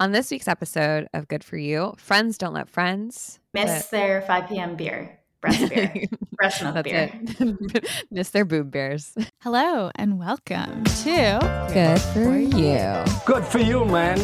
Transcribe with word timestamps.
On 0.00 0.12
this 0.12 0.30
week's 0.30 0.48
episode 0.48 1.08
of 1.12 1.28
Good 1.28 1.44
For 1.44 1.58
You, 1.58 1.92
friends 1.98 2.38
don't 2.38 2.54
let 2.54 2.70
friends 2.70 3.38
miss 3.52 3.82
but- 3.82 3.90
their 3.90 4.22
5 4.22 4.48
p.m. 4.48 4.74
beer. 4.74 5.18
Breast 5.42 5.68
beer. 5.68 5.92
Breast 6.32 6.62
milk 6.62 6.84
beer. 6.84 7.10
it. 7.12 7.86
miss 8.10 8.30
their 8.30 8.46
boob 8.46 8.70
bears. 8.70 9.14
Hello 9.42 9.90
and 9.96 10.18
welcome 10.18 10.84
to 10.84 11.68
Good 11.74 12.00
For 12.00 12.34
You. 12.38 13.04
Good 13.26 13.44
for 13.44 13.58
you, 13.58 13.84
man. 13.84 14.16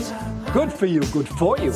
Good 0.55 0.73
for 0.73 0.87
you. 0.87 1.01
Good 1.01 1.29
for 1.29 1.59
you. 1.59 1.73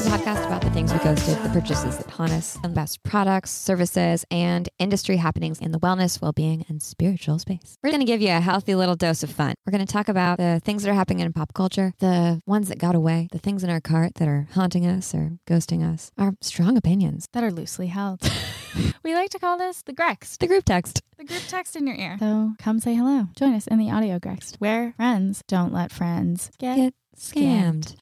A 0.00 0.02
podcast 0.04 0.46
about 0.46 0.62
the 0.62 0.70
things 0.70 0.92
we 0.92 0.98
ghosted, 1.00 1.36
the 1.42 1.50
purchases 1.50 1.98
that 1.98 2.08
haunt 2.10 2.32
us, 2.32 2.56
and 2.64 2.74
best 2.74 3.02
products, 3.02 3.50
services, 3.50 4.24
and 4.30 4.68
industry 4.78 5.16
happenings 5.16 5.58
in 5.58 5.72
the 5.72 5.78
wellness, 5.78 6.22
well 6.22 6.32
being, 6.32 6.64
and 6.68 6.82
spiritual 6.82 7.38
space. 7.38 7.76
We're 7.82 7.90
going 7.90 8.00
to 8.00 8.06
give 8.06 8.22
you 8.22 8.30
a 8.30 8.40
healthy 8.40 8.74
little 8.74 8.96
dose 8.96 9.22
of 9.22 9.30
fun. 9.30 9.54
We're 9.66 9.72
going 9.72 9.86
to 9.86 9.92
talk 9.92 10.08
about 10.08 10.38
the 10.38 10.60
things 10.64 10.82
that 10.82 10.90
are 10.90 10.94
happening 10.94 11.20
in 11.20 11.32
pop 11.34 11.52
culture, 11.52 11.92
the 11.98 12.40
ones 12.46 12.68
that 12.68 12.78
got 12.78 12.94
away, 12.94 13.28
the 13.30 13.38
things 13.38 13.62
in 13.62 13.68
our 13.68 13.80
cart 13.80 14.14
that 14.14 14.26
are 14.26 14.48
haunting 14.54 14.86
us 14.86 15.14
or 15.14 15.32
ghosting 15.46 15.82
us, 15.82 16.10
our 16.16 16.32
strong 16.40 16.76
opinions, 16.78 17.26
that 17.32 17.44
are 17.44 17.50
loosely 17.52 17.88
held. 17.88 18.22
we 19.04 19.14
like 19.14 19.30
to 19.30 19.38
call 19.38 19.58
this 19.58 19.82
the 19.82 19.92
Grext, 19.92 20.38
the 20.40 20.46
group 20.46 20.64
text. 20.64 21.02
the 21.18 21.24
group 21.24 21.42
text 21.48 21.76
in 21.76 21.86
your 21.86 21.96
ear. 21.96 22.16
So 22.18 22.52
come 22.58 22.80
say 22.80 22.94
hello. 22.94 23.28
Join 23.36 23.54
us 23.54 23.66
in 23.66 23.78
the 23.78 23.90
audio 23.90 24.18
Grext, 24.18 24.56
where 24.60 24.94
friends 24.96 25.42
don't 25.46 25.72
let 25.72 25.92
friends 25.92 26.50
get, 26.58 26.76
Get 26.76 26.94
scammed. 27.16 27.96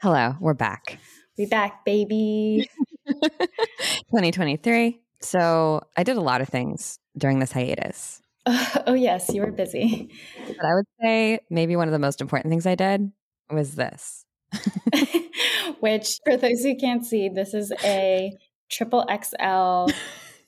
Hello, 0.00 0.34
we're 0.40 0.54
back. 0.54 0.98
We 1.36 1.44
back, 1.44 1.84
baby. 1.84 2.70
2023. 3.06 5.02
So 5.20 5.82
I 5.94 6.04
did 6.04 6.16
a 6.16 6.22
lot 6.22 6.40
of 6.40 6.48
things 6.48 6.98
during 7.18 7.38
this 7.38 7.52
hiatus. 7.52 8.22
oh, 8.46 8.94
yes, 8.94 9.28
you 9.28 9.42
were 9.42 9.52
busy. 9.52 10.10
But 10.46 10.64
I 10.64 10.74
would 10.74 10.86
say 11.02 11.40
maybe 11.50 11.76
one 11.76 11.86
of 11.86 11.92
the 11.92 11.98
most 11.98 12.22
important 12.22 12.50
things 12.50 12.64
I 12.66 12.76
did 12.76 13.12
was 13.50 13.74
this. 13.74 14.24
Which, 15.80 16.18
for 16.24 16.36
those 16.36 16.62
who 16.62 16.76
can't 16.76 17.04
see, 17.04 17.28
this 17.28 17.54
is 17.54 17.72
a 17.84 18.32
triple 18.70 19.04
XL. 19.10 19.92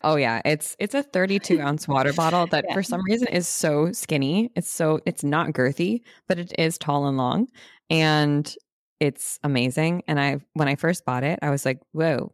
Oh 0.07 0.17
yeah, 0.17 0.43
it's 0.45 0.77
it's 0.79 0.95
a 0.95 1.03
32 1.03 1.63
ounce 1.63 1.89
water 1.89 2.13
bottle 2.13 2.47
that 2.49 2.67
Yeah. 2.69 2.75
for 2.75 2.83
some 2.83 3.01
reason 3.09 3.27
is 3.29 3.49
so 3.49 3.91
skinny. 3.93 4.51
It's 4.55 4.71
so 4.71 5.01
it's 5.07 5.25
not 5.25 5.53
girthy, 5.55 6.03
but 6.29 6.39
it 6.39 6.53
is 6.59 6.77
tall 6.77 7.07
and 7.07 7.17
long, 7.17 7.49
and 7.89 8.55
it's 9.01 9.39
amazing. 9.43 10.03
And 10.07 10.21
I 10.21 10.41
when 10.53 10.69
I 10.69 10.75
first 10.75 11.07
bought 11.07 11.25
it, 11.25 11.39
I 11.41 11.49
was 11.49 11.65
like, 11.65 11.81
whoa. 11.93 12.34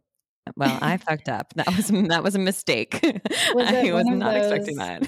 Well, 0.55 0.77
I 0.81 0.97
fucked 0.97 1.29
up. 1.29 1.53
That 1.55 1.67
was 1.75 1.87
that 2.09 2.23
was 2.23 2.35
a 2.35 2.39
mistake. 2.39 2.99
Was 3.53 3.67
I 3.67 3.91
was 3.91 4.05
not 4.05 4.35
expecting 4.35 4.77
that. 4.77 5.07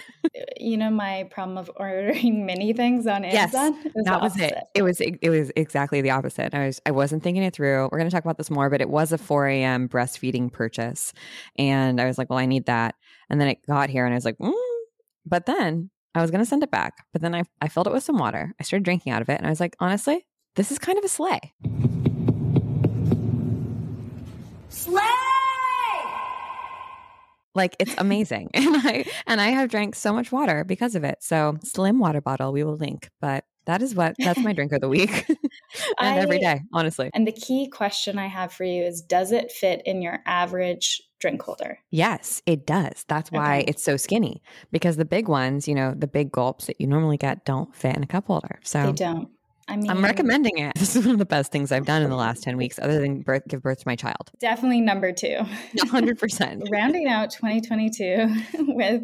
You 0.57 0.77
know, 0.77 0.89
my 0.89 1.27
problem 1.31 1.57
of 1.57 1.71
ordering 1.75 2.45
many 2.45 2.73
things 2.73 3.07
on 3.07 3.23
Yes, 3.23 3.53
Amazon? 3.53 3.81
It 3.85 3.93
the 3.93 4.03
that 4.03 4.21
was 4.21 4.39
it. 4.39 4.53
It 4.73 4.81
was 4.81 4.99
it 4.99 5.29
was 5.29 5.51
exactly 5.55 6.01
the 6.01 6.11
opposite. 6.11 6.53
I 6.53 6.67
was 6.67 6.81
I 6.85 6.91
wasn't 6.91 7.23
thinking 7.23 7.43
it 7.43 7.53
through. 7.53 7.89
We're 7.91 7.97
going 7.97 8.09
to 8.09 8.13
talk 8.13 8.23
about 8.23 8.37
this 8.37 8.49
more, 8.49 8.69
but 8.69 8.81
it 8.81 8.89
was 8.89 9.11
a 9.11 9.17
4 9.17 9.47
a.m. 9.47 9.87
breastfeeding 9.87 10.51
purchase, 10.51 11.13
and 11.57 12.01
I 12.01 12.05
was 12.05 12.17
like, 12.17 12.29
well, 12.29 12.39
I 12.39 12.45
need 12.45 12.65
that. 12.65 12.95
And 13.29 13.39
then 13.39 13.47
it 13.47 13.65
got 13.65 13.89
here, 13.89 14.05
and 14.05 14.13
I 14.13 14.17
was 14.17 14.25
like, 14.25 14.37
mm. 14.37 14.53
but 15.25 15.45
then 15.45 15.89
I 16.15 16.21
was 16.21 16.31
going 16.31 16.43
to 16.43 16.49
send 16.49 16.63
it 16.63 16.71
back, 16.71 17.05
but 17.13 17.21
then 17.21 17.33
I 17.33 17.43
I 17.61 17.69
filled 17.69 17.87
it 17.87 17.93
with 17.93 18.03
some 18.03 18.17
water. 18.17 18.53
I 18.59 18.63
started 18.63 18.83
drinking 18.83 19.13
out 19.13 19.21
of 19.21 19.29
it, 19.29 19.37
and 19.37 19.47
I 19.47 19.49
was 19.49 19.59
like, 19.59 19.75
honestly, 19.79 20.25
this 20.55 20.71
is 20.71 20.79
kind 20.79 20.97
of 20.97 21.05
a 21.05 21.09
slay. 21.09 21.53
Like 27.55 27.75
it's 27.79 27.93
amazing, 27.97 28.49
and 28.53 28.75
I 28.77 29.05
and 29.27 29.39
I 29.39 29.47
have 29.49 29.69
drank 29.69 29.95
so 29.95 30.11
much 30.13 30.31
water 30.31 30.63
because 30.63 30.95
of 30.95 31.03
it. 31.03 31.17
So 31.21 31.57
slim 31.63 31.99
water 31.99 32.21
bottle, 32.21 32.51
we 32.51 32.63
will 32.63 32.77
link. 32.77 33.09
But 33.21 33.45
that 33.65 33.81
is 33.81 33.95
what 33.95 34.15
that's 34.19 34.41
my 34.41 34.53
drink 34.53 34.71
of 34.73 34.81
the 34.81 34.89
week, 34.89 35.25
and 35.99 36.19
every 36.19 36.37
I- 36.37 36.55
day, 36.55 36.61
honestly. 36.73 37.09
And 37.13 37.27
the 37.27 37.31
key 37.31 37.67
question 37.69 38.17
I 38.19 38.27
have 38.27 38.51
for 38.51 38.63
you 38.63 38.83
is 38.83 39.01
Does 39.01 39.31
it 39.31 39.51
fit 39.51 39.81
in 39.85 40.01
your 40.01 40.19
average 40.25 41.01
drink 41.19 41.41
holder? 41.41 41.77
Yes, 41.91 42.41
it 42.45 42.65
does. 42.65 43.05
That's 43.07 43.31
why 43.31 43.59
Okay. 43.59 43.65
it's 43.69 43.83
so 43.83 43.95
skinny 43.97 44.41
because 44.71 44.97
the 44.97 45.05
big 45.05 45.27
ones, 45.29 45.67
you 45.67 45.75
know, 45.75 45.93
the 45.95 46.07
big 46.07 46.31
gulps 46.31 46.65
that 46.65 46.81
you 46.81 46.87
normally 46.87 47.17
get 47.17 47.45
don't 47.45 47.73
fit 47.75 47.95
in 47.95 48.03
a 48.03 48.07
cup 48.07 48.27
holder. 48.27 48.59
So 48.63 48.87
They 48.87 48.91
don't. 48.93 49.29
I 49.67 49.75
mean, 49.77 49.89
I'm 49.89 50.03
recommending 50.03 50.57
it. 50.57 50.73
This 50.83 50.95
is 50.95 51.05
one 51.05 51.13
of 51.13 51.19
the 51.19 51.25
best 51.25 51.51
things 51.51 51.71
I've 51.71 51.85
done 51.85 52.01
in 52.01 52.09
the 52.09 52.15
last 52.15 52.43
10 52.43 52.57
weeks, 52.57 52.77
other 52.77 52.99
than 52.99 53.21
birth, 53.21 53.43
give 53.47 53.61
birth 53.61 53.79
to 53.79 53.87
my 53.87 53.95
child. 53.95 54.31
Definitely 54.39 54.81
number 54.81 55.13
two. 55.13 55.37
100%. 55.77 56.63
Rounding 56.71 57.07
out 57.07 57.31
2022 57.31 58.35
with 58.75 59.03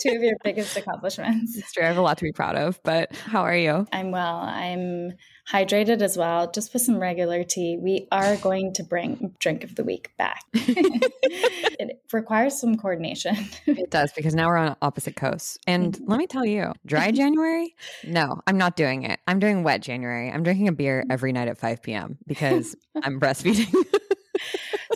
two 0.00 0.10
of 0.10 0.22
your 0.22 0.36
biggest 0.42 0.76
accomplishments. 0.76 1.56
It's 1.56 1.72
true. 1.72 1.84
I 1.84 1.86
have 1.88 1.98
a 1.98 2.00
lot 2.02 2.16
to 2.18 2.24
be 2.24 2.32
proud 2.32 2.56
of, 2.56 2.80
but 2.82 3.14
how 3.14 3.42
are 3.42 3.56
you? 3.56 3.86
I'm 3.92 4.10
well. 4.10 4.38
I'm 4.38 5.12
hydrated 5.50 6.02
as 6.02 6.16
well, 6.16 6.50
just 6.50 6.72
with 6.72 6.82
some 6.82 6.98
regular 6.98 7.42
tea. 7.42 7.78
We 7.80 8.06
are 8.12 8.36
going 8.36 8.74
to 8.74 8.82
bring 8.82 9.34
drink 9.38 9.64
of 9.64 9.74
the 9.74 9.84
week 9.84 10.12
back. 10.16 10.42
it 10.52 12.02
requires 12.12 12.60
some 12.60 12.76
coordination. 12.76 13.36
It 13.66 13.90
does 13.90 14.12
because 14.12 14.34
now 14.34 14.48
we're 14.48 14.56
on 14.56 14.76
opposite 14.82 15.16
coasts. 15.16 15.58
And 15.66 15.94
mm-hmm. 15.94 16.10
let 16.10 16.18
me 16.18 16.26
tell 16.26 16.44
you, 16.44 16.72
dry 16.84 17.10
January? 17.12 17.74
No, 18.04 18.40
I'm 18.46 18.58
not 18.58 18.76
doing 18.76 19.04
it. 19.04 19.20
I'm 19.26 19.38
doing 19.38 19.62
wet 19.62 19.82
January. 19.82 20.30
I'm 20.30 20.42
drinking 20.42 20.68
a 20.68 20.72
beer 20.72 21.02
mm-hmm. 21.02 21.12
every 21.12 21.32
night 21.32 21.48
at 21.48 21.58
5 21.58 21.82
p.m. 21.82 22.18
because 22.26 22.76
I'm 23.02 23.18
breastfeeding. 23.20 23.74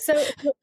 So, 0.01 0.15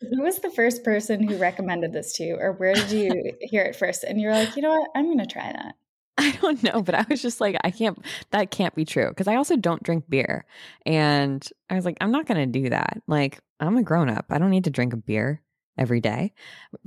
who 0.02 0.22
was 0.22 0.40
the 0.40 0.50
first 0.50 0.84
person 0.84 1.26
who 1.26 1.38
recommended 1.38 1.94
this 1.94 2.14
to 2.14 2.24
you, 2.24 2.36
or 2.36 2.52
where 2.54 2.74
did 2.74 2.92
you 2.92 3.34
hear 3.40 3.64
it 3.64 3.76
first? 3.76 4.04
And 4.04 4.20
you're 4.20 4.34
like, 4.34 4.56
you 4.58 4.62
know 4.62 4.72
what? 4.72 4.90
I'm 4.96 5.06
going 5.06 5.20
to 5.20 5.26
try 5.26 5.52
that. 5.52 5.76
I 6.22 6.32
don't 6.42 6.62
know, 6.64 6.82
but 6.82 6.96
I 6.96 7.06
was 7.10 7.22
just 7.22 7.40
like, 7.40 7.56
I 7.64 7.72
can't, 7.72 7.98
that 8.32 8.52
can't 8.52 8.76
be 8.76 8.84
true. 8.84 9.14
Cause 9.14 9.28
I 9.28 9.36
also 9.36 9.56
don't 9.56 9.82
drink 9.82 10.04
beer. 10.10 10.46
And 10.86 11.48
I 11.70 11.76
was 11.76 11.86
like, 11.86 11.98
I'm 12.02 12.12
not 12.12 12.26
going 12.26 12.40
to 12.52 12.60
do 12.60 12.70
that. 12.70 13.02
Like, 13.08 13.40
I'm 13.62 13.78
a 13.78 13.84
grown 13.84 14.10
up. 14.10 14.26
I 14.30 14.38
don't 14.38 14.50
need 14.50 14.66
to 14.66 14.70
drink 14.70 14.92
a 14.92 14.98
beer 14.98 15.42
every 15.78 16.02
day 16.02 16.34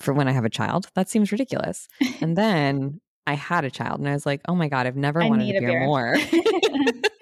for 0.01 0.13
when 0.13 0.29
I 0.29 0.33
have 0.33 0.45
a 0.45 0.51
child. 0.51 0.89
That 0.95 1.09
seems 1.09 1.33
ridiculous. 1.33 1.89
And 2.21 2.37
then 2.37 3.01
I 3.27 3.35
had 3.35 3.65
a 3.65 3.71
child 3.71 4.01
and 4.01 4.09
I 4.09 4.13
was 4.13 4.27
like, 4.27 4.43
oh 4.49 4.55
my 4.55 4.69
God, 4.69 4.87
I've 4.87 4.97
never 4.97 5.23
I 5.23 5.29
wanted 5.29 5.57
a 5.57 5.61
beer, 5.61 5.69
beer. 5.71 5.85
more. 5.87 6.17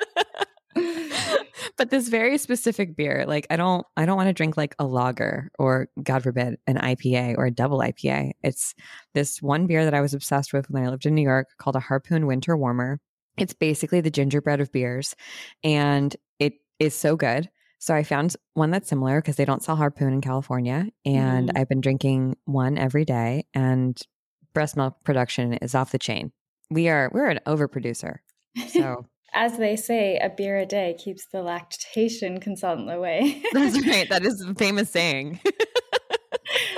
but 1.81 1.89
this 1.89 2.09
very 2.09 2.37
specific 2.37 2.95
beer, 2.95 3.25
like 3.27 3.47
I 3.49 3.57
don't 3.57 3.87
I 3.97 4.05
don't 4.05 4.19
want 4.19 4.27
to 4.27 4.35
drink 4.35 4.59
like 4.59 4.75
a 4.79 4.85
lager 4.85 5.51
or 5.59 5.89
God 6.03 6.23
forbid 6.23 6.59
an 6.67 6.77
IPA 6.77 7.39
or 7.39 7.47
a 7.47 7.51
double 7.51 7.79
IPA. 7.79 8.33
It's 8.43 8.75
this 9.15 9.41
one 9.41 9.67
beer 9.67 9.87
that 9.87 9.95
I 9.95 10.03
was 10.03 10.13
obsessed 10.13 10.53
with 10.53 10.69
when 10.69 10.85
I 10.85 10.91
lived 10.91 11.07
in 11.07 11.15
New 11.15 11.23
York 11.23 11.49
called 11.57 11.77
a 11.77 11.81
Harpoon 11.81 12.27
Winter 12.27 12.55
Warmer. 12.55 13.01
It's 13.39 13.55
basically 13.55 14.03
the 14.03 14.11
gingerbread 14.11 14.61
of 14.61 14.71
beers 14.71 15.17
and 15.65 16.15
it 16.39 16.53
is 16.79 16.95
so 16.95 17.17
good. 17.17 17.49
So 17.79 17.95
I 17.95 18.03
found 18.03 18.37
one 18.53 18.71
that's 18.71 18.91
similar 18.91 19.23
because 19.23 19.37
they 19.37 19.47
don't 19.47 19.63
sell 19.63 19.77
Harpoon 19.77 20.13
in 20.13 20.21
California 20.21 20.89
and 21.07 21.49
Mhm. 21.49 21.59
I've 21.59 21.69
been 21.71 21.81
drinking 21.81 22.37
one 22.45 22.77
every 22.77 23.07
day 23.07 23.47
and 23.55 23.99
breast 24.53 24.77
milk 24.77 25.03
production 25.03 25.55
is 25.55 25.75
off 25.75 25.93
the 25.93 25.99
chain. 25.99 26.31
We 26.69 26.91
are 26.91 27.11
we're 27.15 27.31
an 27.31 27.41
overproducer. 27.47 28.19
So 28.69 29.07
As 29.33 29.59
they 29.59 29.77
say, 29.77 30.19
a 30.19 30.29
beer 30.29 30.59
a 30.59 30.67
day 30.67 30.97
keeps 30.99 31.27
the 31.27 31.43
lactation 31.43 32.41
consultant 32.41 32.91
away. 32.91 33.43
That's 33.53 33.87
right. 33.87 34.09
That 34.09 34.25
is 34.25 34.41
a 34.41 34.55
famous 34.55 34.91
saying. 34.91 35.41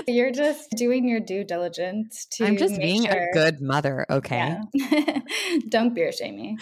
You're 0.06 0.32
just 0.32 0.70
doing 0.70 1.08
your 1.08 1.20
due 1.20 1.44
diligence 1.44 2.26
to. 2.32 2.44
I'm 2.44 2.56
just 2.56 2.78
being 2.78 3.04
sure- 3.04 3.30
a 3.30 3.32
good 3.32 3.60
mother, 3.60 4.04
okay? 4.10 4.58
Yeah. 4.74 5.20
Don't 5.68 5.94
beer 5.94 6.12
shame 6.12 6.36
me. 6.36 6.58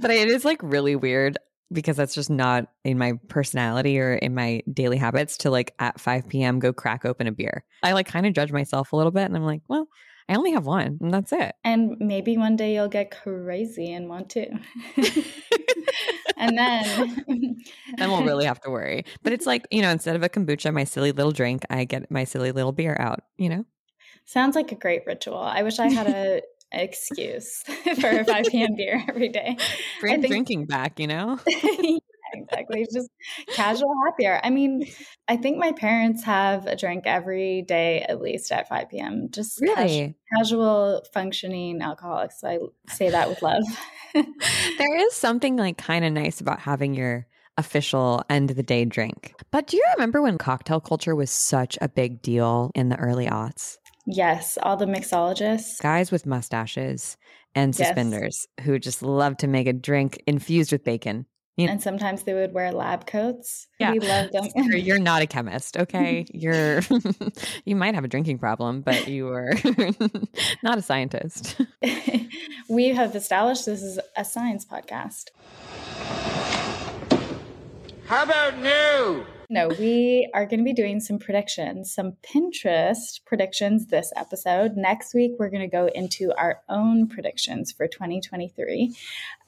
but 0.00 0.10
it 0.10 0.28
is 0.28 0.44
like 0.44 0.60
really 0.62 0.94
weird 0.94 1.38
because 1.72 1.96
that's 1.96 2.14
just 2.14 2.30
not 2.30 2.66
in 2.84 2.96
my 2.96 3.14
personality 3.28 3.98
or 3.98 4.14
in 4.14 4.34
my 4.34 4.62
daily 4.72 4.96
habits 4.96 5.38
to 5.38 5.50
like 5.50 5.74
at 5.78 6.00
5 6.00 6.28
p.m. 6.28 6.60
go 6.60 6.72
crack 6.72 7.04
open 7.04 7.26
a 7.26 7.32
beer. 7.32 7.64
I 7.82 7.92
like 7.92 8.06
kind 8.06 8.26
of 8.26 8.32
judge 8.32 8.52
myself 8.52 8.92
a 8.92 8.96
little 8.96 9.12
bit 9.12 9.24
and 9.24 9.36
I'm 9.36 9.44
like, 9.44 9.62
well, 9.68 9.88
I 10.28 10.34
only 10.34 10.52
have 10.52 10.66
one 10.66 10.98
and 11.00 11.12
that's 11.12 11.32
it. 11.32 11.54
And 11.64 11.96
maybe 11.98 12.36
one 12.36 12.56
day 12.56 12.74
you'll 12.74 12.88
get 12.88 13.10
crazy 13.10 13.92
and 13.92 14.08
want 14.08 14.30
to. 14.30 14.46
and 16.36 16.58
then 16.58 17.24
Then 17.96 18.10
we'll 18.10 18.24
really 18.24 18.44
have 18.44 18.60
to 18.60 18.70
worry. 18.70 19.04
But 19.22 19.32
it's 19.32 19.46
like, 19.46 19.66
you 19.70 19.82
know, 19.82 19.90
instead 19.90 20.16
of 20.16 20.22
a 20.22 20.28
kombucha, 20.28 20.72
my 20.72 20.84
silly 20.84 21.12
little 21.12 21.32
drink, 21.32 21.62
I 21.70 21.84
get 21.84 22.10
my 22.10 22.24
silly 22.24 22.52
little 22.52 22.72
beer 22.72 22.96
out, 22.98 23.20
you 23.38 23.48
know? 23.48 23.64
sounds 24.24 24.54
like 24.54 24.72
a 24.72 24.74
great 24.74 25.02
ritual. 25.06 25.38
I 25.38 25.62
wish 25.62 25.78
I 25.78 25.88
had 25.88 26.06
a 26.06 26.42
excuse 26.72 27.62
for 28.00 28.08
a 28.10 28.24
5 28.24 28.44
p.m. 28.50 28.76
beer 28.76 29.02
every 29.08 29.30
day. 29.30 29.56
Bring 30.00 30.20
think- 30.20 30.30
drinking 30.30 30.66
back, 30.66 31.00
you 31.00 31.06
know? 31.06 31.38
Exactly. 32.32 32.86
Just 32.92 33.08
casual 33.54 33.92
happy 34.06 34.26
hour. 34.26 34.40
I 34.42 34.50
mean, 34.50 34.84
I 35.28 35.36
think 35.36 35.58
my 35.58 35.72
parents 35.72 36.24
have 36.24 36.66
a 36.66 36.76
drink 36.76 37.04
every 37.06 37.62
day 37.62 38.02
at 38.02 38.20
least 38.20 38.52
at 38.52 38.68
5 38.68 38.88
p.m. 38.88 39.28
Just 39.30 39.60
Really? 39.60 40.14
casual 40.36 41.04
functioning 41.12 41.80
alcoholics. 41.80 42.42
I 42.44 42.58
say 42.88 43.10
that 43.10 43.28
with 43.28 43.42
love. 43.42 43.62
there 44.14 44.96
is 44.96 45.14
something 45.14 45.56
like 45.56 45.78
kind 45.78 46.04
of 46.04 46.12
nice 46.12 46.40
about 46.40 46.60
having 46.60 46.94
your 46.94 47.26
official 47.56 48.22
end 48.30 48.50
of 48.50 48.56
the 48.56 48.62
day 48.62 48.84
drink. 48.84 49.34
But 49.50 49.66
do 49.66 49.76
you 49.76 49.84
remember 49.94 50.22
when 50.22 50.38
cocktail 50.38 50.80
culture 50.80 51.16
was 51.16 51.30
such 51.30 51.76
a 51.80 51.88
big 51.88 52.22
deal 52.22 52.70
in 52.74 52.88
the 52.88 52.96
early 52.96 53.26
aughts? 53.26 53.78
yes, 54.10 54.56
all 54.62 54.74
the 54.76 54.86
mixologists. 54.86 55.82
Guys 55.82 56.10
with 56.10 56.24
mustaches 56.24 57.18
and 57.54 57.74
Yes. 57.76 57.88
suspenders 57.88 58.46
who 58.62 58.78
just 58.78 59.02
love 59.02 59.36
to 59.38 59.46
make 59.46 59.66
a 59.66 59.72
drink 59.74 60.22
infused 60.26 60.72
with 60.72 60.82
bacon. 60.84 61.26
You 61.58 61.66
know, 61.66 61.72
And 61.72 61.82
sometimes 61.82 62.22
they 62.22 62.34
would 62.34 62.54
wear 62.54 62.70
lab 62.70 63.04
coats. 63.06 63.66
Yeah. 63.80 63.90
We 63.90 63.98
loved 63.98 64.32
them. 64.32 64.44
you're, 64.54 64.76
you're 64.76 64.98
not 65.00 65.22
a 65.22 65.26
chemist, 65.26 65.76
okay? 65.76 66.24
You're 66.32 66.80
you 67.64 67.74
might 67.74 67.96
have 67.96 68.04
a 68.04 68.08
drinking 68.08 68.38
problem, 68.38 68.80
but 68.80 69.08
you 69.08 69.28
are 69.28 69.50
not 70.62 70.78
a 70.78 70.82
scientist. 70.82 71.60
we 72.68 72.88
have 72.90 73.16
established 73.16 73.66
this 73.66 73.82
is 73.82 73.98
a 74.16 74.24
science 74.24 74.64
podcast. 74.64 75.30
How 78.06 78.22
about 78.22 78.58
new? 78.60 79.26
No, 79.50 79.68
we 79.68 80.28
are 80.34 80.44
going 80.44 80.58
to 80.58 80.64
be 80.64 80.74
doing 80.74 81.00
some 81.00 81.18
predictions, 81.18 81.94
some 81.94 82.18
Pinterest 82.22 83.24
predictions 83.24 83.86
this 83.86 84.12
episode. 84.14 84.76
Next 84.76 85.14
week, 85.14 85.36
we're 85.38 85.48
going 85.48 85.62
to 85.62 85.74
go 85.74 85.86
into 85.86 86.34
our 86.36 86.60
own 86.68 87.08
predictions 87.08 87.72
for 87.72 87.88
2023. 87.88 88.94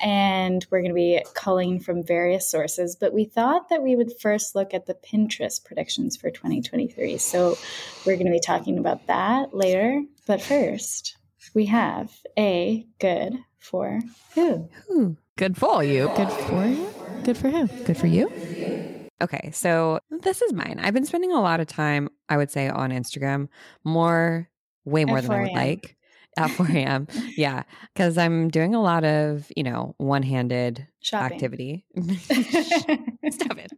And 0.01 0.67
we're 0.71 0.81
going 0.81 0.93
to 0.93 0.95
be 0.95 1.23
culling 1.35 1.81
from 1.81 2.03
various 2.03 2.51
sources. 2.51 2.97
But 2.99 3.13
we 3.13 3.27
thought 3.27 3.69
that 3.69 3.83
we 3.83 3.95
would 3.95 4.19
first 4.19 4.55
look 4.55 4.73
at 4.73 4.87
the 4.87 4.95
Pinterest 4.95 5.63
predictions 5.63 6.17
for 6.17 6.31
2023. 6.31 7.19
So 7.19 7.59
we're 8.07 8.17
going 8.17 8.25
to 8.25 8.33
be 8.33 8.41
talking 8.41 8.79
about 8.79 9.07
that 9.09 9.53
later. 9.53 10.03
But 10.27 10.41
first, 10.41 11.19
we 11.53 11.67
have 11.67 12.11
a 12.39 12.87
good 13.01 13.35
for 13.59 14.01
who? 14.35 14.71
Ooh, 14.91 15.19
good 15.37 15.59
for 15.59 15.85
you. 15.85 16.11
Good 16.17 16.31
for 16.31 16.65
you? 16.65 16.89
Good 17.23 17.37
for 17.37 17.51
who? 17.51 17.67
Good 17.85 17.99
for 17.99 18.07
you. 18.07 19.00
Okay, 19.23 19.51
so 19.53 20.01
this 20.23 20.41
is 20.43 20.53
mine. 20.53 20.81
I've 20.83 20.95
been 20.95 21.05
spending 21.05 21.33
a 21.33 21.41
lot 21.41 21.61
of 21.61 21.67
time, 21.67 22.09
I 22.29 22.37
would 22.37 22.51
say, 22.51 22.69
on 22.69 22.91
Instagram, 22.91 23.49
more, 23.85 24.49
way 24.85 25.05
more 25.05 25.21
than 25.21 25.31
I 25.31 25.43
would 25.43 25.53
like 25.53 25.97
at 26.37 26.51
4 26.51 26.67
a.m. 26.69 27.07
yeah, 27.37 27.65
because 27.93 28.17
I'm 28.17 28.49
doing 28.49 28.75
a 28.75 28.81
lot 28.81 29.05
of, 29.05 29.51
you 29.57 29.63
know, 29.63 29.95
one 29.99 30.23
handed 30.23 30.87
activity. 31.13 31.85
Stop 31.97 33.59
it. 33.59 33.73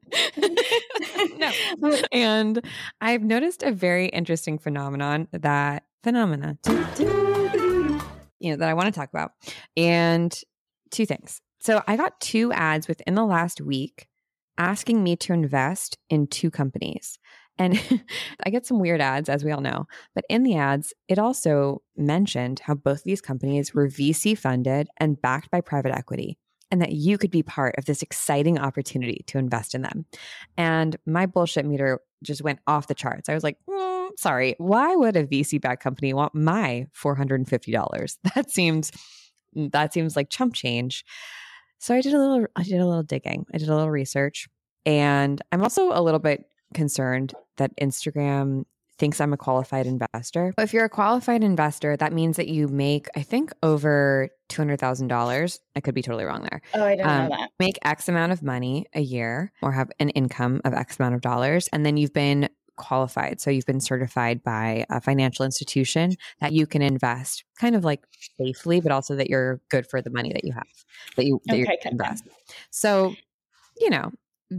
no. 1.79 1.99
And 2.13 2.65
I've 3.01 3.23
noticed 3.23 3.63
a 3.63 3.73
very 3.73 4.07
interesting 4.07 4.59
phenomenon 4.59 5.29
that 5.33 5.85
phenomena, 6.05 6.59
you 8.39 8.51
know, 8.51 8.57
that 8.57 8.69
I 8.69 8.75
want 8.75 8.87
to 8.87 8.93
talk 8.93 9.09
about. 9.09 9.33
And 9.77 10.37
two 10.91 11.07
things. 11.07 11.41
So 11.61 11.83
I 11.87 11.97
got 11.97 12.21
two 12.21 12.53
ads 12.53 12.87
within 12.87 13.15
the 13.15 13.25
last 13.25 13.61
week 13.61 14.09
asking 14.59 15.03
me 15.03 15.17
to 15.17 15.33
invest 15.33 15.99
in 16.11 16.27
two 16.27 16.51
companies. 16.51 17.19
And 17.59 17.81
I 18.45 18.51
get 18.51 18.67
some 18.67 18.81
weird 18.81 19.01
ads, 19.01 19.29
as 19.29 19.45
we 19.45 19.53
all 19.53 19.61
know. 19.61 19.87
But 20.15 20.25
in 20.29 20.43
the 20.43 20.57
ads, 20.57 20.93
it 21.09 21.19
also 21.19 21.83
mentioned 21.97 22.61
how 22.61 22.75
both 22.75 23.05
these 23.05 23.21
companies 23.21 23.75
were 23.75 23.89
VC 23.89 24.37
funded 24.37 24.89
and 24.99 25.21
backed 25.21 25.51
by 25.51 25.61
private 25.61 25.93
equity, 25.93 26.39
and 26.71 26.81
that 26.81 26.93
you 26.93 27.19
could 27.19 27.31
be 27.31 27.43
part 27.43 27.75
of 27.79 27.85
this 27.85 28.03
exciting 28.03 28.59
opportunity 28.59 29.25
to 29.29 29.39
invest 29.39 29.75
in 29.75 29.83
them. 29.83 30.07
And 30.57 30.97
my 31.07 31.27
bullshit 31.27 31.67
meter 31.67 32.01
just 32.23 32.43
went 32.43 32.61
off 32.67 32.87
the 32.87 32.95
charts. 32.95 33.29
I 33.29 33.35
was 33.35 33.45
like, 33.45 33.59
"Mm, 33.69 34.11
sorry, 34.17 34.55
why 34.59 34.95
would 34.95 35.17
a 35.17 35.27
VC 35.27 35.61
backed 35.61 35.83
company 35.83 36.15
want 36.15 36.35
my 36.35 36.87
$450? 36.95 38.19
That 38.35 38.51
seems 38.51 38.91
that 39.55 39.93
seems 39.93 40.17
like 40.17 40.31
chump 40.31 40.55
change. 40.55 41.05
So 41.83 41.95
I 41.97 42.01
did 42.01 42.15
a 42.15 42.19
little 42.19 42.47
I 42.55 42.63
did 42.63 42.81
a 42.81 42.87
little 42.87 43.03
digging. 43.03 43.45
I 43.53 43.59
did 43.59 43.69
a 43.69 43.75
little 43.75 43.91
research. 43.91 44.49
And 44.87 45.43
I'm 45.51 45.63
also 45.63 45.91
a 45.93 46.01
little 46.01 46.21
bit 46.21 46.45
concerned 46.75 47.35
that 47.57 47.77
Instagram 47.77 48.65
thinks 48.99 49.21
I'm 49.21 49.33
a 49.33 49.37
qualified 49.37 49.87
investor. 49.87 50.53
But 50.57 50.63
if 50.63 50.73
you're 50.73 50.85
a 50.85 50.89
qualified 50.89 51.43
investor, 51.43 51.97
that 51.97 52.13
means 52.13 52.37
that 52.37 52.47
you 52.47 52.69
make, 52.69 53.09
I 53.17 53.23
think, 53.23 53.53
over 53.65 54.29
$200,000. 54.49 55.59
I 55.75 55.81
could 55.81 55.95
be 55.95 56.03
totally 56.03 56.25
wrong 56.25 56.43
there. 56.43 56.61
Oh, 56.75 56.85
I 56.85 56.95
didn't 56.95 57.09
Um, 57.11 57.29
know 57.29 57.37
that. 57.37 57.51
Make 57.59 57.79
X 57.85 58.09
amount 58.09 58.31
of 58.31 58.43
money 58.45 58.87
a 58.95 59.01
year 59.01 59.51
or 59.61 59.73
have 59.73 59.91
an 59.99 60.11
income 60.11 60.61
of 60.65 60.75
X 60.75 61.01
amount 61.01 61.17
of 61.17 61.21
dollars. 61.21 61.69
And 61.73 61.85
then 61.85 61.97
you've 61.97 62.13
been 62.13 62.49
qualified. 62.77 63.41
So 63.41 63.51
you've 63.51 63.67
been 63.67 63.81
certified 63.81 64.43
by 64.43 64.87
a 64.91 65.01
financial 65.01 65.45
institution 65.45 66.17
that 66.41 66.53
you 66.53 66.67
can 66.67 66.83
invest 66.83 67.45
kind 67.59 67.75
of 67.77 67.85
like 67.85 68.05
safely, 68.39 68.81
but 68.81 68.93
also 68.93 69.17
that 69.17 69.29
you're 69.31 69.61
good 69.69 69.87
for 69.87 70.01
the 70.03 70.11
money 70.11 70.33
that 70.33 70.45
you 70.45 70.53
have, 70.53 70.67
that 71.17 71.25
you, 71.27 71.41
that 71.47 71.59
Okay, 71.59 71.79
invest. 71.91 72.25
So, 72.71 73.17
you 73.79 73.91
know, 73.91 74.11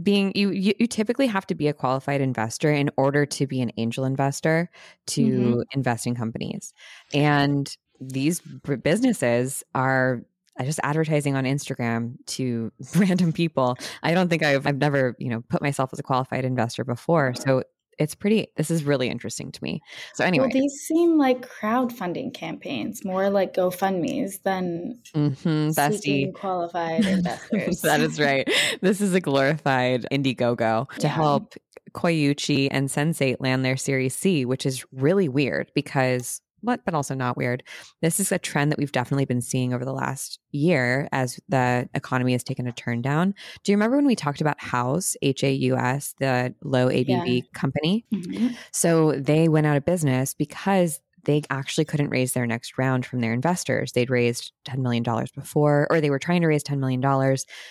being 0.02 0.32
you, 0.34 0.50
you 0.50 0.74
you 0.80 0.86
typically 0.88 1.28
have 1.28 1.46
to 1.46 1.54
be 1.54 1.68
a 1.68 1.72
qualified 1.72 2.20
investor 2.20 2.72
in 2.72 2.90
order 2.96 3.24
to 3.26 3.46
be 3.46 3.60
an 3.60 3.70
angel 3.76 4.04
investor 4.04 4.68
to 5.06 5.22
Mhm. 5.22 5.62
invest 5.72 6.06
in 6.06 6.16
companies 6.16 6.72
and 7.12 7.76
these 8.00 8.40
b- 8.40 8.74
businesses 8.76 9.62
are 9.74 10.22
uh, 10.58 10.64
just 10.64 10.80
advertising 10.82 11.36
on 11.36 11.44
Instagram 11.44 12.16
to 12.26 12.72
random 12.96 13.32
people. 13.32 13.76
I 14.02 14.14
don't 14.14 14.28
think 14.28 14.42
I've 14.42 14.66
I've 14.66 14.78
never, 14.78 15.14
you 15.18 15.28
know, 15.30 15.42
put 15.48 15.62
myself 15.62 15.90
as 15.92 15.98
a 16.00 16.02
qualified 16.02 16.44
investor 16.44 16.84
before. 16.84 17.34
So 17.36 17.62
it's 17.98 18.14
pretty 18.14 18.48
this 18.56 18.70
is 18.70 18.84
really 18.84 19.08
interesting 19.08 19.50
to 19.52 19.62
me. 19.62 19.80
So 20.14 20.24
anyway, 20.24 20.46
Well, 20.46 20.52
these 20.52 20.72
seem 20.86 21.18
like 21.18 21.48
crowdfunding 21.48 22.34
campaigns, 22.34 23.04
more 23.04 23.30
like 23.30 23.54
GoFundMe's 23.54 24.38
than 24.40 24.98
mhm, 25.14 25.74
bestie. 25.74 26.32
qualified 26.34 27.04
investors. 27.06 27.80
that 27.82 28.00
is 28.00 28.18
right. 28.20 28.48
This 28.80 29.00
is 29.00 29.14
a 29.14 29.20
glorified 29.20 30.06
Indiegogo 30.12 30.88
to 30.90 31.06
Yeah. 31.06 31.08
help 31.12 31.54
Coyuchi 31.92 32.68
and 32.70 32.88
Sensate 32.88 33.36
land 33.40 33.64
their 33.64 33.76
Series 33.76 34.14
C, 34.14 34.44
which 34.44 34.66
is 34.66 34.84
really 34.92 35.28
weird 35.28 35.70
because 35.74 36.40
what, 36.64 36.84
but 36.84 36.94
also 36.94 37.14
not 37.14 37.36
weird. 37.36 37.62
This 38.02 38.20
is 38.20 38.32
a 38.32 38.38
trend 38.38 38.72
that 38.72 38.78
we've 38.78 38.92
definitely 38.92 39.24
been 39.24 39.40
seeing 39.40 39.72
over 39.72 39.84
the 39.84 39.92
last 39.92 40.38
year 40.52 41.08
as 41.12 41.40
the 41.48 41.88
economy 41.94 42.32
has 42.32 42.44
taken 42.44 42.66
a 42.66 42.72
turn 42.72 43.02
down. 43.02 43.34
Do 43.62 43.72
you 43.72 43.76
remember 43.76 43.96
when 43.96 44.06
we 44.06 44.16
talked 44.16 44.40
about 44.40 44.60
Haus, 44.60 45.16
H 45.22 45.42
A 45.44 45.52
U 45.52 45.76
S, 45.76 46.14
the 46.18 46.54
low 46.62 46.88
ABV 46.88 47.42
company? 47.54 48.04
Mhm. 48.12 48.56
So 48.72 49.12
they 49.12 49.48
went 49.48 49.66
out 49.66 49.76
of 49.76 49.84
business 49.84 50.34
because 50.34 51.00
they 51.24 51.42
actually 51.50 51.84
couldn't 51.84 52.10
raise 52.10 52.32
their 52.32 52.46
next 52.46 52.78
round 52.78 53.06
from 53.06 53.20
their 53.20 53.32
investors. 53.32 53.92
They'd 53.92 54.10
raised 54.10 54.52
$10 54.66 54.78
million 54.78 55.02
before, 55.34 55.86
or 55.90 56.00
they 56.00 56.10
were 56.10 56.18
trying 56.18 56.42
to 56.42 56.46
raise 56.46 56.64
$10 56.64 56.78
million, 56.78 57.04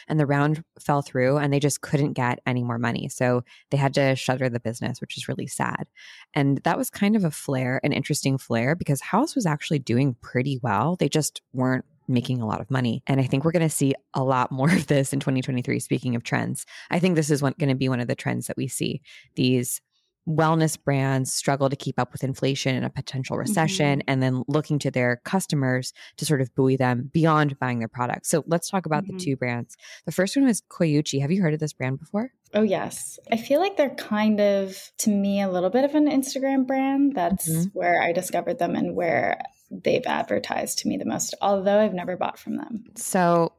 and 0.07 0.19
the 0.19 0.25
round 0.25 0.63
fell 0.79 1.01
through 1.01 1.37
and 1.37 1.51
they 1.51 1.59
just 1.59 1.81
couldn't 1.81 2.13
get 2.13 2.39
any 2.45 2.63
more 2.63 2.77
money. 2.77 3.09
So 3.09 3.43
they 3.69 3.77
had 3.77 3.93
to 3.95 4.15
shutter 4.15 4.49
the 4.49 4.59
business, 4.59 5.01
which 5.01 5.17
is 5.17 5.27
really 5.27 5.47
sad. 5.47 5.87
And 6.33 6.59
that 6.59 6.77
was 6.77 6.89
kind 6.89 7.15
of 7.15 7.23
a 7.23 7.31
flare, 7.31 7.79
an 7.83 7.93
interesting 7.93 8.37
flare, 8.37 8.75
because 8.75 9.01
Haus 9.01 9.35
was 9.35 9.45
actually 9.45 9.79
doing 9.79 10.15
pretty 10.21 10.59
well. 10.61 10.95
They 10.95 11.09
just 11.09 11.41
weren't 11.53 11.85
making 12.07 12.41
a 12.41 12.47
lot 12.47 12.61
of 12.61 12.69
money. 12.69 13.01
And 13.07 13.21
I 13.21 13.23
think 13.23 13.45
we're 13.45 13.51
going 13.51 13.61
to 13.61 13.69
see 13.69 13.93
a 14.13 14.23
lot 14.23 14.51
more 14.51 14.69
of 14.69 14.87
this 14.87 15.13
in 15.13 15.19
2023. 15.19 15.79
Speaking 15.79 16.15
of 16.15 16.23
trends, 16.23 16.65
I 16.91 16.99
think 16.99 17.15
this 17.15 17.29
is 17.29 17.41
going 17.41 17.55
to 17.59 17.75
be 17.75 17.89
one 17.89 17.99
of 17.99 18.07
the 18.07 18.15
trends 18.15 18.47
that 18.47 18.57
we 18.57 18.67
see. 18.67 19.01
These 19.35 19.81
wellness 20.27 20.81
brands 20.81 21.33
struggle 21.33 21.69
to 21.69 21.75
keep 21.75 21.99
up 21.99 22.11
with 22.13 22.23
inflation 22.23 22.75
and 22.75 22.85
a 22.85 22.89
potential 22.89 23.37
recession 23.37 24.01
and 24.07 24.23
then 24.23 24.43
looking 24.47 24.79
to 24.79 24.89
their 24.89 25.17
customers 25.25 25.93
to 26.17 26.25
sort 26.25 26.39
of 26.41 26.53
buoy 26.55 26.75
them 26.77 27.09
beyond 27.11 27.59
buying 27.59 27.79
their 27.79 27.87
products. 27.87 28.29
So 28.29 28.43
let's 28.47 28.69
talk 28.69 28.85
about 28.85 29.03
Mhm. 29.03 29.07
the 29.07 29.25
two 29.25 29.35
brands. 29.35 29.75
The 30.05 30.11
first 30.13 30.37
one 30.37 30.47
is 30.47 30.61
Coyuchi. 30.61 31.19
Have 31.21 31.31
you 31.31 31.41
heard 31.41 31.53
of 31.53 31.59
this 31.59 31.73
brand 31.73 31.99
before? 31.99 32.31
Oh, 32.53 32.61
yes. 32.61 33.19
I 33.31 33.37
feel 33.37 33.59
like 33.59 33.77
they're 33.77 33.95
kind 33.95 34.39
of, 34.39 34.91
to 34.99 35.09
me, 35.09 35.41
a 35.41 35.49
little 35.49 35.69
bit 35.71 35.83
of 35.83 35.95
an 35.95 36.07
Instagram 36.07 36.65
brand. 36.67 37.15
That's 37.15 37.49
Mhm. 37.49 37.71
where 37.73 38.01
I 38.01 38.11
discovered 38.13 38.59
them 38.59 38.75
and 38.75 38.95
where 38.95 39.41
they've 39.71 40.05
advertised 40.05 40.79
to 40.79 40.87
me 40.87 40.97
the 40.97 41.05
most, 41.05 41.33
although 41.41 41.79
I've 41.79 41.95
never 41.95 42.15
bought 42.15 42.37
from 42.37 42.57
them. 42.57 42.85
So 42.95 43.53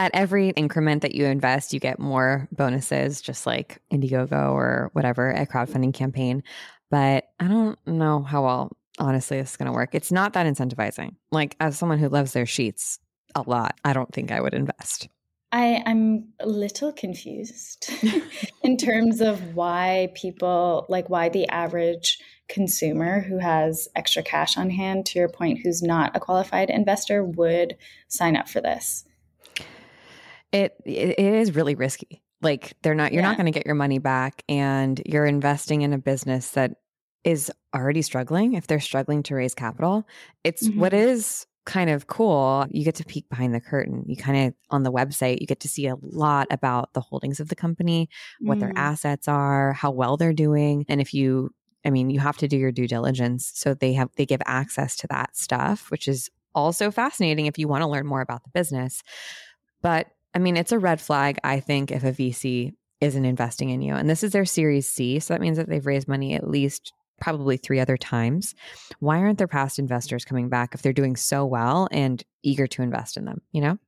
at 0.00 0.10
every 0.14 0.48
increment 0.48 1.02
that 1.02 1.14
you 1.14 1.26
invest, 1.26 1.74
you 1.74 1.78
get 1.78 1.98
more 1.98 2.48
bonuses, 2.50 3.20
just 3.20 3.44
like 3.44 3.82
Indiegogo 3.92 4.50
or 4.50 4.88
whatever, 4.94 5.30
a 5.30 5.46
crowdfunding 5.46 5.92
campaign. 5.92 6.42
But 6.90 7.28
I 7.38 7.48
don't 7.48 7.78
know 7.86 8.22
how 8.22 8.44
well, 8.44 8.72
honestly, 8.98 9.38
this 9.38 9.50
is 9.50 9.56
going 9.58 9.66
to 9.66 9.72
work. 9.72 9.94
It's 9.94 10.10
not 10.10 10.32
that 10.32 10.46
incentivizing. 10.46 11.16
Like, 11.30 11.54
as 11.60 11.76
someone 11.76 11.98
who 11.98 12.08
loves 12.08 12.32
their 12.32 12.46
sheets 12.46 12.98
a 13.34 13.42
lot, 13.42 13.78
I 13.84 13.92
don't 13.92 14.10
think 14.10 14.32
I 14.32 14.40
would 14.40 14.54
invest. 14.54 15.08
I, 15.52 15.82
I'm 15.84 16.28
a 16.40 16.48
little 16.48 16.94
confused 16.94 17.92
in 18.62 18.78
terms 18.78 19.20
of 19.20 19.54
why 19.54 20.12
people, 20.14 20.86
like 20.88 21.10
why 21.10 21.28
the 21.28 21.46
average 21.48 22.18
consumer 22.48 23.20
who 23.20 23.36
has 23.36 23.86
extra 23.94 24.22
cash 24.22 24.56
on 24.56 24.70
hand, 24.70 25.04
to 25.06 25.18
your 25.18 25.28
point, 25.28 25.58
who's 25.62 25.82
not 25.82 26.16
a 26.16 26.20
qualified 26.20 26.70
investor, 26.70 27.22
would 27.22 27.76
sign 28.08 28.34
up 28.34 28.48
for 28.48 28.62
this. 28.62 29.04
It, 30.52 30.74
it 30.84 31.18
is 31.18 31.54
really 31.54 31.74
risky. 31.74 32.22
Like 32.42 32.72
they're 32.82 32.94
not 32.94 33.12
you're 33.12 33.22
Yeah. 33.22 33.28
not 33.28 33.36
going 33.36 33.46
to 33.46 33.56
get 33.56 33.66
your 33.66 33.74
money 33.74 33.98
back 33.98 34.42
and 34.48 35.00
you're 35.06 35.26
investing 35.26 35.82
in 35.82 35.92
a 35.92 35.98
business 35.98 36.50
that 36.52 36.72
is 37.22 37.52
already 37.74 38.02
struggling 38.02 38.54
if 38.54 38.66
they're 38.66 38.80
struggling 38.80 39.22
to 39.24 39.34
raise 39.34 39.54
capital. 39.54 40.06
It's 40.42 40.68
what 40.70 40.92
Mhm. 40.92 40.98
is 40.98 41.46
kind 41.66 41.90
of 41.90 42.06
cool. 42.06 42.66
You 42.70 42.82
get 42.84 42.94
to 42.96 43.04
peek 43.04 43.28
behind 43.28 43.54
the 43.54 43.60
curtain. 43.60 44.04
You 44.06 44.16
kind 44.16 44.48
of 44.48 44.54
on 44.70 44.82
the 44.82 44.90
website, 44.90 45.40
you 45.40 45.46
get 45.46 45.60
to 45.60 45.68
see 45.68 45.86
a 45.86 45.96
lot 46.00 46.46
about 46.50 46.94
the 46.94 47.00
holdings 47.02 47.38
of 47.38 47.48
the 47.48 47.54
company, 47.54 48.08
what 48.40 48.58
their 48.58 48.70
Mm. 48.70 48.78
assets 48.78 49.28
are, 49.28 49.74
how 49.74 49.90
well 49.90 50.16
they're 50.16 50.32
doing. 50.32 50.84
And 50.88 51.00
if 51.00 51.12
you 51.14 51.50
I 51.84 51.88
mean, 51.90 52.10
you 52.10 52.20
have 52.20 52.36
to 52.38 52.46
do 52.48 52.58
your 52.58 52.72
due 52.72 52.86
diligence. 52.88 53.52
So 53.54 53.72
they 53.72 53.92
have 53.94 54.10
they 54.16 54.26
give 54.26 54.42
access 54.46 54.96
to 54.96 55.06
that 55.08 55.34
stuff, 55.36 55.90
which 55.90 56.08
is 56.08 56.28
also 56.54 56.90
fascinating 56.90 57.46
if 57.46 57.58
you 57.58 57.68
want 57.68 57.82
to 57.82 57.86
learn 57.88 58.06
more 58.06 58.20
about 58.20 58.44
the 58.44 58.50
business. 58.50 59.02
But 59.82 60.08
I 60.34 60.38
mean, 60.38 60.56
it's 60.56 60.72
a 60.72 60.78
red 60.78 61.00
flag, 61.00 61.38
I 61.42 61.60
think, 61.60 61.90
if 61.90 62.04
a 62.04 62.12
VC 62.12 62.74
isn't 63.00 63.24
investing 63.24 63.70
in 63.70 63.82
you. 63.82 63.94
And 63.94 64.08
this 64.08 64.22
is 64.22 64.32
their 64.32 64.44
Series 64.44 64.88
C. 64.88 65.18
So 65.18 65.34
that 65.34 65.40
means 65.40 65.56
that 65.56 65.68
they've 65.68 65.84
raised 65.84 66.08
money 66.08 66.34
at 66.34 66.48
least 66.48 66.92
probably 67.20 67.56
three 67.56 67.80
other 67.80 67.96
times. 67.96 68.54
Why 68.98 69.18
aren't 69.18 69.38
their 69.38 69.48
past 69.48 69.78
investors 69.78 70.24
coming 70.24 70.48
back 70.48 70.74
if 70.74 70.82
they're 70.82 70.92
doing 70.92 71.16
so 71.16 71.44
well 71.44 71.88
and 71.90 72.22
eager 72.42 72.66
to 72.68 72.82
invest 72.82 73.16
in 73.16 73.24
them? 73.24 73.40
You 73.52 73.60
know? 73.62 73.78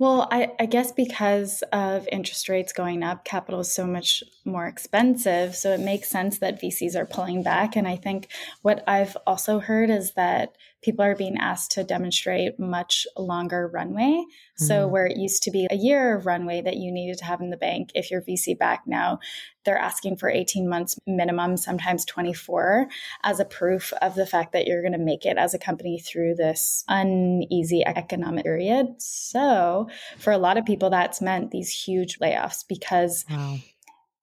Well, 0.00 0.28
I, 0.30 0.52
I 0.58 0.64
guess 0.64 0.92
because 0.92 1.62
of 1.74 2.08
interest 2.10 2.48
rates 2.48 2.72
going 2.72 3.02
up, 3.02 3.22
capital 3.26 3.60
is 3.60 3.72
so 3.72 3.86
much 3.86 4.24
more 4.46 4.66
expensive. 4.66 5.54
So 5.54 5.72
it 5.72 5.80
makes 5.80 6.08
sense 6.08 6.38
that 6.38 6.60
VCs 6.60 6.96
are 6.96 7.04
pulling 7.04 7.42
back. 7.42 7.76
And 7.76 7.86
I 7.86 7.96
think 7.96 8.28
what 8.62 8.82
I've 8.88 9.14
also 9.26 9.58
heard 9.58 9.90
is 9.90 10.12
that 10.12 10.56
people 10.82 11.04
are 11.04 11.14
being 11.14 11.36
asked 11.38 11.72
to 11.72 11.84
demonstrate 11.84 12.58
much 12.58 13.06
longer 13.16 13.68
runway. 13.68 14.24
So 14.56 14.86
Mhm. 14.86 14.90
where 14.90 15.06
it 15.06 15.16
used 15.16 15.42
to 15.44 15.50
be 15.50 15.66
a 15.70 15.76
year 15.76 16.16
of 16.16 16.26
runway 16.26 16.60
that 16.62 16.76
you 16.76 16.90
needed 16.92 17.18
to 17.18 17.24
have 17.24 17.40
in 17.40 17.50
the 17.50 17.56
bank, 17.56 17.90
if 17.94 18.10
you're 18.10 18.22
VC 18.22 18.54
back 18.54 18.82
now, 18.86 19.18
they're 19.64 19.78
asking 19.78 20.16
for 20.16 20.30
18 20.30 20.68
months 20.68 20.98
minimum, 21.06 21.56
sometimes 21.56 22.04
24, 22.06 22.88
as 23.22 23.40
a 23.40 23.44
proof 23.44 23.92
of 24.00 24.14
the 24.14 24.26
fact 24.26 24.52
that 24.52 24.66
you're 24.66 24.82
going 24.82 24.92
to 24.92 24.98
make 24.98 25.26
it 25.26 25.36
as 25.36 25.52
a 25.52 25.58
company 25.58 25.98
through 25.98 26.34
this 26.34 26.84
uneasy 26.88 27.84
economic 27.84 28.44
period. 28.44 28.86
So 28.98 29.88
for 30.18 30.32
a 30.32 30.38
lot 30.38 30.56
of 30.56 30.64
people, 30.64 30.88
that's 30.90 31.20
meant 31.20 31.50
these 31.50 31.70
huge 31.70 32.18
layoffs 32.20 32.64
because 32.66 33.24
Wow. 33.30 33.58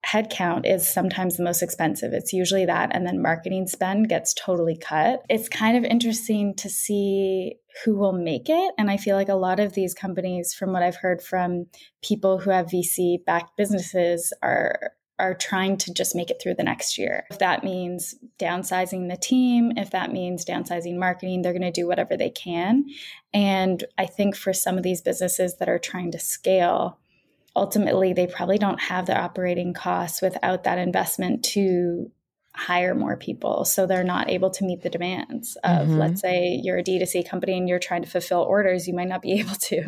Headcount 0.07 0.65
is 0.65 0.91
sometimes 0.91 1.37
the 1.37 1.43
most 1.43 1.61
expensive. 1.61 2.13
It's 2.13 2.33
usually 2.33 2.65
that, 2.65 2.89
and 2.93 3.05
then 3.05 3.21
marketing 3.21 3.67
spend 3.67 4.09
gets 4.09 4.33
totally 4.33 4.77
cut. 4.77 5.21
It's 5.29 5.49
kind 5.49 5.77
of 5.77 5.83
interesting 5.83 6.55
to 6.55 6.69
see 6.69 7.55
who 7.83 7.95
will 7.95 8.13
make 8.13 8.49
it. 8.49 8.73
And 8.77 8.89
I 8.89 8.97
feel 8.97 9.15
like 9.15 9.29
a 9.29 9.35
lot 9.35 9.59
of 9.59 9.73
these 9.73 9.93
companies, 9.93 10.53
from 10.53 10.71
what 10.71 10.83
I've 10.83 10.95
heard 10.95 11.21
from 11.21 11.67
people 12.01 12.39
who 12.39 12.51
have 12.51 12.67
VC 12.67 13.23
backed 13.25 13.57
businesses, 13.57 14.33
are 14.41 14.93
are 15.19 15.33
trying 15.33 15.77
to 15.77 15.93
just 15.93 16.15
make 16.15 16.29
it 16.29 16.39
through 16.41 16.53
the 16.53 16.63
next 16.63 16.97
year. 16.97 17.25
If 17.31 17.39
that 17.39 17.63
means 17.63 18.15
downsizing 18.39 19.09
the 19.09 19.17
team, 19.17 19.71
if 19.75 19.89
that 19.91 20.11
means 20.11 20.45
downsizing 20.45 20.97
marketing, 20.97 21.41
they're 21.41 21.53
going 21.53 21.61
to 21.63 21.71
do 21.71 21.87
whatever 21.87 22.15
they 22.15 22.29
can. 22.29 22.85
And 23.33 23.83
I 23.97 24.05
think 24.05 24.35
for 24.35 24.53
some 24.53 24.77
of 24.77 24.83
these 24.83 25.01
businesses 25.01 25.57
that 25.57 25.69
are 25.69 25.79
trying 25.79 26.11
to 26.11 26.19
scale, 26.19 26.99
ultimately 27.57 28.13
they 28.13 28.27
probably 28.27 28.57
don't 28.57 28.79
have 28.79 29.05
the 29.07 29.17
operating 29.17 29.73
costs 29.73 30.21
without 30.21 30.63
that 30.63 30.77
investment 30.77 31.43
to 31.43 32.11
hire 32.55 32.95
more 32.95 33.17
people 33.17 33.65
so 33.65 33.85
they're 33.85 34.03
not 34.03 34.29
able 34.29 34.49
to 34.49 34.65
meet 34.65 34.81
the 34.81 34.89
demands 34.89 35.57
of 35.63 35.87
Mhm. 35.87 35.97
let's 35.99 36.21
say 36.21 36.59
you're 36.63 36.77
a 36.79 36.83
d2c 36.83 37.27
company 37.27 37.57
and 37.57 37.67
you're 37.69 37.77
trying 37.77 38.01
to 38.01 38.09
fulfill 38.09 38.41
orders 38.41 38.87
you 38.87 38.93
might 38.95 39.07
not 39.07 39.21
be 39.21 39.33
able 39.41 39.55
to 39.55 39.83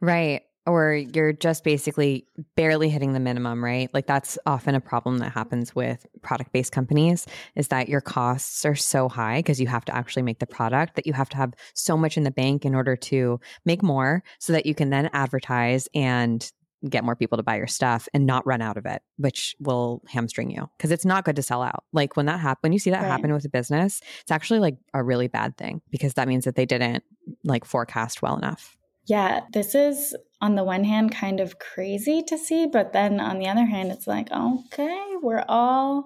Right. 0.00 0.42
Or 0.66 0.92
you're 0.92 1.32
just 1.32 1.64
basically 1.64 2.26
barely 2.54 2.90
hitting 2.90 3.14
the 3.14 3.18
minimum, 3.18 3.64
right? 3.64 3.88
Like 3.94 4.06
that's 4.06 4.38
often 4.44 4.74
a 4.74 4.80
problem 4.80 5.18
that 5.18 5.32
happens 5.32 5.74
with 5.74 6.06
product 6.20 6.52
based 6.52 6.70
companies 6.70 7.26
is 7.56 7.68
that 7.68 7.88
your 7.88 8.02
costs 8.02 8.66
are 8.66 8.74
so 8.76 9.08
high 9.08 9.38
because 9.38 9.58
you 9.58 9.66
have 9.68 9.86
to 9.86 9.96
actually 9.96 10.22
make 10.22 10.38
the 10.38 10.46
product 10.46 10.96
that 10.96 11.06
you 11.06 11.14
have 11.14 11.30
to 11.30 11.38
have 11.38 11.54
so 11.74 11.96
much 11.96 12.18
in 12.18 12.24
the 12.24 12.30
bank 12.30 12.66
in 12.66 12.74
order 12.74 12.94
to 12.94 13.40
make 13.64 13.82
more 13.82 14.22
so 14.38 14.52
that 14.52 14.66
you 14.66 14.74
can 14.74 14.90
then 14.90 15.08
advertise 15.14 15.88
and 15.94 16.52
get 16.88 17.04
more 17.04 17.16
people 17.16 17.36
to 17.36 17.42
buy 17.42 17.56
your 17.56 17.66
stuff 17.66 18.08
and 18.14 18.24
not 18.26 18.46
run 18.46 18.62
out 18.62 18.76
of 18.76 18.86
it, 18.86 19.02
which 19.18 19.54
will 19.60 20.02
hamstring 20.08 20.50
you 20.50 20.68
because 20.78 20.90
it's 20.90 21.04
not 21.04 21.24
good 21.24 21.36
to 21.36 21.42
sell 21.42 21.62
out. 21.62 21.84
Like 21.92 22.16
when 22.16 22.26
that 22.26 22.40
happen, 22.40 22.60
when 22.62 22.72
you 22.72 22.78
see 22.78 22.90
that 22.90 23.02
Right. 23.02 23.08
happen 23.08 23.32
with 23.32 23.44
a 23.44 23.48
business, 23.50 24.00
it's 24.22 24.30
actually 24.30 24.60
like 24.60 24.76
a 24.94 25.02
really 25.02 25.28
bad 25.28 25.56
thing 25.56 25.82
because 25.90 26.14
that 26.14 26.28
means 26.28 26.44
that 26.44 26.54
they 26.56 26.66
didn't 26.66 27.04
like 27.44 27.64
forecast 27.64 28.22
well 28.22 28.36
enough. 28.36 28.76
yeah 29.06 29.40
this 29.52 29.74
is 29.74 30.14
on 30.40 30.54
the 30.54 30.64
one 30.64 30.84
hand 30.84 31.10
kind 31.12 31.40
of 31.40 31.58
crazy 31.58 32.22
to 32.22 32.36
see 32.38 32.66
but 32.66 32.92
then 32.92 33.20
on 33.20 33.38
the 33.38 33.48
other 33.48 33.64
hand 33.66 33.90
it's 33.90 34.06
like 34.06 34.30
okay 34.32 35.06
we're 35.22 35.44
all 35.48 36.04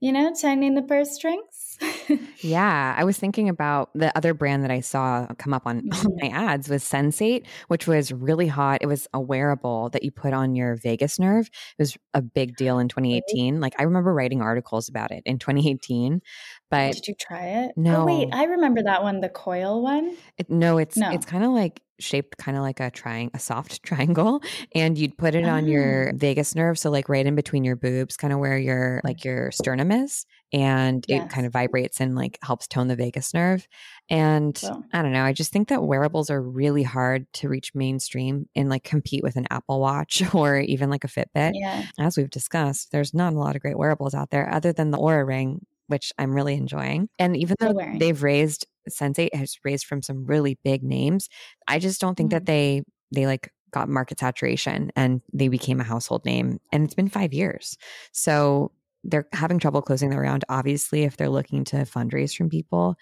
you 0.00 0.12
know 0.12 0.32
tightening 0.34 0.74
the 0.74 0.82
purse 0.82 1.12
strings 1.14 1.73
Yeah, 2.40 2.94
I 2.98 3.04
was 3.04 3.16
thinking 3.16 3.48
about 3.48 3.88
the 3.94 4.14
other 4.16 4.34
brand 4.34 4.64
that 4.64 4.70
I 4.70 4.80
saw 4.80 5.26
come 5.38 5.54
up 5.54 5.62
on 5.66 5.80
Mhm. 5.88 6.12
my 6.20 6.28
ads 6.28 6.68
was 6.68 6.84
Sensate, 6.84 7.46
which 7.68 7.86
was 7.86 8.12
really 8.12 8.46
hot. 8.48 8.80
It 8.82 8.86
was 8.86 9.08
a 9.14 9.20
wearable 9.20 9.88
that 9.90 10.02
you 10.02 10.10
put 10.10 10.34
on 10.34 10.54
your 10.54 10.74
vagus 10.76 11.18
nerve. 11.18 11.46
It 11.46 11.82
was 11.82 11.96
a 12.12 12.20
big 12.20 12.56
deal 12.56 12.78
in 12.78 12.88
2018. 12.88 13.60
Like 13.60 13.74
I 13.78 13.84
remember 13.84 14.12
writing 14.12 14.42
articles 14.42 14.88
about 14.90 15.10
it 15.10 15.22
in 15.24 15.38
2018, 15.38 16.20
but 16.70 16.92
did 16.92 17.08
you 17.08 17.14
try 17.18 17.46
it 17.46 17.72
No. 17.76 18.02
oh 18.02 18.04
wait 18.06 18.28
i 18.32 18.44
remember 18.44 18.82
that 18.82 19.02
one 19.02 19.20
the 19.20 19.28
coil 19.28 19.82
one 19.82 20.14
it, 20.38 20.50
no, 20.50 20.76
it's 20.78 20.96
No. 20.96 21.10
it's 21.12 21.24
kind 21.26 21.44
of 21.44 21.52
like 21.52 21.80
shaped 22.00 22.36
kind 22.38 22.56
of 22.56 22.62
like 22.64 22.80
a 22.80 22.90
triangle, 22.90 23.30
a 23.34 23.38
soft 23.38 23.82
triangle, 23.84 24.42
and 24.74 24.98
you'd 24.98 25.16
put 25.16 25.34
it 25.34 25.44
on 25.46 25.66
your 25.66 26.08
Ah. 26.10 26.12
vagus 26.16 26.54
nerve, 26.54 26.78
so 26.78 26.90
like 26.90 27.08
right 27.08 27.24
in 27.24 27.36
between 27.36 27.64
your 27.64 27.76
boobs, 27.76 28.16
kind 28.16 28.32
of 28.32 28.38
where 28.40 28.58
your 28.58 29.00
like 29.04 29.24
your 29.24 29.50
sternum 29.52 29.92
is, 29.92 30.26
and 30.54 31.04
it 31.08 31.28
kind 31.30 31.46
of 31.46 31.52
vibrates 31.52 32.00
and 32.00 32.14
like 32.14 32.38
helps 32.40 32.68
tone 32.68 32.86
the 32.86 32.94
vagus 32.94 33.34
nerve. 33.34 33.66
And 34.08 34.56
Wow. 34.62 34.84
I 34.92 35.02
don't 35.02 35.10
know, 35.10 35.24
I 35.24 35.32
just 35.32 35.52
think 35.52 35.66
that 35.68 35.82
wearables 35.82 36.30
are 36.30 36.40
really 36.40 36.84
hard 36.84 37.26
to 37.34 37.48
reach 37.48 37.74
mainstream 37.74 38.48
and 38.54 38.68
like 38.68 38.84
compete 38.84 39.24
with 39.24 39.34
an 39.34 39.48
Apple 39.50 39.80
Watch 39.80 40.22
or 40.34 40.60
even 40.60 40.90
like 40.90 41.02
a 41.02 41.08
Fitbit. 41.08 41.52
yeah 41.54 41.86
As 41.98 42.16
we've 42.16 42.30
discussed, 42.30 42.92
there's 42.92 43.12
not 43.12 43.32
a 43.32 43.38
lot 43.38 43.56
of 43.56 43.62
great 43.62 43.76
wearables 43.76 44.14
out 44.14 44.30
there 44.30 44.48
other 44.48 44.72
than 44.72 44.92
the 44.92 44.98
Oura 44.98 45.26
Ring, 45.26 45.66
which 45.88 46.12
I'm 46.18 46.32
really 46.32 46.54
enjoying. 46.54 47.08
And 47.18 47.36
even 47.36 47.56
though 47.58 47.74
they've 47.98 48.22
raised 48.22 48.68
Sensate 48.88 49.34
has 49.34 49.58
raised 49.64 49.86
from 49.86 50.02
some 50.02 50.24
really 50.24 50.56
big 50.62 50.84
names, 50.84 51.28
I 51.66 51.80
just 51.80 52.00
don't 52.00 52.14
think 52.14 52.30
that 52.30 52.44
mm-hmm. 52.44 52.52
they 52.52 52.82
they 53.10 53.26
like 53.26 53.50
got 53.72 53.88
market 53.88 54.20
saturation 54.20 54.92
and 54.94 55.20
they 55.32 55.48
became 55.48 55.80
a 55.80 55.84
household 55.84 56.24
name. 56.24 56.60
And 56.70 56.84
it's 56.84 56.94
been 56.94 57.08
five 57.08 57.32
years. 57.34 57.76
So 58.12 58.70
they're 59.04 59.28
having 59.32 59.58
trouble 59.58 59.82
closing 59.82 60.10
the 60.10 60.18
round, 60.18 60.44
obviously, 60.48 61.02
if 61.04 61.16
they're 61.16 61.28
looking 61.28 61.64
to 61.64 61.76
fundraise 61.78 62.34
from 62.36 62.48
people. 62.48 62.96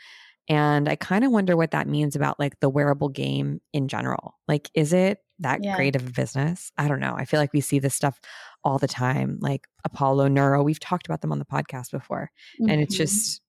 And 0.49 0.89
I 0.89 0.97
kind 0.97 1.25
of 1.25 1.31
wonder 1.31 1.57
what 1.57 1.71
that 1.71 1.87
means 1.87 2.17
about 2.17 2.39
like 2.41 2.59
the 2.61 2.69
wearable 2.69 3.09
game 3.09 3.61
in 3.73 3.87
general. 3.89 4.35
Like, 4.49 4.71
is 4.75 4.93
it 4.93 5.19
that 5.39 5.63
Yeah. 5.63 5.77
great 5.77 5.95
of 5.97 6.07
a 6.07 6.11
business? 6.11 6.73
I 6.77 6.89
don't 6.89 7.01
know. 7.01 7.15
I 7.17 7.25
feel 7.25 7.39
like 7.41 7.53
we 7.53 7.61
see 7.61 7.79
this 7.79 7.95
stuff 7.95 8.21
all 8.65 8.79
the 8.79 8.89
time, 8.89 9.39
like 9.41 9.67
Apollo 9.85 10.29
Neuro. 10.29 10.63
We've 10.63 10.81
talked 10.81 11.07
about 11.07 11.21
them 11.21 11.33
on 11.33 11.39
the 11.39 11.45
podcast 11.45 11.91
before. 11.93 12.31
And 12.59 12.81
it's 12.81 12.95
Mhm. 12.95 12.99
just, 12.99 13.41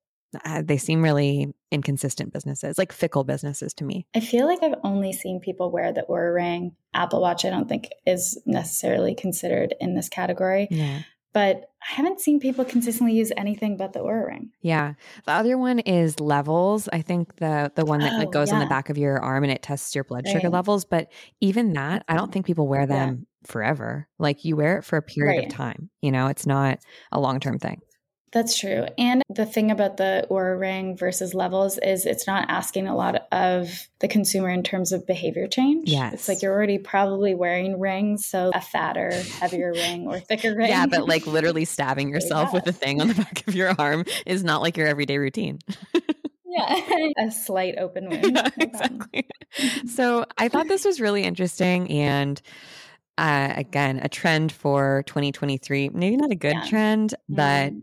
uh, 0.46 0.62
they 0.64 0.78
seem 0.78 1.04
really 1.04 1.54
inconsistent 1.72 2.32
businesses, 2.34 2.78
like 2.78 2.92
fickle 2.92 3.24
businesses 3.24 3.74
to 3.76 3.84
me. 3.84 4.06
I 4.16 4.20
feel 4.20 4.46
like 4.46 4.62
I've 4.64 4.80
only 4.84 5.14
seen 5.14 5.40
people 5.40 5.72
wear 5.72 5.92
the 5.94 6.06
Oura 6.10 6.34
Ring. 6.34 6.76
Apple 6.94 7.22
Watch, 7.22 7.44
I 7.44 7.50
don't 7.50 7.68
think 7.68 7.90
is 8.06 8.40
necessarily 8.46 9.16
considered 9.16 9.74
in 9.80 9.96
this 9.96 10.10
category, 10.10 10.68
Yeah. 10.70 11.00
But 11.34 11.70
I 11.82 11.96
haven't 11.96 12.22
seen 12.22 12.40
people 12.40 12.64
consistently 12.64 13.14
use 13.14 13.32
anything 13.36 13.76
but 13.76 13.92
the 13.94 14.00
Oura 14.00 14.28
Ring. 14.28 14.52
Yeah. 14.62 14.94
The 15.26 15.32
other 15.34 15.58
one 15.58 15.80
is 15.80 16.20
levels. 16.20 16.88
I 16.94 17.02
think 17.02 17.36
the 17.38 17.72
the 17.76 17.86
one 17.86 18.00
that 18.02 18.14
like 18.18 18.28
Oh, 18.28 18.32
goes 18.32 18.52
on 18.52 18.60
the 18.60 18.68
back 18.68 18.90
of 18.90 18.98
your 18.98 19.18
arm 19.20 19.44
and 19.44 19.52
it 19.52 19.62
tests 19.64 19.94
your 19.96 20.04
blood 20.04 20.28
sugar 20.28 20.50
levels. 20.50 20.86
But 20.86 21.12
even 21.42 21.74
that, 21.74 22.06
I 22.08 22.16
don't 22.16 22.32
think 22.32 22.46
people 22.46 22.68
wear 22.68 22.82
Yeah. 22.82 22.86
them 22.88 23.28
forever. 23.46 24.08
Like 24.20 24.46
you 24.46 24.56
wear 24.56 24.78
it 24.78 24.84
for 24.86 24.98
a 24.98 25.02
period 25.02 25.38
Right. 25.40 25.48
of 25.48 25.54
time. 25.54 25.90
You 26.02 26.12
know, 26.12 26.28
it's 26.28 26.46
not 26.46 26.80
a 27.12 27.20
long 27.20 27.40
term 27.40 27.58
thing. 27.60 27.82
That's 28.34 28.58
true. 28.58 28.88
And 28.98 29.22
the 29.30 29.46
thing 29.46 29.70
about 29.70 29.98
the 29.98 30.26
Oura 30.32 30.60
Ring 30.60 30.98
versus 30.98 31.36
levels 31.36 31.78
is 31.78 32.08
it's 32.08 32.26
not 32.26 32.50
asking 32.50 32.88
a 32.88 32.96
lot 32.96 33.28
of 33.32 33.88
the 34.00 34.08
consumer 34.08 34.50
in 34.50 34.64
terms 34.64 34.92
of 34.92 35.06
behavior 35.06 35.48
change. 35.48 35.88
Yes. 35.88 36.14
It's 36.14 36.28
like 36.28 36.42
you're 36.42 36.52
already 36.52 36.80
probably 36.80 37.36
wearing 37.36 37.80
rings, 37.80 38.26
so 38.26 38.52
a 38.54 38.60
fatter, 38.60 39.12
heavier 39.12 39.72
ring 39.72 40.08
or 40.08 40.20
thicker 40.20 40.56
ring. 40.58 40.70
Yeah, 40.70 40.88
but 40.88 41.08
like 41.08 41.28
literally 41.28 41.64
stabbing 41.64 42.10
yourself 42.10 42.52
with 42.52 42.66
a 42.66 42.74
thing 42.74 43.02
on 43.02 43.08
the 43.10 43.14
back 43.14 43.48
of 43.48 43.54
your 43.54 43.76
arm 43.78 44.04
is 44.26 44.44
not 44.44 44.64
like 44.64 44.78
your 44.78 44.88
everyday 44.88 45.20
routine. 45.20 45.60
yeah, 46.44 47.12
a 47.28 47.30
slight 47.30 47.76
open 47.78 48.10
wound. 48.10 48.36
yeah, 48.36 48.50
exactly. 48.58 49.28
So 49.86 50.26
I 50.40 50.50
thought 50.50 50.68
this 50.68 50.86
was 50.86 51.00
really 51.00 51.24
interesting 51.24 51.88
and 51.92 52.42
uh, 53.18 53.54
again, 53.56 54.00
a 54.04 54.10
trend 54.10 54.52
for 54.52 55.04
2023. 55.08 55.90
Maybe 55.90 56.18
not 56.18 56.32
a 56.32 56.36
good 56.36 56.54
Yeah. 56.56 56.66
trend, 56.68 57.16
but 57.30 57.74
Mm. 57.74 57.82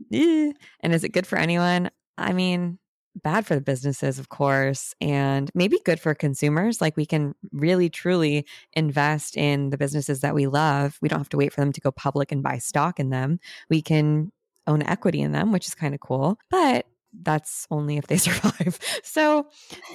eh. 0.50 0.52
and 0.80 0.92
is 0.94 1.04
it 1.04 1.10
good 1.12 1.26
for 1.26 1.38
anyone? 1.38 1.90
I 2.18 2.32
mean, 2.32 2.78
bad 3.22 3.44
for 3.46 3.54
the 3.54 3.60
businesses, 3.60 4.18
of 4.18 4.28
course, 4.28 4.94
and 5.00 5.50
maybe 5.54 5.78
good 5.84 5.98
for 6.00 6.14
consumers. 6.14 6.80
Like 6.80 6.96
we 6.96 7.06
can 7.06 7.34
really 7.52 7.88
truly 7.90 8.46
invest 8.74 9.36
in 9.36 9.70
the 9.70 9.78
businesses 9.78 10.20
that 10.20 10.34
we 10.34 10.46
love. 10.46 10.98
We 11.02 11.08
don't 11.08 11.18
have 11.20 11.28
to 11.30 11.36
wait 11.36 11.52
for 11.52 11.60
them 11.60 11.72
to 11.72 11.80
go 11.80 11.90
public 11.90 12.30
and 12.32 12.42
buy 12.42 12.58
stock 12.58 13.00
in 13.00 13.10
them. 13.10 13.40
We 13.68 13.82
can 13.82 14.30
own 14.66 14.82
equity 14.82 15.20
in 15.20 15.32
them, 15.32 15.50
which 15.52 15.66
is 15.66 15.74
kind 15.74 15.94
of 15.94 16.00
cool. 16.00 16.38
But 16.50 16.86
that's 17.22 17.66
only 17.72 17.96
if 17.96 18.06
they 18.06 18.16
survive. 18.28 18.78
So 19.02 19.48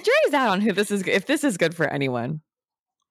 jury's 0.04 0.34
out 0.34 0.50
on 0.50 0.60
who 0.60 0.72
this 0.72 0.90
is 0.90 1.02
if 1.06 1.26
this 1.26 1.42
is 1.44 1.56
good 1.56 1.74
for 1.74 1.86
anyone. 1.86 2.42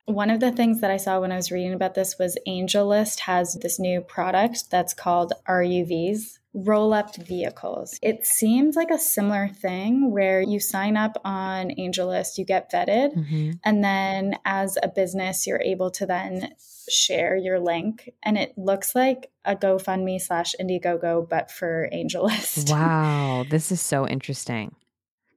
One 0.05 0.29
of 0.29 0.39
the 0.39 0.51
things 0.51 0.81
that 0.81 0.91
I 0.91 0.97
saw 0.97 1.19
when 1.19 1.31
I 1.31 1.35
was 1.35 1.51
reading 1.51 1.73
about 1.73 1.95
this 1.95 2.19
was 2.19 2.37
AngelList 2.47 3.21
has 3.21 3.55
this 3.55 3.79
new 3.79 4.01
product 4.01 4.69
that's 4.69 4.93
called 4.93 5.33
RUVs, 5.49 6.37
roll 6.53 6.93
up 6.93 7.15
vehicles. 7.15 7.97
It 8.03 8.23
seems 8.23 8.75
like 8.75 8.91
a 8.91 8.99
similar 8.99 9.47
thing 9.47 10.11
where 10.11 10.41
you 10.41 10.59
sign 10.59 10.95
up 10.95 11.19
on 11.25 11.71
AngelList, 11.71 12.37
you 12.37 12.45
get 12.45 12.71
vetted, 12.71 13.15
mm-hmm. 13.15 13.51
and 13.63 13.83
then 13.83 14.37
as 14.45 14.77
a 14.81 14.87
business, 14.87 15.47
you're 15.47 15.61
able 15.61 15.89
to 15.91 16.05
then 16.05 16.53
share 16.87 17.35
your 17.35 17.59
link. 17.59 18.11
And 18.21 18.37
it 18.37 18.55
looks 18.57 18.93
like 18.93 19.31
a 19.43 19.55
GoFundMe 19.55 20.21
slash 20.21 20.53
Indiegogo, 20.61 21.27
but 21.27 21.49
for 21.49 21.89
AngelList. 21.91 22.69
Wow, 22.75 23.45
this 23.49 23.71
is 23.71 23.81
so 23.81 24.07
interesting. 24.07 24.75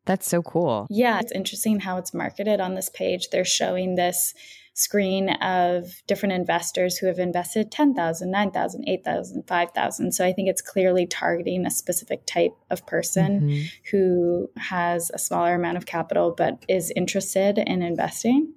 That's 0.09 0.27
so 0.27 0.41
cool. 0.41 0.87
Yeah, 0.89 1.21
it's 1.21 1.33
interesting 1.33 1.81
how 1.81 1.99
it's 1.99 2.15
marketed 2.15 2.61
on 2.61 2.75
this 2.75 2.89
page. 2.89 3.29
They're 3.29 3.45
showing 3.45 3.95
this 3.95 4.33
screen 4.73 5.29
of 5.43 6.03
different 6.07 6.33
investors 6.33 6.97
who 6.97 7.09
have 7.09 7.19
invested 7.19 7.71
10,000, 7.71 8.31
9,000, 8.31 8.89
8,000, 8.89 9.47
5,000. 9.47 10.13
So 10.13 10.25
I 10.25 10.33
think 10.33 10.49
it's 10.49 10.63
clearly 10.63 11.07
targeting 11.07 11.67
a 11.67 11.71
specific 11.71 12.25
type 12.25 12.55
of 12.71 12.87
person 12.87 13.41
mm-hmm. 13.41 13.67
who 13.91 14.49
has 14.57 15.11
a 15.13 15.19
smaller 15.19 15.55
amount 15.55 15.77
of 15.77 15.85
capital 15.85 16.33
but 16.35 16.65
is 16.71 16.91
interested 16.97 17.59
in 17.59 17.83
investing. 17.83 18.55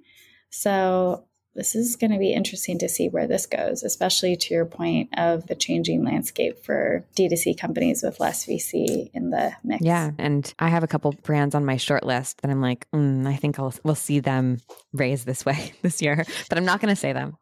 So 0.51 1.25
this 1.53 1.75
is 1.75 1.95
going 1.97 2.11
to 2.11 2.17
be 2.17 2.33
interesting 2.33 2.77
to 2.79 2.87
see 2.87 3.09
where 3.09 3.27
this 3.27 3.45
goes, 3.45 3.83
especially 3.83 4.35
to 4.37 4.53
your 4.53 4.65
point 4.65 5.09
of 5.17 5.47
the 5.47 5.55
changing 5.55 6.03
landscape 6.03 6.63
for 6.63 7.05
D2C 7.17 7.59
companies 7.59 8.03
with 8.03 8.19
less 8.19 8.45
VC 8.45 9.11
in 9.13 9.31
the 9.31 9.53
mix. 9.63 9.83
Yeah. 9.83 10.11
And 10.17 10.53
I 10.59 10.69
have 10.69 10.83
a 10.83 10.87
couple 10.87 11.11
brands 11.23 11.53
on 11.53 11.65
my 11.65 11.75
short 11.77 12.05
list 12.05 12.41
that 12.41 12.51
I'm 12.51 12.61
like, 12.61 12.89
mm, 12.91 13.27
I 13.27 13.35
think 13.35 13.59
I'll, 13.59 13.73
we'll 13.83 13.95
see 13.95 14.19
them 14.19 14.59
raise 14.93 15.25
this 15.25 15.45
way 15.45 15.73
this 15.81 16.01
year, 16.01 16.23
but 16.47 16.57
I'm 16.57 16.65
not 16.65 16.79
going 16.79 16.93
to 16.93 16.99
say 16.99 17.11
them 17.11 17.35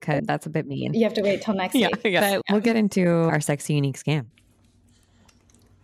because 0.00 0.18
uh, 0.18 0.24
that's 0.24 0.46
a 0.46 0.50
bit 0.50 0.66
mean. 0.66 0.92
You 0.92 1.04
have 1.04 1.14
to 1.14 1.22
wait 1.22 1.40
till 1.42 1.54
next 1.54 1.74
yeah, 1.74 1.88
week. 1.88 2.00
Yeah. 2.04 2.36
But 2.36 2.42
we'll 2.50 2.60
get 2.60 2.76
into 2.76 3.08
our 3.08 3.40
sexy, 3.40 3.74
unique 3.74 3.96
scam. 3.96 4.26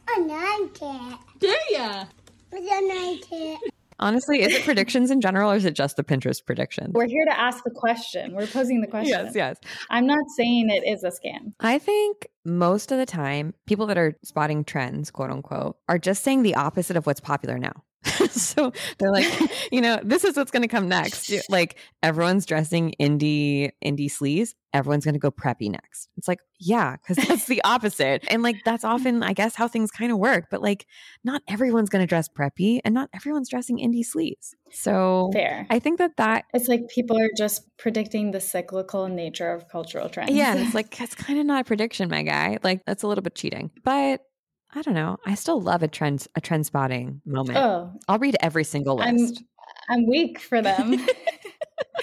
I 0.06 0.18
like 0.18 0.82
it. 0.82 1.18
Do 1.38 1.56
ya? 1.70 2.04
I 2.52 3.18
like 3.20 3.32
it. 3.32 3.69
Honestly, 4.00 4.40
is 4.40 4.54
it 4.54 4.64
predictions 4.64 5.10
in 5.10 5.20
general 5.20 5.52
or 5.52 5.56
is 5.56 5.66
it 5.66 5.74
just 5.74 5.96
the 5.96 6.02
Pinterest 6.02 6.44
predictions? 6.44 6.92
We're 6.94 7.06
here 7.06 7.24
to 7.26 7.38
ask 7.38 7.62
the 7.64 7.70
question. 7.70 8.34
We're 8.34 8.46
posing 8.46 8.80
the 8.80 8.86
question. 8.86 9.26
Yes, 9.26 9.34
yes. 9.34 9.56
I'm 9.90 10.06
not 10.06 10.24
saying 10.36 10.70
it 10.70 10.88
is 10.88 11.04
a 11.04 11.08
scam. 11.08 11.52
I 11.60 11.78
think 11.78 12.26
most 12.44 12.90
of 12.92 12.98
the 12.98 13.06
time, 13.06 13.54
people 13.66 13.86
that 13.86 13.98
are 13.98 14.16
spotting 14.24 14.64
trends, 14.64 15.10
quote 15.10 15.30
unquote, 15.30 15.76
are 15.88 15.98
just 15.98 16.24
saying 16.24 16.42
the 16.42 16.54
opposite 16.54 16.96
of 16.96 17.06
what's 17.06 17.20
popular 17.20 17.58
now. 17.58 17.84
so 18.30 18.72
they're 18.98 19.12
like, 19.12 19.26
you 19.72 19.80
know, 19.80 20.00
this 20.02 20.24
is 20.24 20.36
what's 20.36 20.50
going 20.50 20.62
to 20.62 20.68
come 20.68 20.88
next. 20.88 21.32
Like 21.48 21.76
everyone's 22.02 22.46
dressing 22.46 22.94
indie 23.00 23.70
indie 23.84 24.10
sleaze. 24.10 24.54
Everyone's 24.72 25.04
going 25.04 25.14
to 25.14 25.20
go 25.20 25.32
preppy 25.32 25.68
next. 25.68 26.08
It's 26.16 26.28
like, 26.28 26.38
yeah, 26.60 26.96
because 26.96 27.16
that's 27.26 27.46
the 27.46 27.60
opposite. 27.64 28.24
And 28.30 28.42
like 28.42 28.56
that's 28.64 28.84
often, 28.84 29.24
I 29.24 29.32
guess, 29.32 29.56
how 29.56 29.66
things 29.66 29.90
kind 29.90 30.12
of 30.12 30.18
work. 30.18 30.44
But 30.48 30.62
like, 30.62 30.86
not 31.24 31.42
everyone's 31.48 31.90
going 31.90 32.02
to 32.02 32.06
dress 32.06 32.28
preppy, 32.28 32.78
and 32.84 32.94
not 32.94 33.10
everyone's 33.12 33.48
dressing 33.48 33.78
indie 33.78 34.04
sleaze. 34.06 34.54
So 34.70 35.30
fair. 35.32 35.66
I 35.70 35.80
think 35.80 35.98
that 35.98 36.16
that 36.18 36.44
it's 36.54 36.68
like 36.68 36.88
people 36.88 37.20
are 37.20 37.30
just 37.36 37.62
predicting 37.78 38.30
the 38.30 38.40
cyclical 38.40 39.08
nature 39.08 39.52
of 39.52 39.68
cultural 39.68 40.08
trends. 40.08 40.30
Yeah, 40.30 40.54
it's 40.54 40.74
like 40.74 41.00
it's 41.00 41.16
kind 41.16 41.40
of 41.40 41.46
not 41.46 41.62
a 41.62 41.64
prediction, 41.64 42.08
my 42.08 42.22
guy. 42.22 42.58
Like 42.62 42.84
that's 42.86 43.02
a 43.02 43.08
little 43.08 43.22
bit 43.22 43.34
cheating, 43.34 43.72
but 43.82 44.20
I 44.74 44.82
don't 44.82 44.94
know. 44.94 45.18
I 45.26 45.34
still 45.34 45.60
love 45.60 45.82
a 45.82 45.88
trend 45.88 46.26
a 46.36 46.40
trend 46.40 46.66
spotting 46.66 47.20
moment. 47.24 47.58
Oh, 47.58 47.92
I'll 48.08 48.18
read 48.18 48.36
every 48.40 48.64
single 48.64 48.96
list. 48.96 49.42
I'm, 49.88 50.00
I'm 50.00 50.06
weak 50.06 50.38
for 50.38 50.62
them. 50.62 51.06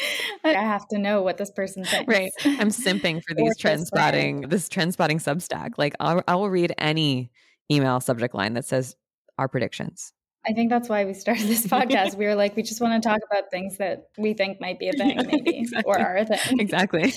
I 0.43 0.51
have 0.53 0.88
to 0.89 0.97
know 0.97 1.21
what 1.21 1.38
this 1.38 1.51
person 1.51 1.83
thinks. 1.83 2.07
Right. 2.07 2.31
I'm 2.45 2.69
simping 2.69 3.24
for 3.24 3.33
these 3.38 3.57
trend 3.57 3.88
spotting, 3.88 4.41
this 4.41 4.69
trend 4.69 4.93
spotting 4.93 5.19
substack. 5.19 5.71
Like 5.77 5.95
I'll, 5.99 6.23
I 6.27 6.36
will 6.36 6.49
read 6.49 6.73
any 6.77 7.32
email 7.71 7.99
subject 7.99 8.34
line 8.34 8.53
that 8.53 8.65
says 8.65 8.95
our 9.38 9.47
predictions. 9.47 10.13
I 10.47 10.53
think 10.53 10.69
that's 10.69 10.88
why 10.88 11.03
we 11.03 11.13
started 11.13 11.47
this 11.47 11.67
podcast. 11.67 12.15
we 12.15 12.25
were 12.25 12.36
like, 12.36 12.56
we 12.56 12.63
just 12.63 12.80
want 12.80 13.01
to 13.01 13.10
talk 13.10 13.19
about 13.30 13.51
things 13.51 13.77
that 13.77 14.08
we 14.17 14.34
think 14.34 14.62
might 14.62 14.80
be 14.80 14.88
a 14.88 14.93
thing, 14.93 15.17
maybe, 15.17 15.58
exactly. 15.60 15.84
or 15.86 15.99
are 15.99 16.17
a 16.17 16.25
thing. 16.25 16.60
Exactly. 16.60 17.13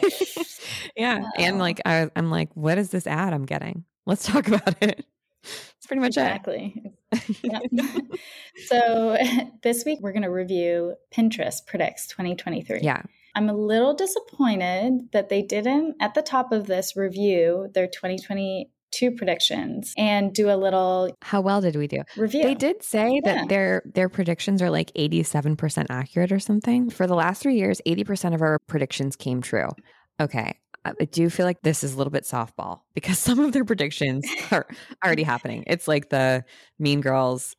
yeah. 0.96 1.22
And 1.36 1.54
um 1.54 1.58
like, 1.60 1.80
I, 1.84 2.10
I'm 2.16 2.30
like, 2.30 2.50
what 2.54 2.76
is 2.76 2.90
this 2.90 3.06
ad 3.06 3.32
I'm 3.32 3.46
getting? 3.46 3.84
Let's 4.04 4.26
talk 4.26 4.48
about 4.48 4.82
it. 4.82 5.04
That's 5.42 5.86
pretty 5.86 6.00
much 6.00 6.08
exactly. 6.08 6.92
it. 7.12 8.20
so 8.66 9.16
this 9.62 9.84
week 9.84 9.98
we're 10.00 10.12
going 10.12 10.22
to 10.22 10.30
review 10.30 10.94
Pinterest 11.12 11.64
predicts 11.66 12.06
2023. 12.08 12.80
Yeah. 12.82 13.02
I'm 13.34 13.48
a 13.48 13.54
little 13.54 13.94
disappointed 13.94 15.12
that 15.12 15.28
they 15.28 15.42
didn't 15.42 15.96
at 16.00 16.14
the 16.14 16.22
top 16.22 16.52
of 16.52 16.66
this 16.66 16.96
review 16.96 17.68
their 17.74 17.86
2022 17.86 19.10
predictions 19.12 19.94
and 19.96 20.34
do 20.34 20.50
a 20.50 20.56
little 20.56 21.16
how 21.22 21.40
well 21.40 21.60
did 21.60 21.76
we 21.76 21.86
do 21.86 22.02
review 22.16 22.42
they 22.42 22.56
did 22.56 22.82
say 22.82 23.20
yeah. 23.24 23.34
that 23.34 23.48
their 23.48 23.82
their 23.94 24.08
predictions 24.08 24.60
are 24.60 24.70
like 24.70 24.92
87% 24.94 25.86
accurate 25.88 26.32
or 26.32 26.40
something 26.40 26.90
for 26.90 27.06
the 27.06 27.14
last 27.14 27.42
three 27.42 27.54
years 27.54 27.80
80% 27.86 28.34
of 28.34 28.42
our 28.42 28.58
predictions 28.66 29.14
came 29.14 29.40
true 29.40 29.68
okay 30.20 30.58
I 30.84 31.04
do 31.04 31.28
feel 31.28 31.44
like 31.46 31.60
this 31.62 31.84
is 31.84 31.94
a 31.94 31.96
little 31.98 32.10
bit 32.10 32.24
softball 32.24 32.80
because 32.94 33.18
some 33.28 33.38
of 33.38 33.52
their 33.52 33.64
predictions 33.64 34.26
are 34.50 34.66
already 35.04 35.22
happening. 35.22 35.64
It's 35.66 35.86
like 35.86 36.08
the 36.08 36.44
Mean 36.78 37.00
Girls. 37.00 37.54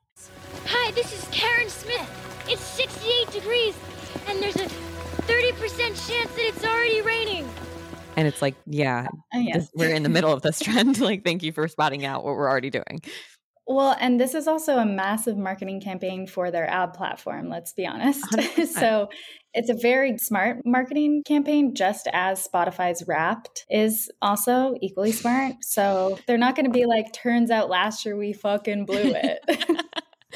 Hi, 0.65 0.91
this 0.91 1.13
is 1.13 1.27
Karen 1.31 1.69
Smith. 1.69 2.45
It's 2.47 2.61
68 2.61 3.31
degrees, 3.31 3.75
and 4.27 4.41
there's 4.41 4.55
a 4.55 4.65
30% 4.65 5.77
chance 5.77 6.31
that 6.31 6.47
it's 6.47 6.65
already 6.65 7.01
raining. 7.01 7.47
And 8.17 8.27
it's 8.27 8.41
like, 8.41 8.55
yeah, 8.65 9.07
oh, 9.33 9.39
yes. 9.39 9.55
this, 9.55 9.71
we're 9.73 9.93
in 9.93 10.03
the 10.03 10.09
middle 10.09 10.33
of 10.33 10.41
this 10.41 10.59
trend. 10.59 10.99
like, 10.99 11.23
thank 11.23 11.43
you 11.43 11.51
for 11.51 11.67
spotting 11.67 12.05
out 12.05 12.23
what 12.23 12.35
we're 12.35 12.49
already 12.49 12.69
doing. 12.69 13.01
Well, 13.67 13.95
and 13.99 14.19
this 14.19 14.35
is 14.35 14.47
also 14.47 14.77
a 14.77 14.85
massive 14.85 15.37
marketing 15.37 15.81
campaign 15.81 16.27
for 16.27 16.51
their 16.51 16.69
ad 16.69 16.93
platform, 16.93 17.49
let's 17.49 17.73
be 17.73 17.85
honest. 17.85 18.25
so 18.73 19.07
it's 19.53 19.69
a 19.69 19.75
very 19.75 20.17
smart 20.17 20.57
marketing 20.65 21.23
campaign, 21.25 21.75
just 21.75 22.07
as 22.11 22.47
Spotify's 22.47 23.07
Wrapped 23.07 23.65
is 23.69 24.09
also 24.21 24.75
equally 24.81 25.11
smart. 25.11 25.55
So 25.61 26.17
they're 26.25 26.37
not 26.37 26.55
going 26.55 26.65
to 26.65 26.71
be 26.71 26.85
like, 26.85 27.13
turns 27.13 27.51
out 27.51 27.69
last 27.69 28.05
year 28.05 28.17
we 28.17 28.33
fucking 28.33 28.85
blew 28.85 29.13
it. 29.15 29.39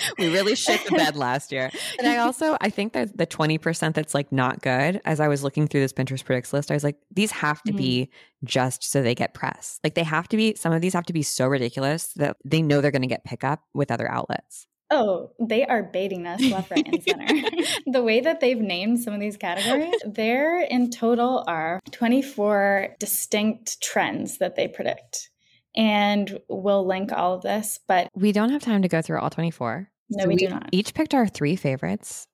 we 0.18 0.28
really 0.28 0.56
shit 0.56 0.84
the 0.86 0.92
bed 0.92 1.16
last 1.16 1.52
year. 1.52 1.72
And 2.00 2.08
I 2.08 2.18
also 2.18 2.58
I 2.60 2.70
think 2.70 2.94
that 2.94 3.18
the 3.18 3.26
20% 3.28 3.94
that's 3.94 4.14
like 4.14 4.32
not 4.32 4.62
good, 4.62 5.02
as 5.06 5.20
I 5.20 5.28
was 5.28 5.44
looking 5.44 5.68
through 5.68 5.82
this 5.82 5.94
Pinterest 5.94 6.24
predicts 6.24 6.52
list, 6.52 6.72
I 6.72 6.74
was 6.74 6.84
like, 6.84 6.98
these 7.12 7.32
have 7.32 7.62
to 7.64 7.72
mm-hmm. 7.72 7.78
be 7.78 8.10
just 8.44 8.84
so 8.84 9.02
they 9.02 9.16
get 9.16 9.34
press. 9.34 9.80
Like 9.84 9.96
they 9.96 10.04
have 10.04 10.28
to 10.30 10.38
be 10.38 10.56
some 10.56 10.74
of 10.74 10.82
these 10.82 10.94
have 10.94 11.06
to 11.06 11.14
be 11.14 11.24
so 11.24 11.48
ridiculous 11.48 12.14
that 12.16 12.38
they 12.44 12.62
know 12.62 12.82
they're 12.82 12.92
gonna 12.92 13.08
get 13.08 13.24
pickup 13.24 13.62
with 13.74 13.92
other 13.92 14.10
outlets. 14.10 14.68
Oh, 14.92 15.32
they 15.40 15.66
are 15.66 15.82
baiting 15.82 16.28
us 16.28 16.42
left, 16.44 16.70
right, 16.70 16.88
and 16.88 17.04
center. 17.04 17.50
the 17.88 18.04
way 18.04 18.22
that 18.22 18.40
they've 18.40 18.60
named 18.60 19.00
some 19.00 19.14
of 19.14 19.20
these 19.20 19.36
categories, 19.36 19.96
there 20.06 20.62
in 20.62 20.92
total 20.92 21.44
are 21.48 21.80
24 21.92 22.96
distinct 23.00 23.82
trends 23.82 24.38
that 24.38 24.56
they 24.56 24.68
predict. 24.68 25.32
And 25.76 26.40
we'll 26.48 26.86
link 26.86 27.12
all 27.12 27.34
of 27.34 27.42
this, 27.42 27.80
but 27.88 28.10
we 28.16 28.32
don't 28.32 28.50
have 28.50 28.62
time 28.62 28.82
to 28.82 28.88
go 28.88 29.02
through 29.02 29.20
all 29.20 29.30
24. 29.30 29.90
No, 30.10 30.24
so 30.24 30.28
we, 30.28 30.36
we 30.36 30.40
do 30.40 30.50
not. 30.50 30.70
Each 30.72 30.94
picked 30.94 31.14
our 31.14 31.28
three 31.28 31.56
favorites, 31.56 32.28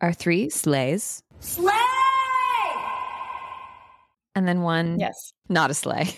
our 0.00 0.12
three 0.12 0.50
slays. 0.50 1.22
Slay! 1.40 1.72
And 4.34 4.46
then 4.46 4.62
one, 4.62 4.98
yes, 4.98 5.32
not 5.48 5.70
a 5.70 5.74
slay. 5.74 6.08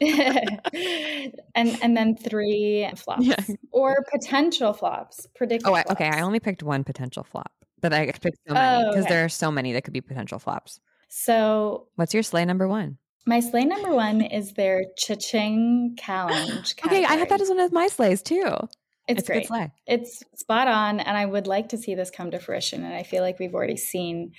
and 0.00 1.78
and 1.82 1.96
then 1.96 2.16
three 2.16 2.88
flops 2.96 3.26
yeah. 3.26 3.36
or 3.70 4.04
potential 4.12 4.72
flops. 4.72 5.26
Predicted. 5.34 5.68
Oh, 5.68 5.74
I, 5.74 5.84
okay. 5.90 6.08
I 6.08 6.22
only 6.22 6.40
picked 6.40 6.62
one 6.62 6.84
potential 6.84 7.22
flop, 7.22 7.52
but 7.80 7.92
I 7.92 8.06
picked 8.06 8.38
so 8.48 8.54
many 8.54 8.84
because 8.84 8.96
oh, 8.96 9.00
okay. 9.00 9.08
there 9.08 9.24
are 9.24 9.28
so 9.28 9.50
many 9.50 9.72
that 9.72 9.84
could 9.84 9.92
be 9.92 10.00
potential 10.00 10.38
flops. 10.38 10.80
So, 11.08 11.88
what's 11.96 12.14
your 12.14 12.22
slay 12.22 12.44
number 12.44 12.66
one? 12.66 12.98
My 13.26 13.40
slay 13.40 13.64
number 13.64 13.94
one 13.94 14.22
is 14.22 14.54
their 14.54 14.84
cha-ching 14.96 15.96
challenge. 15.98 16.74
okay, 16.84 17.04
I 17.04 17.14
had 17.14 17.28
that 17.28 17.40
as 17.40 17.48
one 17.48 17.60
of 17.60 17.72
my 17.72 17.86
slays 17.86 18.22
too. 18.22 18.56
It's, 19.08 19.28
it's 19.28 19.48
great. 19.48 19.70
It's 19.86 20.22
spot 20.36 20.68
on, 20.68 21.00
and 21.00 21.16
I 21.16 21.26
would 21.26 21.46
like 21.46 21.70
to 21.70 21.78
see 21.78 21.94
this 21.94 22.10
come 22.10 22.30
to 22.30 22.38
fruition. 22.38 22.84
And 22.84 22.94
I 22.94 23.02
feel 23.02 23.22
like 23.22 23.38
we've 23.38 23.54
already 23.54 23.76
seen 23.76 24.32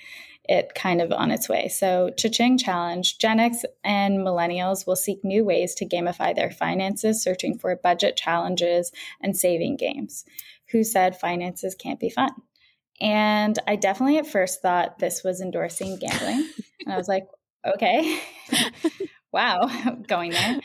it 0.44 0.72
kind 0.74 1.00
of 1.00 1.12
on 1.12 1.30
its 1.30 1.48
way. 1.48 1.68
So, 1.68 2.10
Cha-Ching 2.16 2.58
Challenge 2.58 3.18
Gen 3.18 3.38
X 3.38 3.64
and 3.84 4.18
millennials 4.18 4.86
will 4.86 4.96
seek 4.96 5.22
new 5.22 5.44
ways 5.44 5.74
to 5.76 5.86
gamify 5.86 6.34
their 6.34 6.50
finances, 6.50 7.22
searching 7.22 7.58
for 7.58 7.76
budget 7.76 8.16
challenges 8.16 8.90
and 9.20 9.36
saving 9.36 9.76
games. 9.76 10.24
who 10.70 10.82
said 10.82 11.20
finances 11.20 11.74
can't 11.74 12.00
be 12.00 12.08
fun. 12.08 12.30
And 13.00 13.58
I 13.66 13.76
definitely 13.76 14.18
at 14.18 14.26
first 14.26 14.62
thought 14.62 14.98
this 14.98 15.22
was 15.22 15.40
endorsing 15.40 15.98
gambling. 15.98 16.48
and 16.84 16.94
I 16.94 16.96
was 16.96 17.08
like, 17.08 17.26
okay, 17.64 18.20
wow, 19.32 19.68
going 20.06 20.32
there. 20.32 20.60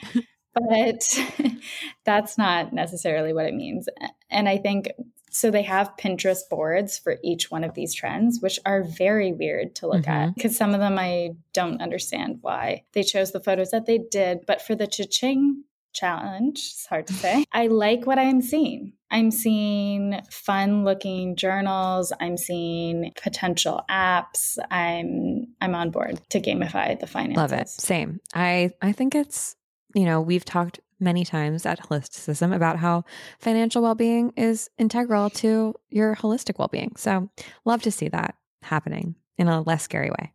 But 0.53 1.19
that's 2.05 2.38
not 2.38 2.73
necessarily 2.73 3.33
what 3.33 3.45
it 3.45 3.53
means. 3.53 3.88
And 4.29 4.49
I 4.49 4.57
think 4.57 4.89
so 5.29 5.51
they 5.51 5.63
have 5.63 5.93
Pinterest 5.99 6.49
boards 6.49 6.97
for 6.97 7.17
each 7.23 7.51
one 7.51 7.63
of 7.63 7.75
these 7.75 7.93
trends, 7.93 8.39
which 8.41 8.60
are 8.65 8.83
very 8.83 9.33
weird 9.33 9.75
to 9.75 9.88
look 9.88 10.03
mm-hmm. 10.03 10.29
at 10.29 10.36
because 10.36 10.57
some 10.57 10.73
of 10.73 10.79
them 10.79 10.97
I 10.97 11.31
don't 11.53 11.81
understand 11.81 12.39
why 12.41 12.83
they 12.93 13.03
chose 13.03 13.31
the 13.31 13.39
photos 13.39 13.69
that 13.69 13.86
they 13.86 13.99
did. 13.99 14.45
But 14.47 14.62
for 14.62 14.73
the 14.73 14.88
cha-ching 14.88 15.63
challenge, 15.93 16.60
it's 16.60 16.86
hard 16.88 17.08
to 17.08 17.13
say, 17.13 17.45
I 17.52 17.67
like 17.67 18.06
what 18.06 18.19
I'm 18.19 18.41
seeing. 18.41 18.93
I'm 19.10 19.32
seeing 19.32 20.19
fun 20.30 20.84
looking 20.84 21.36
journals. 21.36 22.12
I'm 22.19 22.38
seeing 22.38 23.12
potential 23.21 23.84
apps. 23.89 24.58
I'm 24.69 25.47
I'm 25.62 25.76
on 25.76 25.91
board 25.91 26.19
to 26.32 26.41
gamify 26.41 27.00
the 27.00 27.08
finances. 27.08 27.38
Love 27.38 27.54
it. 27.54 27.69
Same. 27.69 28.19
I 28.34 28.71
I 28.82 28.91
think 28.91 29.15
it's 29.15 29.56
you 29.95 30.06
know, 30.06 30.21
we've 30.21 30.45
talked 30.45 30.80
many 31.00 31.23
times 31.23 31.65
at 31.65 31.80
Holisticism 31.80 32.56
about 32.56 32.78
how 32.78 33.04
financial 33.39 33.82
well 33.82 33.95
being 33.95 34.32
is 34.36 34.69
integral 34.78 35.30
to 35.30 35.73
your 35.89 36.15
holistic 36.15 36.60
well 36.60 36.67
being. 36.67 36.95
So, 36.97 37.30
love 37.65 37.82
to 37.84 37.91
see 37.91 38.10
that 38.10 38.36
happening 38.63 39.15
in 39.38 39.47
a 39.47 39.62
less 39.62 39.84
scary 39.84 40.10
way. 40.10 40.34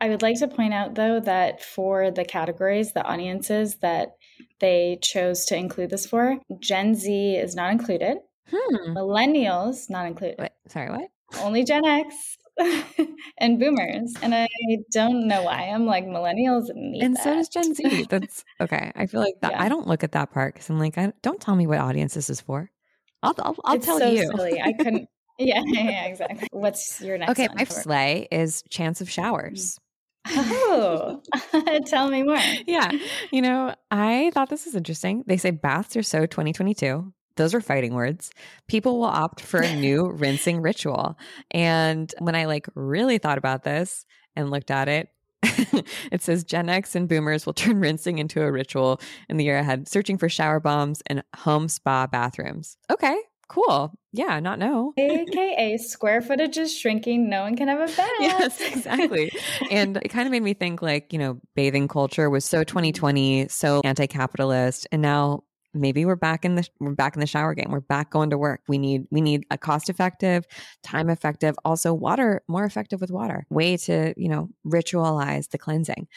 I 0.00 0.08
would 0.08 0.22
like 0.22 0.38
to 0.40 0.48
point 0.48 0.74
out, 0.74 0.94
though, 0.94 1.20
that 1.20 1.62
for 1.62 2.10
the 2.10 2.24
categories, 2.24 2.92
the 2.92 3.04
audiences 3.04 3.76
that 3.76 4.16
they 4.60 4.98
chose 5.02 5.44
to 5.46 5.56
include 5.56 5.90
this 5.90 6.06
for, 6.06 6.38
Gen 6.60 6.94
Z 6.94 7.36
is 7.36 7.54
not 7.54 7.72
included. 7.72 8.18
Hmm. 8.50 8.96
Millennials 8.96 9.88
not 9.90 10.06
included. 10.06 10.36
Wait, 10.38 10.52
sorry, 10.68 10.90
what? 10.90 11.08
Only 11.40 11.64
Gen 11.64 11.84
X 11.84 12.36
and 13.38 13.58
boomers. 13.58 14.14
And 14.22 14.34
I 14.34 14.48
don't 14.92 15.26
know 15.26 15.42
why. 15.42 15.64
I'm 15.64 15.86
like 15.86 16.04
millennials 16.04 16.66
need 16.74 17.02
And 17.02 17.16
that. 17.16 17.24
so 17.24 17.34
does 17.34 17.48
Gen 17.48 17.74
Z. 17.74 18.06
That's 18.08 18.44
okay. 18.60 18.92
I 18.94 19.06
feel 19.06 19.20
like 19.20 19.34
that 19.40 19.52
yeah. 19.52 19.62
I 19.62 19.68
don't 19.68 19.86
look 19.86 20.04
at 20.04 20.12
that 20.12 20.30
part 20.30 20.54
because 20.54 20.70
I'm 20.70 20.78
like, 20.78 20.96
I, 20.96 21.12
don't 21.22 21.40
tell 21.40 21.56
me 21.56 21.66
what 21.66 21.78
audience 21.78 22.14
this 22.14 22.30
is 22.30 22.40
for. 22.40 22.70
I'll 23.22 23.34
I'll, 23.38 23.56
I'll 23.64 23.78
tell 23.78 23.98
so 23.98 24.10
you. 24.10 24.26
Silly. 24.26 24.60
I 24.60 24.72
couldn't. 24.72 25.08
Yeah, 25.38 25.60
yeah, 25.66 26.06
exactly. 26.06 26.48
What's 26.50 26.98
your 27.02 27.18
next? 27.18 27.32
Okay, 27.32 27.46
one 27.48 27.58
my 27.58 27.64
slay 27.64 28.26
is 28.30 28.62
chance 28.70 29.02
of 29.02 29.10
showers. 29.10 29.78
Oh, 30.28 31.22
tell 31.86 32.08
me 32.08 32.22
more. 32.22 32.38
Yeah. 32.66 32.90
You 33.30 33.42
know, 33.42 33.74
I 33.90 34.30
thought 34.34 34.50
this 34.50 34.64
was 34.64 34.74
interesting. 34.74 35.24
They 35.26 35.36
say 35.36 35.50
baths 35.50 35.96
are 35.96 36.02
so 36.02 36.26
2022 36.26 37.12
those 37.36 37.54
are 37.54 37.60
fighting 37.60 37.94
words. 37.94 38.30
People 38.66 38.98
will 38.98 39.06
opt 39.06 39.40
for 39.40 39.60
a 39.60 39.76
new 39.80 40.10
rinsing 40.10 40.60
ritual. 40.60 41.18
And 41.50 42.12
when 42.18 42.34
I 42.34 42.46
like 42.46 42.66
really 42.74 43.18
thought 43.18 43.38
about 43.38 43.62
this 43.62 44.04
and 44.34 44.50
looked 44.50 44.70
at 44.70 44.88
it, 44.88 45.08
it 46.10 46.22
says 46.22 46.44
Gen 46.44 46.68
X 46.68 46.94
and 46.94 47.08
boomers 47.08 47.46
will 47.46 47.52
turn 47.52 47.78
rinsing 47.80 48.18
into 48.18 48.42
a 48.42 48.50
ritual 48.50 49.00
in 49.28 49.36
the 49.36 49.44
year 49.44 49.58
ahead, 49.58 49.88
searching 49.88 50.18
for 50.18 50.28
shower 50.28 50.60
bombs 50.60 51.02
and 51.06 51.22
home 51.36 51.68
spa 51.68 52.06
bathrooms. 52.06 52.76
Okay, 52.90 53.16
cool. 53.48 53.92
Yeah, 54.12 54.40
not 54.40 54.58
no. 54.58 54.92
AKA 54.96 55.78
square 55.78 56.20
footage 56.20 56.56
is 56.56 56.76
shrinking. 56.76 57.28
No 57.28 57.42
one 57.42 57.56
can 57.56 57.68
have 57.68 57.80
a 57.80 57.92
bath. 57.94 58.10
Yes, 58.20 58.60
exactly. 58.60 59.30
and 59.70 59.98
it 59.98 60.08
kind 60.08 60.26
of 60.26 60.32
made 60.32 60.42
me 60.42 60.54
think 60.54 60.82
like, 60.82 61.12
you 61.12 61.18
know, 61.18 61.40
bathing 61.54 61.88
culture 61.88 62.30
was 62.30 62.44
so 62.44 62.64
2020, 62.64 63.48
so 63.48 63.80
anti 63.84 64.06
capitalist. 64.06 64.86
And 64.90 65.02
now 65.02 65.44
maybe 65.76 66.04
we're 66.04 66.16
back 66.16 66.44
in 66.44 66.54
the 66.54 66.66
we're 66.80 66.94
back 66.94 67.14
in 67.14 67.20
the 67.20 67.26
shower 67.26 67.54
game 67.54 67.70
we're 67.70 67.80
back 67.80 68.10
going 68.10 68.30
to 68.30 68.38
work 68.38 68.60
we 68.68 68.78
need 68.78 69.06
we 69.10 69.20
need 69.20 69.44
a 69.50 69.58
cost 69.58 69.88
effective 69.88 70.44
time 70.82 71.10
effective 71.10 71.54
also 71.64 71.92
water 71.92 72.42
more 72.48 72.64
effective 72.64 73.00
with 73.00 73.10
water 73.10 73.46
way 73.50 73.76
to 73.76 74.14
you 74.16 74.28
know 74.28 74.48
ritualize 74.66 75.50
the 75.50 75.58
cleansing 75.58 76.08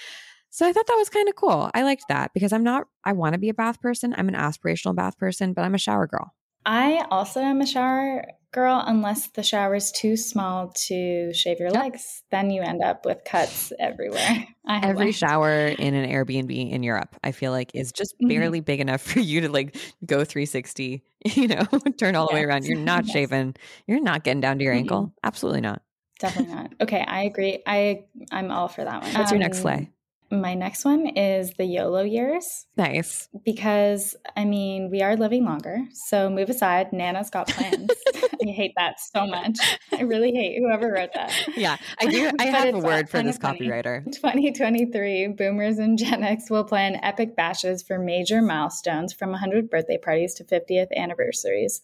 so 0.49 0.65
i 0.65 0.71
thought 0.73 0.87
that 0.87 0.95
was 0.95 1.09
kind 1.09 1.27
of 1.27 1.35
cool 1.35 1.69
i 1.73 1.83
liked 1.83 2.05
that 2.09 2.31
because 2.33 2.53
i'm 2.53 2.63
not 2.63 2.87
i 3.03 3.11
want 3.11 3.33
to 3.33 3.39
be 3.39 3.49
a 3.49 3.53
bath 3.53 3.81
person 3.81 4.15
i'm 4.17 4.29
an 4.29 4.35
aspirational 4.35 4.95
bath 4.95 5.17
person 5.17 5.53
but 5.53 5.63
i'm 5.63 5.75
a 5.75 5.79
shower 5.79 6.07
girl 6.07 6.33
I 6.71 7.03
also 7.09 7.39
am 7.39 7.61
a 7.61 7.65
shower 7.65 8.25
girl 8.51 8.83
unless 8.85 9.29
the 9.29 9.41
shower 9.41 9.73
is 9.73 9.91
too 9.91 10.15
small 10.15 10.71
to 10.87 11.33
shave 11.33 11.59
your 11.59 11.71
legs. 11.71 12.21
Then 12.29 12.51
you 12.51 12.61
end 12.61 12.83
up 12.83 13.07
with 13.07 13.23
cuts 13.25 13.73
everywhere. 13.79 14.45
Every 14.69 15.05
one. 15.05 15.11
shower 15.11 15.49
in 15.49 15.95
an 15.95 16.07
Airbnb 16.07 16.71
in 16.71 16.83
Europe, 16.83 17.15
I 17.23 17.31
feel 17.31 17.51
like, 17.51 17.71
is 17.73 17.91
just 17.91 18.13
mm-hmm. 18.17 18.27
barely 18.27 18.59
mm-hmm. 18.59 18.65
big 18.65 18.81
enough 18.81 19.01
for 19.13 19.19
you 19.19 19.41
to 19.41 19.49
like 19.49 19.77
go 20.05 20.23
360, 20.23 21.03
you 21.25 21.47
know, 21.47 21.65
turn 21.97 22.15
all 22.15 22.27
the 22.27 22.35
way 22.35 22.43
around. 22.43 22.65
You're 22.65 22.77
not 22.77 23.05
yes. 23.05 23.13
shaving. 23.13 23.55
You're 23.87 24.01
not 24.01 24.23
getting 24.23 24.41
down 24.41 24.59
to 24.59 24.63
your 24.63 24.73
mm-hmm. 24.73 24.81
ankle. 24.81 25.13
Absolutely 25.23 25.61
not. 25.61 25.81
Definitely 26.19 26.53
not. 26.53 26.73
Okay, 26.81 27.01
I 27.01 27.23
agree. 27.23 27.63
I 27.65 28.03
I'm 28.31 28.51
all 28.51 28.67
for 28.67 28.83
that 28.83 29.01
one. 29.01 29.11
What's 29.13 29.31
um, 29.31 29.37
your 29.37 29.39
next 29.39 29.61
slay? 29.61 29.89
My 30.31 30.53
next 30.53 30.85
one 30.85 31.07
is 31.07 31.53
the 31.57 31.65
YOLO 31.65 32.03
years. 32.03 32.67
Nice. 32.77 33.29
Because, 33.43 34.15
I 34.37 34.45
mean, 34.45 34.91
we 34.91 35.01
are 35.01 35.15
living 35.15 35.43
longer. 35.43 35.79
So 35.93 36.29
move 36.29 36.49
aside. 36.49 36.93
Nana's 36.93 37.29
got 37.29 37.47
plans. 37.47 37.89
I 38.15 38.51
hate 38.51 38.73
that 38.77 38.99
so 38.99 39.25
much. 39.25 39.57
I 39.91 40.03
really 40.03 40.31
hate 40.31 40.59
whoever 40.59 40.91
wrote 40.91 41.09
that. 41.15 41.33
Yeah, 41.57 41.77
I 41.99 42.05
do. 42.05 42.31
I 42.39 42.45
have 42.45 42.73
a 42.73 42.79
word 42.79 43.09
for 43.09 43.21
this 43.23 43.37
copywriter. 43.37 44.05
2023, 44.05 45.27
boomers 45.29 45.77
and 45.79 45.97
Gen 45.97 46.23
X 46.23 46.49
will 46.49 46.63
plan 46.63 46.99
epic 47.01 47.35
bashes 47.35 47.81
for 47.81 47.97
major 47.97 48.41
milestones 48.41 49.13
from 49.13 49.31
100 49.31 49.69
birthday 49.69 49.97
parties 49.97 50.35
to 50.35 50.43
50th 50.43 50.87
anniversaries. 50.95 51.81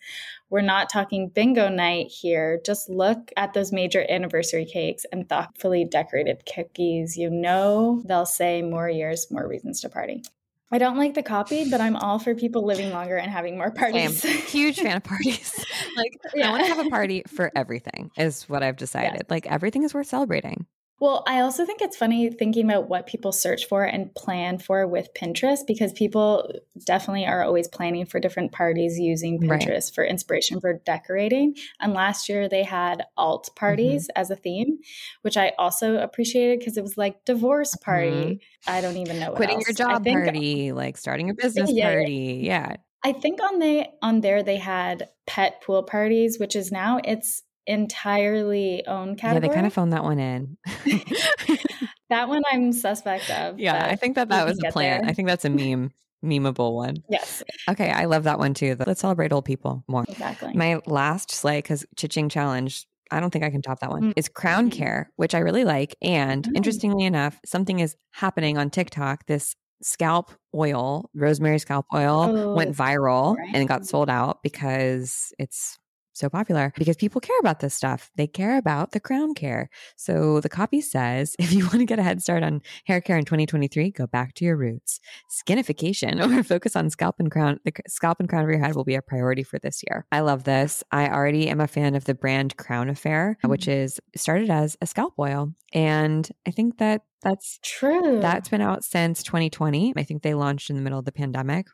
We're 0.55 0.61
not 0.61 0.89
talking 0.89 1.27
bingo 1.27 1.67
night 1.67 2.07
here. 2.07 2.61
Just 2.65 2.89
look 2.89 3.29
at 3.35 3.51
those 3.51 3.73
major 3.73 4.05
anniversary 4.07 4.63
cakes 4.63 5.05
and 5.11 5.27
thoughtfully 5.27 5.83
decorated 5.83 6.43
cookies. 6.45 7.17
You 7.17 7.29
know, 7.29 8.01
they'll 8.05 8.25
say 8.25 8.61
more 8.61 8.89
years, 8.89 9.27
more 9.29 9.45
reasons 9.45 9.81
to 9.81 9.89
party. 9.89 10.23
I 10.71 10.77
don't 10.77 10.97
like 10.97 11.13
the 11.13 11.23
copy, 11.23 11.69
but 11.69 11.81
I'm 11.81 11.97
all 11.97 12.19
for 12.19 12.35
people 12.35 12.65
living 12.65 12.89
longer 12.91 13.17
and 13.17 13.29
having 13.29 13.57
more 13.57 13.69
parties. 13.69 14.23
Huge 14.23 14.79
fan 14.79 14.95
of 14.95 15.03
parties. 15.03 15.53
like 15.97 16.17
yeah. 16.33 16.47
I 16.47 16.51
want 16.51 16.63
to 16.63 16.73
have 16.73 16.87
a 16.87 16.89
party 16.89 17.23
for 17.27 17.51
everything 17.53 18.11
is 18.15 18.47
what 18.47 18.63
I've 18.63 18.77
decided. 18.77 19.25
Like 19.29 19.47
everything 19.47 19.83
is 19.83 19.93
worth 19.93 20.07
celebrating. 20.07 20.67
Well, 20.99 21.23
I 21.27 21.41
also 21.41 21.65
think 21.65 21.81
it's 21.81 21.97
funny 21.97 22.29
thinking 22.29 22.69
about 22.69 22.87
what 22.87 23.05
people 23.05 23.33
search 23.33 23.65
for 23.65 23.83
and 23.83 24.15
plan 24.15 24.59
for 24.59 24.87
with 24.87 25.09
Pinterest 25.13 25.59
because 25.67 25.91
people 25.91 26.49
definitely 26.85 27.25
are 27.25 27.43
always 27.43 27.67
planning 27.67 28.05
for 28.05 28.21
different 28.21 28.53
parties 28.53 28.97
using 28.97 29.41
Pinterest 29.41 29.67
right. 29.67 29.91
for 29.93 30.05
inspiration 30.05 30.61
for 30.61 30.73
decorating. 30.85 31.55
And 31.81 31.93
last 31.93 32.29
year 32.29 32.47
they 32.47 32.63
had 32.63 33.03
alt 33.17 33.49
parties 33.57 34.03
mm-hmm. 34.03 34.21
as 34.21 34.31
a 34.31 34.37
theme, 34.37 34.79
which 35.21 35.35
I 35.35 35.51
also 35.59 35.97
appreciated 35.97 36.59
because 36.59 36.77
it 36.77 36.83
was 36.83 36.97
like 36.97 37.25
divorce 37.25 37.75
party. 37.75 38.09
Mm-hmm. 38.11 38.71
I 38.71 38.79
don't 38.79 38.97
even 38.97 39.19
know 39.19 39.33
quitting 39.33 39.57
else. 39.57 39.67
your 39.67 39.75
job 39.75 40.03
think, 40.05 40.23
party, 40.23 40.71
like 40.71 40.95
starting 40.95 41.29
a 41.29 41.33
business 41.37 41.71
yeah, 41.73 41.91
party. 41.91 42.39
Yeah. 42.43 42.77
I 43.03 43.11
think 43.11 43.43
on 43.43 43.59
the 43.59 43.85
on 44.01 44.21
there 44.21 44.43
they 44.43 44.57
had 44.57 45.09
pet 45.27 45.61
pool 45.61 45.83
parties, 45.83 46.39
which 46.39 46.55
is 46.55 46.71
now 46.71 47.01
it's 47.03 47.43
entirely 47.67 48.85
own 48.87 49.15
category. 49.15 49.45
Yeah, 49.45 49.49
they 49.49 49.53
kind 49.53 49.67
of 49.67 49.73
phoned 49.73 49.93
that 49.93 50.03
one 50.03 50.19
in. 50.19 50.57
that 52.09 52.27
one 52.29 52.43
I'm 52.51 52.71
suspect 52.71 53.29
of. 53.31 53.59
Yeah, 53.59 53.85
I 53.85 53.95
think 53.95 54.15
that 54.15 54.29
that 54.29 54.45
was 54.45 54.59
a 54.65 54.71
plan. 54.71 55.01
There. 55.01 55.09
I 55.09 55.13
think 55.13 55.27
that's 55.27 55.45
a 55.45 55.49
meme. 55.49 55.91
memeable 56.23 56.73
one. 56.73 56.97
Yes. 57.09 57.43
Okay, 57.69 57.91
I 57.91 58.05
love 58.05 58.23
that 58.23 58.39
one 58.39 58.53
too. 58.53 58.75
Let's 58.85 59.01
celebrate 59.01 59.31
old 59.31 59.45
people 59.45 59.83
more. 59.87 60.05
Exactly. 60.07 60.53
My 60.53 60.79
last 60.85 61.31
slay, 61.31 61.59
because 61.59 61.85
Cha-Ching 61.95 62.29
Challenge, 62.29 62.85
I 63.11 63.19
don't 63.19 63.31
think 63.31 63.45
I 63.45 63.49
can 63.49 63.61
top 63.61 63.79
that 63.79 63.91
one, 63.91 64.01
mm-hmm. 64.01 64.11
is 64.15 64.27
crown 64.27 64.69
mm-hmm. 64.69 64.77
care, 64.77 65.11
which 65.15 65.35
I 65.35 65.39
really 65.39 65.63
like. 65.63 65.95
And 66.01 66.43
mm-hmm. 66.43 66.55
interestingly 66.55 67.05
enough, 67.05 67.39
something 67.45 67.79
is 67.79 67.95
happening 68.11 68.57
on 68.57 68.69
TikTok. 68.69 69.25
This 69.27 69.55
scalp 69.81 70.31
oil, 70.53 71.09
rosemary 71.13 71.59
scalp 71.59 71.85
oil, 71.93 72.35
oh, 72.35 72.53
went 72.55 72.75
viral 72.75 73.37
right. 73.37 73.53
and 73.53 73.67
got 73.67 73.85
sold 73.85 74.09
out 74.09 74.41
because 74.41 75.33
it's 75.37 75.77
so 76.15 76.29
popular 76.29 76.73
because 76.77 76.95
people 76.95 77.21
care 77.21 77.37
about 77.39 77.59
this 77.59 77.73
stuff. 77.73 78.11
They 78.15 78.27
care 78.27 78.57
about 78.57 78.91
the 78.91 78.99
crown 78.99 79.33
care. 79.33 79.69
So 79.95 80.39
the 80.41 80.49
copy 80.49 80.81
says 80.81 81.35
if 81.39 81.51
you 81.51 81.65
want 81.65 81.79
to 81.79 81.85
get 81.85 81.99
a 81.99 82.03
head 82.03 82.21
start 82.21 82.43
on 82.43 82.61
hair 82.85 83.01
care 83.01 83.17
in 83.17 83.25
2023, 83.25 83.91
go 83.91 84.07
back 84.07 84.33
to 84.35 84.45
your 84.45 84.57
roots. 84.57 84.99
Skinification 85.29 86.21
or 86.37 86.43
focus 86.43 86.75
on 86.75 86.89
scalp 86.89 87.15
and 87.19 87.31
crown. 87.31 87.59
The 87.65 87.73
scalp 87.87 88.19
and 88.19 88.29
crown 88.29 88.43
of 88.43 88.49
your 88.49 88.59
head 88.59 88.75
will 88.75 88.83
be 88.83 88.95
a 88.95 89.01
priority 89.01 89.43
for 89.43 89.59
this 89.59 89.81
year. 89.87 90.05
I 90.11 90.21
love 90.21 90.43
this. 90.43 90.83
I 90.91 91.09
already 91.09 91.49
am 91.49 91.59
a 91.59 91.67
fan 91.67 91.95
of 91.95 92.05
the 92.05 92.15
brand 92.15 92.57
Crown 92.57 92.89
Affair, 92.89 93.37
mm-hmm. 93.39 93.49
which 93.49 93.67
is 93.67 93.99
started 94.15 94.49
as 94.49 94.77
a 94.81 94.87
scalp 94.87 95.13
oil. 95.19 95.53
And 95.73 96.29
I 96.47 96.51
think 96.51 96.77
that 96.77 97.01
that's 97.21 97.59
true. 97.63 98.19
That's 98.21 98.49
been 98.49 98.61
out 98.61 98.83
since 98.83 99.23
2020. 99.23 99.93
I 99.97 100.03
think 100.03 100.21
they 100.21 100.35
launched 100.35 100.69
in 100.69 100.75
the 100.75 100.81
middle 100.81 100.99
of 100.99 101.05
the 101.05 101.11
pandemic. 101.11 101.67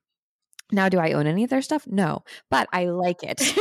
Now, 0.72 0.90
do 0.90 1.00
I 1.00 1.12
own 1.14 1.28
any 1.28 1.44
of 1.44 1.50
their 1.50 1.62
stuff? 1.62 1.86
No, 1.88 2.24
but 2.50 2.68
I 2.72 2.86
like 2.86 3.24
it. 3.24 3.42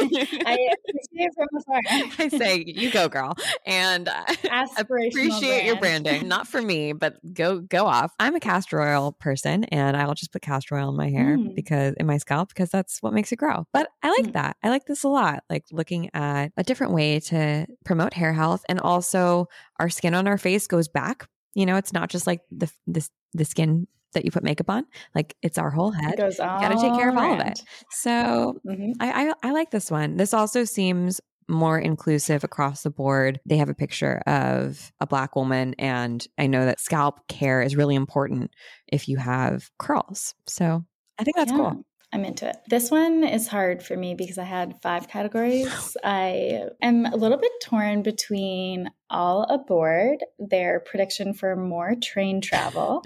I 0.47 0.53
appreciate 0.53 1.09
it 1.13 1.33
from 1.35 1.49
afar. 1.57 1.81
I 2.19 2.29
say, 2.29 2.65
you 2.67 2.91
go, 2.91 3.09
girl, 3.09 3.35
and 3.67 4.09
uh, 4.09 4.25
Aspirational 4.45 5.11
appreciate 5.11 5.65
your 5.65 5.77
branding. 5.77 6.29
Not 6.29 6.47
for 6.47 6.61
me, 6.63 6.93
but 6.93 7.17
go 7.35 7.59
go 7.61 7.87
off. 7.87 8.13
I'm 8.19 8.35
a 8.35 8.41
castor 8.41 8.81
oil 8.81 9.13
person, 9.13 9.65
and 9.65 9.97
I'll 9.97 10.15
just 10.15 10.33
put 10.33 10.43
castor 10.43 10.77
oil 10.77 10.89
in 10.91 10.97
my 10.97 11.11
hair 11.11 11.37
Mm. 11.39 11.55
because 11.55 11.95
in 11.99 12.07
my 12.07 12.19
scalp 12.19 12.49
because 12.49 12.71
that's 12.71 13.01
what 13.03 13.13
makes 13.13 13.33
it 13.33 13.37
grow. 13.37 13.67
But 13.73 13.89
I 14.03 14.09
like 14.09 14.31
Mm. 14.31 14.33
that. 14.35 14.57
I 14.63 14.69
like 14.71 14.87
this 14.87 15.05
a 15.05 15.09
lot. 15.09 15.43
Like 15.51 15.65
looking 15.71 16.11
at 16.15 16.53
a 16.57 16.63
different 16.63 16.93
way 16.93 17.21
to 17.21 17.67
promote 17.85 18.15
hair 18.15 18.33
health, 18.33 18.65
and 18.69 18.81
also 18.81 19.47
our 19.79 19.89
skin 19.91 20.15
on 20.15 20.27
our 20.29 20.39
face 20.39 20.67
goes 20.67 20.89
back. 20.89 21.29
You 21.55 21.67
know, 21.67 21.77
it's 21.77 21.93
not 21.93 22.09
just 22.11 22.27
like 22.27 22.41
the 22.51 22.71
the 22.87 23.07
the 23.33 23.45
skin 23.45 23.87
that 24.13 24.25
you 24.25 24.31
put 24.31 24.43
makeup 24.45 24.71
on. 24.71 24.87
Like 25.15 25.37
it's 25.43 25.59
our 25.59 25.71
whole 25.71 25.93
It 26.07 26.13
head. 26.13 26.17
goes 26.17 26.41
all 26.41 26.49
Got 26.61 26.69
to 26.71 26.77
take 26.77 26.95
care 26.95 27.09
of 27.09 27.17
all 27.17 27.33
of 27.33 27.41
it. 27.41 27.63
So 27.91 28.61
Mhm. 28.65 29.01
I, 29.01 29.31
I 29.31 29.35
I 29.49 29.53
like 29.53 29.71
this 29.71 29.91
one. 29.91 30.17
This 30.17 30.35
also 30.35 30.65
seems 30.65 31.21
more 31.49 31.79
inclusive 31.79 32.45
across 32.45 32.83
the 32.83 32.91
board. 32.91 33.41
They 33.47 33.57
have 33.57 33.69
a 33.69 33.75
picture 33.75 34.19
of 34.27 34.93
a 35.01 35.07
black 35.07 35.35
woman, 35.37 35.75
and 35.79 36.27
I 36.39 36.47
know 36.47 36.65
that 36.65 36.81
scalp 36.81 37.27
care 37.29 37.63
is 37.63 37.77
really 37.77 37.95
important 37.97 38.53
if 38.89 39.09
you 39.09 39.17
have 39.17 39.71
curls. 39.79 40.35
So 40.47 40.85
I 41.19 41.25
think 41.25 41.37
that's 41.37 41.51
Yeah, 41.51 41.53
cool. 41.53 41.85
I'm 42.13 42.25
into 42.25 42.49
it. 42.49 42.57
This 42.69 42.91
one 42.91 43.23
is 43.23 43.47
hard 43.47 43.85
for 43.85 43.97
me 43.97 44.15
because 44.15 44.37
I 44.37 44.45
had 44.45 44.81
five 44.83 45.09
categories. 45.09 45.97
I 46.05 46.65
am 46.83 47.07
a 47.07 47.15
little 47.17 47.39
bit 47.39 47.53
torn 47.63 48.03
between 48.03 48.91
all 49.09 49.45
aboard, 49.45 50.19
their 50.39 50.81
prediction 50.81 51.35
for 51.35 51.55
more 51.55 51.95
train 52.03 52.41
travel. 52.41 53.05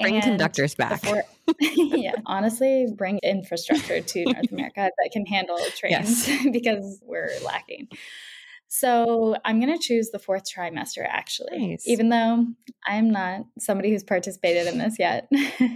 Bring 0.00 0.14
and 0.14 0.24
conductors 0.24 0.74
back. 0.74 1.04
four- 1.04 1.24
yeah, 1.60 2.12
honestly, 2.24 2.86
bring 2.96 3.18
infrastructure 3.22 4.00
to 4.00 4.24
North 4.24 4.52
America 4.52 4.90
that 4.96 5.10
can 5.12 5.26
handle 5.26 5.58
trains 5.76 6.28
because 6.52 7.00
we're 7.04 7.30
lacking. 7.44 7.88
So 8.68 9.34
I'm 9.44 9.60
going 9.60 9.72
to 9.72 9.82
choose 9.82 10.10
the 10.10 10.18
fourth 10.18 10.44
trimester, 10.44 11.04
actually, 11.08 11.68
Nice. 11.68 11.88
even 11.88 12.10
though 12.10 12.46
I'm 12.86 13.10
not 13.10 13.42
somebody 13.58 13.90
who's 13.90 14.04
participated 14.04 14.66
in 14.66 14.78
this 14.78 14.96
yet. 14.98 15.28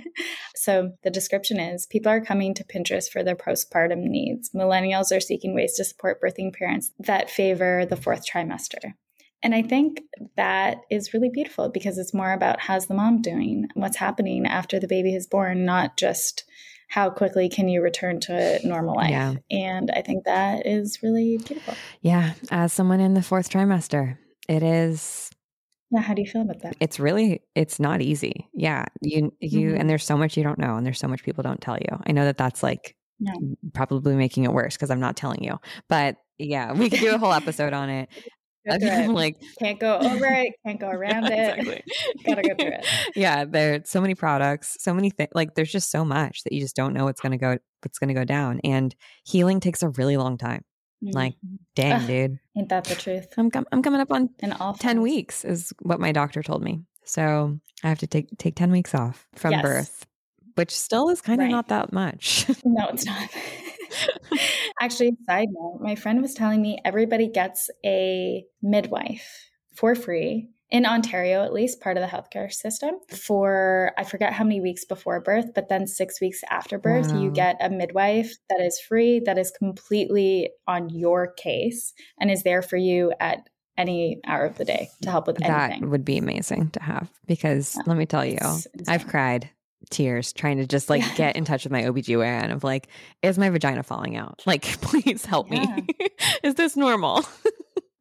so 0.56 0.92
the 1.02 1.10
description 1.10 1.58
is 1.58 1.86
people 1.86 2.12
are 2.12 2.24
coming 2.24 2.52
to 2.54 2.64
Pinterest 2.64 3.10
for 3.10 3.22
their 3.22 3.34
postpartum 3.34 4.02
needs. 4.02 4.50
Millennials 4.54 5.16
are 5.16 5.20
seeking 5.20 5.54
ways 5.54 5.74
to 5.74 5.84
support 5.84 6.20
birthing 6.20 6.52
parents 6.54 6.92
that 6.98 7.30
favor 7.30 7.86
the 7.86 7.96
fourth 7.96 8.26
trimester. 8.26 8.92
And 9.42 9.54
I 9.54 9.62
think 9.62 10.02
that 10.36 10.78
is 10.90 11.12
really 11.12 11.30
beautiful 11.30 11.68
because 11.68 11.98
it's 11.98 12.14
more 12.14 12.32
about 12.32 12.60
how's 12.60 12.86
the 12.86 12.94
mom 12.94 13.22
doing, 13.22 13.68
what's 13.74 13.96
happening 13.96 14.46
after 14.46 14.78
the 14.78 14.86
baby 14.86 15.14
is 15.14 15.26
born, 15.26 15.64
not 15.64 15.96
just 15.96 16.44
how 16.92 17.08
quickly 17.08 17.48
can 17.48 17.70
you 17.70 17.80
return 17.80 18.20
to 18.20 18.60
normal 18.68 18.94
life. 18.94 19.08
Yeah. 19.10 19.34
And 19.50 19.90
I 19.96 20.02
think 20.02 20.24
that 20.26 20.66
is 20.66 21.02
really 21.02 21.38
beautiful. 21.38 21.72
Yeah, 22.02 22.34
as 22.50 22.70
someone 22.74 23.00
in 23.00 23.14
the 23.14 23.22
fourth 23.22 23.48
trimester, 23.48 24.18
it 24.46 24.62
is 24.62 25.30
Yeah, 25.90 26.00
how 26.02 26.12
do 26.12 26.20
you 26.20 26.28
feel 26.28 26.42
about 26.42 26.60
that? 26.60 26.76
it's 26.80 27.00
really 27.00 27.40
it's 27.54 27.80
not 27.80 28.02
easy. 28.02 28.46
Yeah, 28.52 28.84
you 29.00 29.32
you 29.40 29.70
Mhm. 29.70 29.80
and 29.80 29.88
there's 29.88 30.04
so 30.04 30.18
much 30.18 30.36
you 30.36 30.42
don't 30.42 30.58
know 30.58 30.76
and 30.76 30.84
there's 30.84 30.98
so 30.98 31.08
much 31.08 31.22
people 31.22 31.42
don't 31.42 31.62
tell 31.62 31.78
you. 31.78 31.98
I 32.06 32.12
know 32.12 32.26
that 32.26 32.36
that's 32.36 32.62
like 32.62 32.94
Yeah. 33.20 33.32
probably 33.72 34.14
making 34.14 34.44
it 34.44 34.52
worse 34.52 34.76
because 34.76 34.90
I'm 34.90 35.00
not 35.00 35.16
telling 35.16 35.42
you. 35.42 35.58
But 35.88 36.16
yeah, 36.36 36.72
we 36.74 36.90
could 36.90 37.00
do 37.00 37.14
a 37.14 37.18
whole 37.18 37.32
episode 37.32 37.72
on 37.72 37.88
it. 37.88 38.10
I'm 38.70 38.80
it. 38.82 39.10
like 39.10 39.36
Can't 39.58 39.78
go 39.80 39.98
over 39.98 40.26
it, 40.26 40.54
can't 40.66 40.78
go 40.80 40.88
around 40.90 41.24
it. 41.26 41.58
exactly. 41.58 41.82
Gotta 42.24 42.42
go 42.42 42.54
through 42.54 42.72
it. 42.74 42.86
yeah, 43.16 43.44
there's 43.44 43.88
so 43.90 44.00
many 44.00 44.14
products, 44.14 44.76
so 44.80 44.94
many 44.94 45.10
things. 45.10 45.30
Like 45.34 45.54
there's 45.54 45.72
just 45.72 45.90
so 45.90 46.04
much 46.04 46.44
that 46.44 46.52
you 46.52 46.60
just 46.60 46.76
don't 46.76 46.92
know 46.94 47.04
what's 47.04 47.20
gonna 47.20 47.38
go 47.38 47.58
what's 47.82 47.98
gonna 47.98 48.14
go 48.14 48.24
down. 48.24 48.60
And 48.64 48.94
healing 49.24 49.60
takes 49.60 49.82
a 49.82 49.88
really 49.90 50.16
long 50.16 50.38
time. 50.38 50.64
Like, 51.04 51.32
Mhm. 51.44 51.58
Dang, 51.74 51.92
Ugh. 52.02 52.06
dude, 52.06 52.38
ain't 52.56 52.68
that 52.68 52.84
the 52.84 52.94
truth? 52.94 53.26
I'm 53.36 53.50
com- 53.50 53.66
I'm 53.72 53.82
coming 53.82 54.00
up 54.00 54.12
on 54.12 54.30
an 54.40 54.52
all 54.52 54.74
ten 54.74 55.00
weeks 55.02 55.44
is 55.44 55.72
what 55.80 55.98
my 55.98 56.12
doctor 56.12 56.42
told 56.44 56.62
me. 56.62 56.82
So 57.04 57.58
I 57.82 57.88
have 57.88 57.98
to 57.98 58.06
take 58.06 58.28
take 58.38 58.54
ten 58.54 58.70
weeks 58.70 58.94
off 58.94 59.26
from 59.34 59.50
Yes. 59.50 59.62
birth, 59.62 60.06
which 60.54 60.70
still 60.70 61.08
is 61.08 61.20
kind 61.20 61.40
of 61.40 61.46
Right. 61.46 61.50
not 61.50 61.66
that 61.68 61.92
much. 61.92 62.46
No, 62.64 62.86
it's 62.90 63.04
not. 63.04 63.28
Actually, 64.80 65.16
side 65.26 65.48
note, 65.50 65.80
my 65.80 65.94
friend 65.94 66.20
was 66.20 66.34
telling 66.34 66.62
me 66.62 66.78
everybody 66.84 67.28
gets 67.28 67.70
a 67.84 68.44
midwife 68.62 69.50
for 69.74 69.94
free 69.94 70.48
in 70.72 70.86
Ontario, 70.86 71.44
at 71.44 71.52
least 71.52 71.82
part 71.82 71.98
of 71.98 72.00
the 72.00 72.08
healthcare 72.08 72.50
system, 72.50 72.94
for 73.10 73.92
I 73.98 74.04
forget 74.04 74.32
how 74.32 74.42
many 74.42 74.60
weeks 74.60 74.86
before 74.86 75.20
birth, 75.20 75.52
but 75.54 75.68
then 75.68 75.86
six 75.86 76.18
weeks 76.18 76.40
after 76.48 76.78
birth, 76.78 77.14
you 77.14 77.30
get 77.30 77.56
a 77.60 77.68
midwife 77.68 78.34
that 78.48 78.60
is 78.60 78.80
free, 78.80 79.20
that 79.26 79.36
is 79.36 79.50
completely 79.50 80.50
on 80.66 80.88
your 80.88 81.32
case 81.34 81.92
and 82.18 82.30
is 82.30 82.42
there 82.42 82.62
for 82.62 82.78
you 82.78 83.12
at 83.20 83.46
any 83.76 84.20
hour 84.26 84.46
of 84.46 84.56
the 84.56 84.64
day 84.64 84.88
to 85.02 85.10
help 85.10 85.26
with 85.26 85.36
that 85.38 85.50
anything. 85.50 85.82
That 85.82 85.90
would 85.90 86.06
be 86.06 86.16
amazing 86.16 86.70
to 86.70 86.82
have 86.82 87.10
because 87.26 87.74
Yeah, 87.76 87.82
let 87.86 87.98
me 87.98 88.06
tell 88.06 88.24
you, 88.24 88.38
I've 88.88 89.06
cried 89.06 89.50
tears 89.90 90.32
trying 90.32 90.58
to 90.58 90.66
just 90.66 90.88
like 90.90 91.02
Yeah. 91.02 91.14
get 91.14 91.36
in 91.36 91.44
touch 91.46 91.64
with 91.64 91.72
my 91.72 91.82
OBGYN 91.82 92.52
of 92.52 92.64
like, 92.64 92.88
is 93.22 93.38
my 93.38 93.50
vagina 93.50 93.82
falling 93.82 94.16
out? 94.16 94.42
Like, 94.46 94.62
please 94.80 95.24
help 95.24 95.50
me. 95.50 95.64
is 96.42 96.54
this 96.56 96.76
normal? 96.76 97.24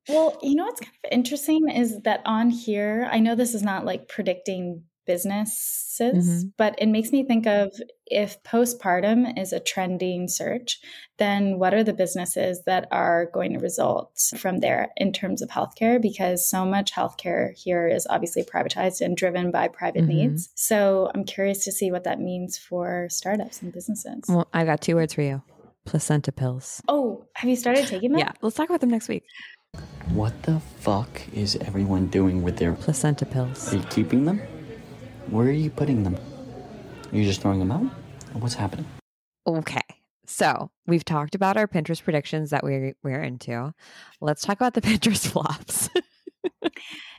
Well, 0.09 0.37
you 0.41 0.55
know 0.55 0.65
what's 0.65 0.81
kind 0.81 0.91
of 1.05 1.09
interesting 1.11 1.69
is 1.69 2.01
that 2.01 2.21
on 2.25 2.49
here, 2.49 3.07
I 3.11 3.19
know 3.19 3.35
this 3.35 3.53
is 3.53 3.61
not 3.63 3.85
like 3.85 4.07
predicting 4.07 4.83
businesses, 5.05 6.45
but 6.57 6.75
it 6.77 6.87
makes 6.87 7.11
me 7.11 7.23
think 7.23 7.45
of 7.47 7.71
if 8.07 8.41
postpartum 8.43 9.39
is 9.39 9.53
a 9.53 9.59
trending 9.59 10.27
search, 10.27 10.79
then 11.17 11.59
what 11.59 11.73
are 11.73 11.83
the 11.83 11.93
businesses 11.93 12.63
that 12.65 12.87
are 12.91 13.27
going 13.33 13.53
to 13.53 13.59
result 13.59 14.11
from 14.37 14.59
there 14.59 14.89
in 14.97 15.13
terms 15.13 15.41
of 15.41 15.49
healthcare? 15.49 16.01
Because 16.01 16.45
so 16.47 16.65
much 16.65 16.91
healthcare 16.93 17.53
here 17.57 17.87
is 17.87 18.05
obviously 18.09 18.43
privatized 18.43 19.01
and 19.01 19.15
driven 19.15 19.51
by 19.51 19.67
private 19.67 20.03
Mhm. 20.05 20.07
needs. 20.07 20.49
So 20.55 21.09
I'm 21.13 21.23
curious 21.23 21.63
to 21.65 21.71
see 21.71 21.91
what 21.91 22.03
that 22.03 22.19
means 22.19 22.57
for 22.57 23.07
startups 23.09 23.61
and 23.61 23.71
businesses. 23.71 24.23
well, 24.27 24.47
I 24.53 24.65
got 24.65 24.81
two 24.81 24.95
words 24.95 25.13
for 25.13 25.21
you 25.21 25.41
placenta 25.85 26.31
pills. 26.31 26.81
oh, 26.87 27.25
have 27.35 27.49
you 27.49 27.55
started 27.55 27.87
taking 27.87 28.11
them? 28.11 28.19
Yeah, 28.19 28.31
let's 28.41 28.55
talk 28.55 28.69
about 28.69 28.81
them 28.81 28.89
next 28.91 29.07
week. 29.09 29.23
What 30.13 30.43
the 30.43 30.59
fuck 30.79 31.21
is 31.33 31.55
everyone 31.55 32.07
doing 32.07 32.43
with 32.43 32.57
their. 32.57 32.73
Placenta 32.73 33.25
pills. 33.25 33.73
Are 33.73 33.77
you 33.77 33.83
keeping 33.89 34.25
them? 34.25 34.41
Where 35.29 35.47
are 35.47 35.51
you 35.51 35.69
putting 35.69 36.03
them? 36.03 36.17
Are 37.11 37.15
you 37.15 37.23
just 37.23 37.41
throwing 37.41 37.59
them 37.59 37.71
out? 37.71 37.83
What's 38.33 38.55
happening? 38.55 38.85
Okay. 39.47 39.81
So 40.25 40.71
we've 40.87 41.03
talked 41.05 41.35
about 41.35 41.57
our 41.57 41.67
Pinterest 41.67 42.03
predictions 42.03 42.51
that 42.51 42.63
we're 42.63 42.93
we're 43.03 43.21
into. 43.21 43.73
Let's 44.21 44.41
talk 44.43 44.57
about 44.57 44.73
the 44.73 44.81
Pinterest 44.89 45.27
flops. 45.27 45.89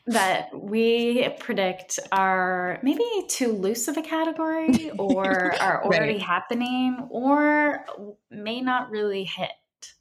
that 0.06 0.48
we 0.58 1.28
predict 1.38 2.00
are 2.10 2.80
maybe 2.82 3.04
too 3.28 3.52
loose 3.52 3.86
of 3.88 3.96
a 3.96 4.02
category 4.02 4.90
or 4.98 5.54
are 5.60 5.84
already 5.84 6.14
Right. 6.14 6.22
happening 6.22 7.06
or 7.10 7.84
may 8.30 8.60
not 8.60 8.90
really 8.90 9.24
hit. 9.24 9.50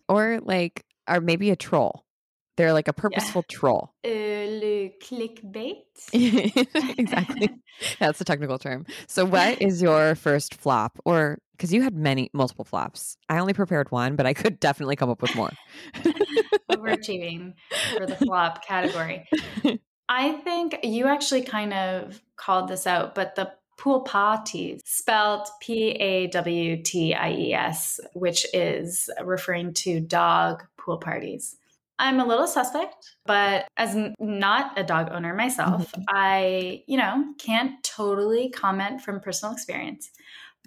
or 0.09 0.39
like 0.43 0.85
or 1.07 1.19
maybe 1.21 1.49
a 1.49 1.55
troll. 1.55 2.05
They're 2.61 2.73
like 2.73 2.87
a 2.87 2.93
purposeful 2.93 3.41
troll. 3.41 3.91
Uh, 4.05 4.09
le 4.09 4.91
clickbait. 5.01 5.81
exactly. 6.99 7.49
That's 7.99 8.19
the 8.19 8.23
technical 8.23 8.59
term. 8.59 8.85
So 9.07 9.25
what 9.25 9.59
is 9.67 9.81
your 9.81 10.13
first 10.13 10.53
flop 10.53 10.99
or 11.03 11.39
cuz 11.57 11.73
you 11.73 11.81
had 11.81 11.95
many 11.95 12.29
multiple 12.33 12.63
flops. 12.63 13.17
I 13.29 13.39
only 13.39 13.53
prepared 13.53 13.89
one, 13.89 14.15
but 14.15 14.27
I 14.27 14.35
could 14.35 14.59
definitely 14.59 14.95
come 14.95 15.09
up 15.09 15.23
with 15.23 15.35
more. 15.35 15.49
Overachieving 16.71 17.55
for 17.97 18.05
the 18.05 18.15
flop 18.17 18.63
category. 18.63 19.27
I 20.07 20.33
think 20.43 20.77
you 20.83 21.07
actually 21.07 21.41
kind 21.41 21.73
of 21.73 22.21
called 22.35 22.67
this 22.67 22.85
out, 22.85 23.15
but 23.15 23.33
the 23.33 23.53
pool 23.79 24.03
pawties, 24.03 24.81
spelled 24.85 25.47
P 25.61 25.93
A 25.93 26.27
W 26.27 26.83
T 26.83 27.15
I 27.15 27.31
E 27.31 27.53
S, 27.55 27.99
which 28.13 28.45
is 28.53 29.09
referring 29.23 29.73
to 29.81 29.99
dog 29.99 30.63
pool 30.77 30.99
parties. 30.99 31.57
I'm 32.01 32.19
a 32.19 32.25
little 32.25 32.47
suspect, 32.47 33.15
but 33.27 33.67
as 33.77 33.95
n- 33.95 34.15
not 34.19 34.77
a 34.77 34.83
dog 34.83 35.09
owner 35.11 35.35
myself, 35.35 35.91
mm-hmm. 35.91 36.01
I, 36.09 36.83
you 36.87 36.97
know, 36.97 37.23
can't 37.37 37.81
totally 37.83 38.49
comment 38.49 39.01
from 39.01 39.19
personal 39.19 39.53
experience. 39.53 40.09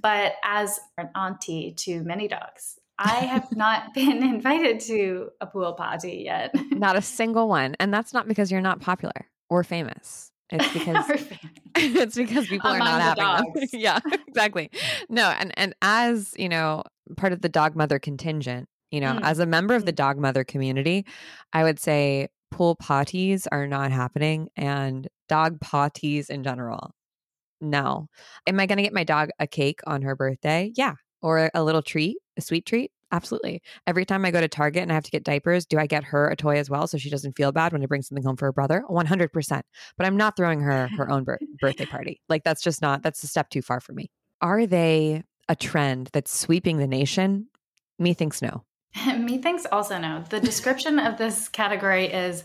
But 0.00 0.34
as 0.44 0.78
an 0.96 1.10
auntie 1.16 1.74
to 1.78 2.04
many 2.04 2.28
dogs, 2.28 2.78
I 2.98 3.16
have 3.16 3.50
not 3.56 3.92
been 3.94 4.22
invited 4.34 4.78
to 4.80 5.30
a 5.40 5.46
pool 5.46 5.72
party 5.72 6.22
yet. 6.24 6.54
not 6.70 6.94
a 6.96 7.02
single 7.20 7.48
one. 7.48 7.74
And 7.80 7.92
that's 7.92 8.14
not 8.14 8.28
because 8.28 8.52
you're 8.52 8.60
not 8.60 8.80
popular 8.80 9.28
or 9.50 9.64
famous. 9.64 10.30
It's 10.50 10.72
because 10.72 11.22
it's 11.74 12.16
because 12.16 12.46
people 12.46 12.70
are 12.70 12.78
not 12.78 13.00
having 13.00 13.24
them. 13.24 13.44
dogs. 13.54 13.70
yeah, 13.72 13.98
exactly. 14.28 14.70
No, 15.08 15.30
and 15.30 15.52
and 15.56 15.74
as 15.82 16.34
you 16.36 16.48
know, 16.48 16.84
part 17.16 17.32
of 17.32 17.40
the 17.40 17.48
dog 17.48 17.74
mother 17.74 17.98
contingent, 17.98 18.68
you 18.94 19.00
know, 19.00 19.14
Mm. 19.14 19.22
as 19.22 19.38
a 19.40 19.46
member 19.46 19.74
of 19.74 19.84
the 19.84 19.92
dog 19.92 20.16
mother 20.18 20.44
community, 20.44 21.04
I 21.52 21.64
would 21.64 21.78
say 21.80 22.28
pool 22.50 22.76
pawties 22.76 23.46
are 23.50 23.66
not 23.66 23.90
happening, 23.90 24.48
and 24.56 25.08
dog 25.28 25.58
potties 25.60 26.30
in 26.30 26.44
general. 26.44 26.92
No. 27.60 28.08
Am 28.46 28.60
I 28.60 28.66
going 28.66 28.76
to 28.76 28.82
get 28.82 28.92
my 28.92 29.04
dog 29.04 29.30
a 29.38 29.46
cake 29.46 29.80
on 29.86 30.02
her 30.02 30.14
birthday? 30.16 30.72
Yeah. 30.76 30.94
or 31.22 31.50
a 31.54 31.64
little 31.64 31.80
treat, 31.80 32.18
a 32.36 32.42
sweet 32.42 32.66
treat, 32.66 32.90
absolutely. 33.10 33.62
Every 33.86 34.04
time 34.04 34.26
I 34.26 34.30
go 34.30 34.42
to 34.42 34.48
Target 34.48 34.82
and 34.82 34.90
I 34.92 34.94
have 34.94 35.04
to 35.04 35.10
get 35.10 35.24
diapers, 35.24 35.64
do 35.64 35.78
I 35.78 35.86
get 35.86 36.04
her 36.04 36.28
a 36.28 36.36
toy 36.36 36.58
as 36.58 36.68
well 36.68 36.86
so 36.86 36.98
she 36.98 37.08
doesn't 37.08 37.32
feel 37.34 37.50
bad 37.50 37.72
when 37.72 37.82
I 37.82 37.86
bring 37.86 38.02
something 38.02 38.22
home 38.24 38.36
for 38.36 38.44
her 38.44 38.52
brother? 38.52 38.84
100%. 38.90 39.62
But 39.96 40.06
I'm 40.06 40.18
not 40.18 40.36
throwing 40.36 40.60
her 40.60 40.86
her 40.98 41.08
own 41.10 41.24
bir- 41.24 41.38
birthday 41.62 41.86
party. 41.96 42.20
Like 42.28 42.44
that's 42.44 42.62
just 42.62 42.82
not, 42.82 43.02
that's 43.02 43.24
a 43.24 43.26
step 43.26 43.48
too 43.48 43.62
far 43.62 43.80
for 43.80 43.94
me. 43.94 44.10
Are 44.42 44.66
they 44.66 45.22
a 45.48 45.56
trend 45.56 46.10
that's 46.12 46.38
sweeping 46.38 46.76
the 46.76 46.86
nation? 46.86 47.46
Methinks 47.98 48.42
no. 48.42 48.64
Methinks 49.18 49.66
also 49.70 49.98
no. 49.98 50.24
The 50.28 50.40
description 50.40 50.98
of 50.98 51.18
this 51.18 51.48
category 51.48 52.06
is 52.06 52.44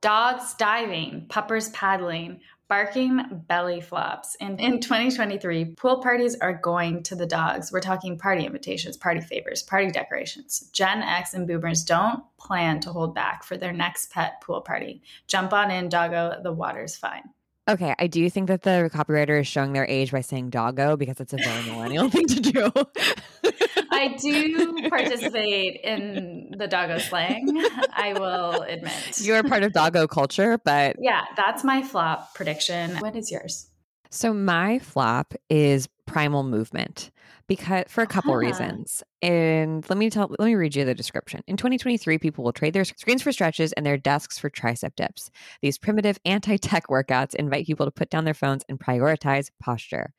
dogs 0.00 0.54
diving, 0.54 1.26
puppers 1.28 1.70
paddling, 1.70 2.40
barking 2.68 3.42
belly 3.46 3.80
flops. 3.80 4.36
And 4.40 4.58
in 4.58 4.80
2023, 4.80 5.74
pool 5.76 6.02
parties 6.02 6.36
are 6.40 6.54
going 6.54 7.02
to 7.04 7.14
the 7.14 7.26
dogs. 7.26 7.70
We're 7.70 7.80
talking 7.80 8.18
party 8.18 8.44
invitations, 8.44 8.96
party 8.96 9.20
favors, 9.20 9.62
party 9.62 9.90
decorations. 9.90 10.70
Gen 10.72 11.02
X 11.02 11.34
and 11.34 11.46
boomers 11.46 11.84
don't 11.84 12.22
plan 12.38 12.80
to 12.80 12.90
hold 12.90 13.14
back 13.14 13.44
for 13.44 13.56
their 13.56 13.72
next 13.72 14.10
pet 14.10 14.40
pool 14.42 14.60
party. 14.60 15.02
Jump 15.26 15.52
on 15.52 15.70
in, 15.70 15.88
doggo, 15.88 16.40
the 16.42 16.52
water's 16.52 16.96
fine. 16.96 17.30
Okay, 17.66 17.94
I 17.98 18.08
do 18.08 18.28
think 18.28 18.48
that 18.48 18.62
the 18.62 18.90
copywriter 18.92 19.40
is 19.40 19.46
showing 19.46 19.72
their 19.72 19.86
age 19.86 20.12
by 20.12 20.20
saying 20.20 20.50
doggo 20.50 20.96
because 20.96 21.18
it's 21.18 21.32
a 21.32 21.38
very 21.38 21.64
millennial 21.64 22.10
thing 22.10 22.26
to 22.26 22.40
do. 22.40 22.70
I 23.90 24.16
do 24.20 24.88
participate 24.90 25.80
in 25.82 26.54
the 26.58 26.68
doggo 26.68 26.98
slang, 26.98 27.46
I 27.92 28.12
will 28.18 28.60
admit. 28.62 29.20
You're 29.22 29.42
part 29.44 29.62
of 29.62 29.72
doggo 29.72 30.06
culture, 30.06 30.58
but 30.62 30.96
yeah, 30.98 31.22
that's 31.36 31.64
my 31.64 31.82
flop 31.82 32.34
prediction. 32.34 32.98
What 32.98 33.16
is 33.16 33.30
yours? 33.30 33.70
So 34.10 34.34
my 34.34 34.78
flop 34.78 35.32
is 35.48 35.88
primal 36.06 36.42
movement 36.42 37.10
because 37.46 37.84
for 37.88 38.02
a 38.02 38.06
couple 38.06 38.32
Ah. 38.32 38.36
reasons. 38.36 39.02
And 39.22 39.88
let 39.88 39.96
me 39.96 40.10
tell 40.10 40.28
let 40.38 40.46
me 40.46 40.54
read 40.54 40.76
you 40.76 40.84
the 40.84 40.94
description. 40.94 41.42
In 41.46 41.56
2023, 41.56 42.18
people 42.18 42.44
will 42.44 42.52
trade 42.52 42.74
their 42.74 42.84
screens 42.84 43.22
for 43.22 43.32
stretches 43.32 43.72
and 43.72 43.84
their 43.86 43.96
desks 43.96 44.38
for 44.38 44.50
tricep 44.50 44.94
dips. 44.96 45.30
These 45.62 45.78
primitive 45.78 46.18
anti-tech 46.24 46.88
workouts 46.88 47.34
invite 47.34 47.66
people 47.66 47.86
to 47.86 47.90
put 47.92 48.10
down 48.10 48.24
their 48.24 48.34
phones 48.34 48.64
and 48.68 48.78
prioritize 48.78 49.50
posture. 49.60 50.12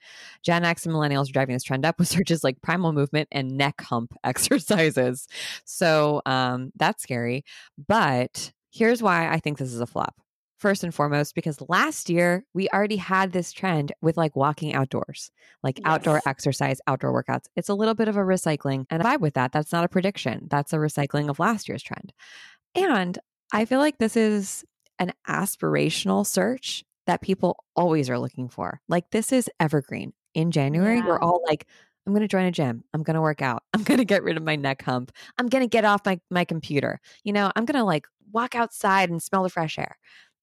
Gen 0.44 0.64
X 0.66 0.86
and 0.86 0.96
millennials 0.96 1.30
are 1.30 1.34
driving 1.34 1.54
this 1.56 1.64
trend 1.64 1.86
up 1.86 2.00
with 2.00 2.08
searches 2.16 2.44
like 2.44 2.62
primal 2.62 2.94
movement 2.94 3.28
and 3.32 3.58
neck 3.58 3.82
hump 3.82 4.14
exercises. 4.24 5.28
So 5.66 6.22
um, 6.26 6.72
that's 6.76 7.04
scary. 7.04 7.44
But 7.88 8.52
here's 8.72 9.04
why 9.04 9.30
I 9.30 9.40
think 9.40 9.58
this 9.58 9.74
is 9.74 9.80
a 9.82 9.88
flop 9.88 10.16
first 10.66 10.84
and 10.84 10.96
foremost 10.96 11.36
because 11.36 11.62
last 11.70 12.10
year 12.10 12.44
we 12.56 12.68
already 12.70 12.96
had 12.96 13.32
this 13.32 13.52
trend 13.52 13.92
with 14.02 14.18
like 14.18 14.36
walking 14.36 14.74
outdoors, 14.74 15.30
like 15.62 15.80
outdoor 15.86 16.20
exercise, 16.26 16.82
outdoor 16.88 17.14
workouts. 17.14 17.44
It's 17.56 17.70
a 17.70 17.76
little 17.76 17.94
bit 17.94 18.08
of 18.08 18.18
a 18.18 18.22
recycling 18.22 18.88
and 18.90 19.04
I 19.04 19.16
vibe 19.16 19.20
with 19.22 19.36
that. 19.36 19.52
That's 19.52 19.72
not 19.72 19.84
a 19.84 19.88
prediction. 19.88 20.48
That's 20.50 20.74
a 20.74 20.78
recycling 20.78 21.30
of 21.30 21.38
last 21.38 21.70
year's 21.70 21.84
trend. 21.84 22.14
And 22.74 23.20
I 23.54 23.66
feel 23.66 23.78
like 23.78 24.00
this 24.00 24.18
is 24.18 24.66
an 24.98 25.14
aspirational 25.30 26.26
search 26.26 26.84
that 27.06 27.22
people 27.22 27.64
always 27.76 28.10
are 28.10 28.18
looking 28.18 28.50
for. 28.50 28.82
Like 28.90 29.12
this 29.12 29.32
is 29.32 29.48
evergreen. 29.60 30.14
In 30.34 30.50
January, 30.50 30.98
Yeah. 30.98 31.06
we're 31.06 31.20
all 31.20 31.44
like, 31.48 31.68
I'm 32.08 32.14
going 32.14 32.22
to 32.22 32.28
join 32.28 32.46
a 32.46 32.52
gym. 32.52 32.84
I'm 32.92 33.04
going 33.04 33.14
to 33.14 33.22
work 33.22 33.44
out. 33.44 33.62
I'm 33.76 33.84
going 33.84 34.00
to 34.00 34.06
get 34.06 34.24
rid 34.24 34.36
of 34.36 34.42
my 34.42 34.56
neck 34.56 34.82
hump. 34.82 35.12
I'm 35.38 35.48
going 35.48 35.64
to 35.64 35.70
get 35.70 35.86
off 35.86 36.02
my, 36.08 36.20
my 36.32 36.44
computer. 36.44 37.00
You 37.24 37.34
know, 37.34 37.52
I'm 37.56 37.66
going 37.66 37.78
to 37.80 37.84
like 37.86 38.08
walk 38.32 38.56
outside 38.56 39.12
and 39.12 39.22
smell 39.22 39.44
the 39.44 39.50
fresh 39.50 39.78
air. 39.78 39.98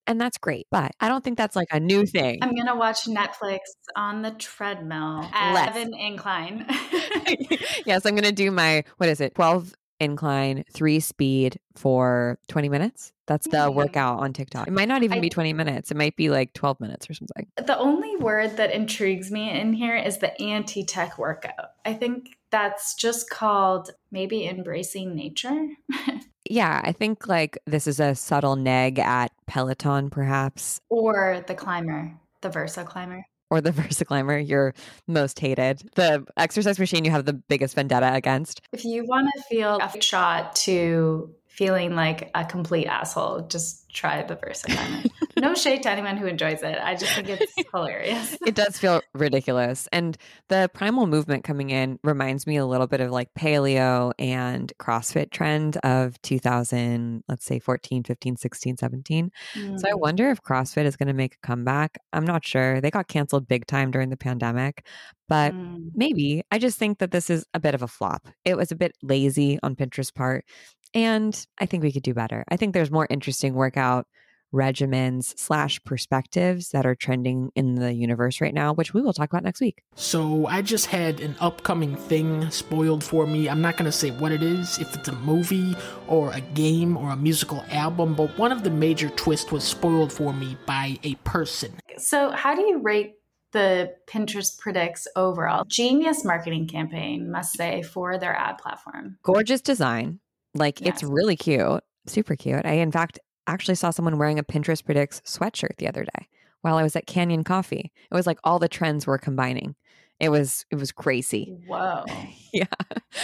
And 0.07 0.21
that's 0.21 0.39
great. 0.39 0.67
But 0.71 0.93
I 1.01 1.09
don't 1.09 1.23
think 1.23 1.39
that's 1.39 1.57
like 1.57 1.69
a 1.71 1.81
new 1.81 2.05
thing. 2.07 2.39
I'm 2.43 2.55
gonna 2.55 2.77
watch 2.77 3.05
Netflix 3.05 3.59
on 3.97 4.23
the 4.23 4.33
treadmill 4.33 5.29
at 5.33 5.55
Let's. 5.55 5.75
seven 5.75 5.95
incline. 5.95 6.67
yes, 7.87 8.05
I'm 8.05 8.17
to 8.17 8.33
do 8.33 8.51
my, 8.51 8.85
what 8.99 9.09
is 9.09 9.21
it, 9.21 9.35
12 9.35 9.75
incline, 10.01 10.65
three 10.73 11.01
speed 11.01 11.59
for 11.77 12.39
20 12.49 12.69
minutes. 12.69 13.13
That's 13.27 13.47
the 13.47 13.71
workout 13.71 14.19
on 14.19 14.33
TikTok. 14.33 14.67
It 14.67 14.73
might 14.73 14.89
not 14.89 15.03
even 15.05 15.19
I- 15.19 15.21
be 15.21 15.31
20 15.31 15.53
minutes. 15.53 15.91
It 15.91 15.97
might 15.97 16.17
be 16.17 16.29
like 16.29 16.53
12 16.55 16.81
minutes 16.81 17.09
or 17.09 17.15
something. 17.15 17.47
the 17.57 17.79
only 17.79 18.17
word 18.17 18.57
that 18.57 18.73
intrigues 18.73 19.31
me 19.31 19.51
in 19.51 19.73
here 19.73 19.97
is 19.97 20.19
the 20.19 20.39
anti-tech 20.43 21.19
workout. 21.19 21.71
I 21.85 21.95
think 21.95 22.37
that's 22.51 22.95
just 22.95 23.31
called 23.31 23.91
maybe 24.11 24.47
embracing 24.47 25.15
nature. 25.15 25.69
Yeah, 26.51 26.81
I 26.85 26.93
think 26.93 27.29
like 27.29 27.59
this 27.67 27.87
is 27.87 28.01
a 28.01 28.15
subtle 28.15 28.57
neg 28.57 28.99
at 28.99 29.31
Peloton, 29.47 30.11
perhaps, 30.11 30.81
or 30.89 31.45
the 31.47 31.55
climber, 31.55 32.13
the 32.41 32.51
Versa 32.51 32.85
climber. 32.85 33.25
or 33.51 33.61
the 33.61 33.71
VersaClimber, 33.73 34.47
your 34.49 34.75
most 35.07 35.39
hated, 35.39 35.83
the 35.95 36.25
exercise 36.37 36.79
machine 36.79 37.05
you 37.05 37.11
have 37.11 37.27
the 37.27 37.35
biggest 37.35 37.75
vendetta 37.75 38.13
against. 38.15 38.63
If 38.73 38.85
you 38.85 39.05
want 39.05 39.29
to 39.37 39.43
feel 39.43 39.79
a 39.81 40.01
shot 40.01 40.57
to 40.57 41.35
feeling 41.55 41.95
like 41.95 42.31
a 42.35 42.45
complete 42.45 42.87
asshole, 42.87 43.43
just 43.49 43.89
try 43.93 44.23
the 44.23 44.37
Versa 44.37 44.69
climber. 44.69 45.09
no 45.39 45.55
shade 45.63 45.83
to 45.83 45.91
anyone 45.91 46.17
who 46.17 46.27
enjoys 46.27 46.63
it. 46.63 46.79
I 46.83 46.95
just 46.95 47.13
think 47.15 47.29
it's 47.29 47.53
hilarious. 47.73 48.37
It 48.47 48.55
does 48.55 48.79
feel 48.79 49.03
ridiculous. 49.15 49.87
And 49.93 50.17
the 50.49 50.71
primal 50.73 51.07
movement 51.07 51.45
coming 51.45 51.69
in 51.69 51.99
reminds 52.03 52.47
me 52.47 52.57
a 52.57 52.65
little 52.65 52.87
bit 52.87 53.03
of 53.03 53.11
like 53.11 53.29
paleo 53.39 54.13
and 54.19 54.73
CrossFit 54.79 55.31
trend 55.31 55.77
of 55.79 56.21
2000, 56.23 57.23
let's 57.29 57.45
say 57.45 57.59
14, 57.59 58.05
15, 58.05 58.37
16, 58.37 58.77
17. 58.79 59.31
So 59.77 59.91
I 59.91 59.95
wonder 59.95 60.31
if 60.31 60.43
CrossFit 60.43 60.85
is 60.87 60.97
going 60.97 61.09
to 61.09 61.13
make 61.13 61.35
a 61.35 61.47
comeback. 61.47 61.99
I'm 62.15 62.25
not 62.25 62.47
sure. 62.47 62.81
They 62.81 62.91
got 62.91 63.09
canceled 63.09 63.47
big 63.47 63.67
time 63.67 63.91
during 63.91 64.09
the 64.09 64.17
pandemic, 64.17 64.87
but 65.29 65.53
Mm. 65.53 65.91
maybe. 65.95 66.43
I 66.51 66.59
just 66.59 66.79
think 66.79 66.99
that 67.01 67.11
this 67.11 67.29
is 67.29 67.45
a 67.53 67.61
bit 67.61 67.75
of 67.75 67.83
a 67.83 67.89
flop. 67.89 68.29
It 68.45 68.57
was 68.57 68.71
a 68.73 68.77
bit 68.77 68.97
lazy 69.03 69.59
on 69.63 69.77
Pinterest 69.77 70.15
part. 70.15 70.45
And 70.95 71.47
I 71.59 71.67
think 71.67 71.83
we 71.83 71.93
could 71.93 72.03
do 72.03 72.15
better. 72.15 72.45
I 72.49 72.57
think 72.57 72.75
there's 72.75 72.91
more 72.91 73.07
interesting 73.11 73.55
workout 73.55 74.07
regimens 74.53 75.37
slash 75.39 75.83
perspectives 75.85 76.71
that 76.71 76.87
are 76.87 76.95
trending 76.95 77.51
in 77.55 77.75
the 77.75 77.93
universe 77.93 78.41
right 78.41 78.55
now, 78.55 78.73
which 78.75 78.93
we 78.93 79.01
will 79.01 79.13
talk 79.13 79.31
about 79.31 79.43
next 79.43 79.61
week. 79.61 79.83
So 79.95 80.47
I 80.47 80.63
just 80.63 80.87
had 80.87 81.21
an 81.21 81.35
upcoming 81.41 81.97
thing 81.97 82.51
spoiled 82.51 83.03
for 83.03 83.27
me. 83.27 83.49
I'm 83.49 83.63
not 83.63 83.77
going 83.77 83.91
to 83.91 83.97
say 83.97 84.11
what 84.11 84.33
it 84.33 84.43
is, 84.43 84.79
if 84.79 84.95
it's 84.95 85.09
a 85.09 85.13
movie 85.13 85.75
or 86.07 86.33
a 86.33 86.41
game 86.41 86.97
or 86.97 87.11
a 87.11 87.17
musical 87.17 87.65
album, 87.71 88.15
but 88.15 88.37
one 88.39 88.53
of 88.53 88.63
the 88.63 88.71
major 88.71 89.09
twists 89.11 89.51
was 89.51 89.65
spoiled 89.65 90.13
for 90.13 90.33
me 90.33 90.57
by 90.67 90.99
a 91.03 91.15
person. 91.17 91.75
So, 91.97 92.31
how 92.31 92.55
do 92.55 92.63
you 92.63 92.79
rate 92.79 93.15
the 93.53 93.95
Pinterest 94.07 94.59
Predicts 94.59 95.07
overall? 95.17 95.65
Genius 95.65 96.25
marketing 96.25 96.69
campaign, 96.69 97.31
must 97.31 97.55
say, 97.55 97.83
for 97.83 98.19
their 98.19 98.35
ad 98.35 98.59
platform. 98.59 99.19
Gorgeous 99.23 99.61
design. 99.61 100.21
Like 100.55 100.83
it's 100.83 101.03
really 101.03 101.37
cute, 101.37 101.83
super 102.07 102.37
cute. 102.37 102.65
I, 102.65 102.73
in 102.73 102.93
fact, 102.93 103.19
actually 103.47 103.75
saw 103.75 103.91
someone 103.91 104.19
wearing 104.19 104.39
a 104.39 104.45
Pinterest 104.45 104.85
Predicts 104.85 105.21
sweatshirt 105.23 105.77
the 105.79 105.89
other 105.89 106.05
day 106.05 106.29
while 106.61 106.77
I 106.77 106.83
was 106.83 106.97
at 106.97 107.07
Canyon 107.07 107.45
Coffee. 107.45 107.93
It 108.11 108.15
was 108.15 108.27
like 108.27 108.39
all 108.45 108.59
the 108.59 108.69
trends 108.69 109.07
were 109.07 109.19
combining. 109.19 109.75
It 110.21 110.31
was 110.31 110.65
it 110.71 110.77
was 110.77 110.93
crazy. 110.93 111.57
Whoa. 111.67 112.05
Yeah. 112.55 112.67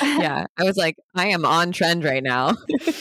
Yeah. 0.02 0.46
I 0.56 0.64
was 0.64 0.78
like, 0.78 0.96
I 1.14 1.26
am 1.26 1.44
on 1.44 1.70
trend 1.70 2.02
right 2.02 2.22
now. 2.22 2.54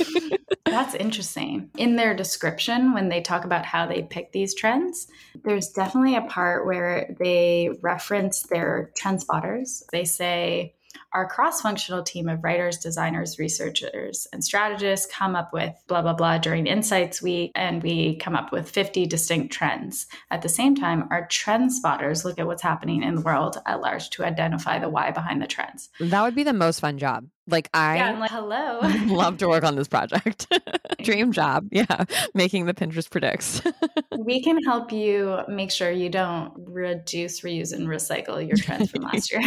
That's 0.65 0.93
interesting. 0.93 1.69
In 1.77 1.95
their 1.95 2.13
description, 2.13 2.93
when 2.93 3.07
they 3.07 3.21
talk 3.21 3.45
about 3.45 3.65
how 3.65 3.85
they 3.85 4.03
pick 4.03 4.33
these 4.33 4.53
trends, 4.53 5.07
there's 5.45 5.69
definitely 5.69 6.17
a 6.17 6.21
part 6.23 6.65
where 6.65 7.15
they 7.17 7.69
reference 7.81 8.43
their 8.43 8.91
trend 8.97 9.21
spotters. 9.21 9.83
They 9.93 10.03
say, 10.03 10.75
our 11.13 11.27
cross 11.27 11.61
functional 11.61 12.03
team 12.03 12.27
of 12.29 12.43
writers, 12.43 12.77
designers, 12.77 13.39
researchers, 13.39 14.27
and 14.33 14.43
strategists 14.43 15.07
come 15.11 15.35
up 15.35 15.53
with 15.53 15.73
blah, 15.87 16.01
blah, 16.01 16.13
blah 16.13 16.37
during 16.37 16.67
Insights 16.67 17.21
Week, 17.21 17.51
and 17.55 17.81
we 17.81 18.17
come 18.17 18.35
up 18.35 18.51
with 18.51 18.69
50 18.69 19.05
distinct 19.05 19.53
trends. 19.53 20.07
At 20.29 20.41
the 20.41 20.49
same 20.49 20.75
time, 20.75 21.07
our 21.11 21.27
trend 21.27 21.73
spotters 21.73 22.25
look 22.25 22.39
at 22.39 22.47
what's 22.47 22.61
happening 22.61 23.03
in 23.03 23.15
the 23.15 23.21
world 23.21 23.57
at 23.65 23.81
large 23.81 24.09
to 24.11 24.25
identify 24.25 24.79
the 24.79 24.89
why 24.89 25.11
behind 25.11 25.41
the 25.41 25.47
trends. 25.47 25.89
that 25.99 26.21
would 26.23 26.35
be 26.35 26.43
the 26.43 26.53
most 26.53 26.79
fun 26.79 26.97
job. 26.97 27.27
Like 27.47 27.69
I 27.73 27.97
yeah, 27.97 28.09
I'm 28.09 28.19
like, 28.19 28.31
hello. 28.31 28.79
love 29.07 29.37
to 29.37 29.47
work 29.47 29.63
on 29.63 29.75
this 29.75 29.87
project. 29.87 30.47
Dream 31.01 31.31
job. 31.31 31.67
Yeah. 31.71 32.05
Making 32.33 32.65
the 32.65 32.73
Pinterest 32.73 33.09
predicts. 33.09 33.61
we 34.17 34.41
can 34.43 34.61
help 34.63 34.91
you 34.91 35.39
make 35.47 35.71
sure 35.71 35.89
you 35.89 36.09
don't 36.09 36.51
reduce, 36.57 37.41
reuse, 37.41 37.73
and 37.73 37.87
recycle 37.87 38.45
your 38.45 38.57
trends 38.57 38.91
from 38.91 39.03
last 39.03 39.31
year. 39.31 39.41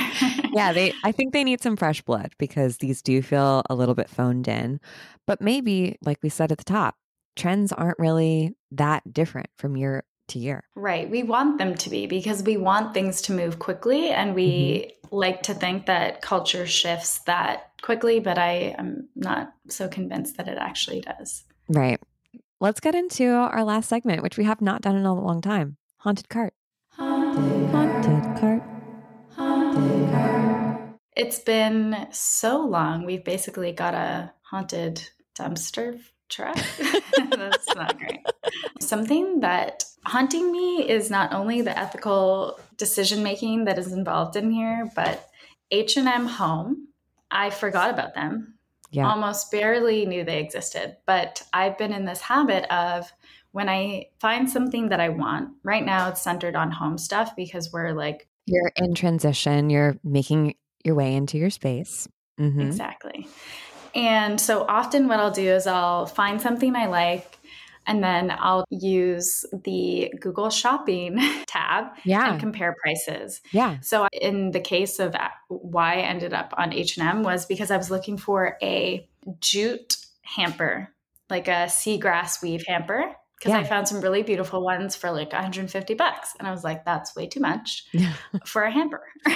yeah, 0.53 0.73
they 0.73 0.93
I 1.05 1.13
think 1.13 1.33
they 1.33 1.45
need 1.45 1.63
some 1.63 1.77
fresh 1.77 2.01
blood 2.03 2.33
because 2.39 2.79
these 2.79 3.03
do 3.03 3.21
feel 3.23 3.63
a 3.69 3.75
little 3.75 3.95
bit 3.95 4.09
phoned 4.09 4.49
in. 4.49 4.81
But 5.27 5.41
maybe, 5.41 5.97
like 6.03 6.19
we 6.23 6.29
said 6.29 6.51
at 6.51 6.59
the 6.59 6.65
top, 6.65 6.97
trends 7.37 7.73
aren't 7.73 7.99
really 7.99 8.55
that 8.73 9.03
different 9.13 9.49
from 9.57 9.77
year 9.77 10.05
to 10.31 10.39
year. 10.39 10.65
Right. 10.75 11.09
We 11.09 11.23
want 11.23 11.59
them 11.59 11.75
to 11.75 11.91
be 11.91 12.07
because 12.07 12.43
we 12.43 12.57
want 12.57 12.95
things 12.95 13.23
to 13.23 13.33
move 13.33 13.59
quickly 13.59 14.09
and 14.09 14.35
we 14.35 14.95
mm-hmm. 15.05 15.17
like 15.17 15.43
to 15.43 15.55
think 15.55 15.87
that 15.87 16.23
culture 16.23 16.67
shifts 16.67 17.21
that 17.21 17.70
quickly, 17.83 18.21
but 18.21 18.39
I 18.39 18.75
am 18.79 19.09
not 19.15 19.53
so 19.69 19.89
convinced 19.89 20.37
that 20.37 20.49
it 20.49 20.59
actually 20.59 21.01
does. 21.01 21.45
Right. 21.69 22.01
Let's 22.61 22.81
get 22.81 22.95
into 22.95 23.31
our 23.31 23.65
last 23.65 23.89
segment, 23.89 24.23
which 24.23 24.37
we 24.37 24.45
have 24.45 24.61
not 24.61 24.83
done 24.83 24.97
in 24.97 25.07
a 25.07 25.15
long 25.15 25.41
time. 25.41 25.77
Haunted 25.99 26.29
cart. 26.29 26.53
Haunted 26.93 27.71
cart. 28.41 28.63
Haunted 29.35 30.11
cart. 30.11 30.81
It's 31.17 31.39
been 31.39 32.07
so 32.11 32.65
long. 32.65 33.05
We've 33.05 33.25
basically 33.25 33.73
got 33.73 33.95
a 33.95 34.33
haunted 34.43 35.09
dumpster 35.39 36.01
truck. 36.29 36.57
That's 37.31 37.75
not 37.75 37.99
great. 37.99 38.21
Something 38.81 39.41
that 39.41 39.85
haunting 40.05 40.51
me 40.51 40.89
is 40.89 41.11
not 41.11 41.33
only 41.33 41.63
the 41.63 41.79
ethical 41.79 42.59
decision 42.77 43.23
making 43.23 43.65
that 43.65 43.79
is 43.79 43.93
involved 43.93 44.37
in 44.37 44.51
here, 44.51 44.91
but 44.95 45.29
H&M 45.71 46.27
Home. 46.27 46.89
I 47.31 47.51
forgot 47.51 47.91
about 47.91 48.15
them. 48.15 48.55
Yeah. 48.91 49.09
Almost 49.09 49.51
barely 49.53 50.05
knew 50.05 50.25
they 50.25 50.41
existed, 50.41 50.97
but 51.07 51.43
I've 51.53 51.79
been 51.79 51.93
in 51.93 52.05
this 52.05 52.21
habit 52.21 52.65
of 52.73 53.13
when 53.53 53.69
I 53.69 54.07
find 54.21 54.51
something 54.51 54.89
that 54.89 55.01
I 55.01 55.11
want. 55.11 55.51
Right 55.63 55.85
now 55.85 56.09
it's 56.09 56.23
centered 56.23 56.57
on 56.57 56.71
home 56.71 56.99
stuff 56.99 57.37
because 57.37 57.73
we're 57.73 57.93
like 57.93 58.29
You're 58.47 58.73
in 58.77 58.95
transition, 58.95 59.71
you're 59.71 59.97
making 60.03 60.55
your 60.85 60.95
way 60.95 61.15
into 61.15 61.39
your 61.39 61.51
space. 61.51 62.09
Mhm. 62.39 62.67
Exactly. 62.67 63.29
And 63.95 64.41
so 64.41 64.65
often 64.69 65.09
what 65.09 65.21
I'll 65.21 65.31
do 65.31 65.49
is 65.49 65.67
I'll 65.67 66.07
find 66.07 66.41
something 66.41 66.75
I 66.75 66.87
like 66.87 67.39
and 67.91 68.05
then 68.05 68.31
I'll 68.39 68.65
use 68.71 69.45
the 69.65 70.13
Google 70.21 70.49
Shopping 70.49 71.19
tab 71.49 71.87
Yeah. 72.05 72.31
and 72.31 72.41
compare 72.41 72.77
prices. 72.81 73.41
Yeah. 73.53 73.81
So 73.81 74.07
in 74.13 74.53
the 74.53 74.61
case 74.61 75.01
of 75.01 75.15
uh, 75.17 75.29
why 75.49 75.95
I 75.95 76.03
ended 76.03 76.33
up 76.33 76.55
on 76.57 76.73
H&M 76.73 77.25
was 77.25 77.47
because 77.47 77.73
I 77.73 77.77
was 77.77 77.91
looking 77.91 78.17
for 78.17 78.57
a 78.63 79.09
jute 79.41 79.97
hamper, 80.23 80.95
like 81.29 81.49
a 81.49 81.67
seagrass 81.67 82.41
weave 82.41 82.65
hamper 82.69 83.13
because 83.39 83.55
I 83.55 83.65
found 83.65 83.89
some 83.89 84.01
really 84.03 84.23
beautiful 84.23 84.63
ones 84.63 84.95
for 84.95 85.11
like 85.11 85.33
150 85.33 85.95
bucks 85.95 86.35
and 86.39 86.47
I 86.47 86.51
was 86.53 86.63
like 86.63 86.85
that's 86.85 87.17
way 87.17 87.27
too 87.27 87.41
much 87.41 87.87
for 88.45 88.63
a 88.63 88.71
hamper. 88.71 89.03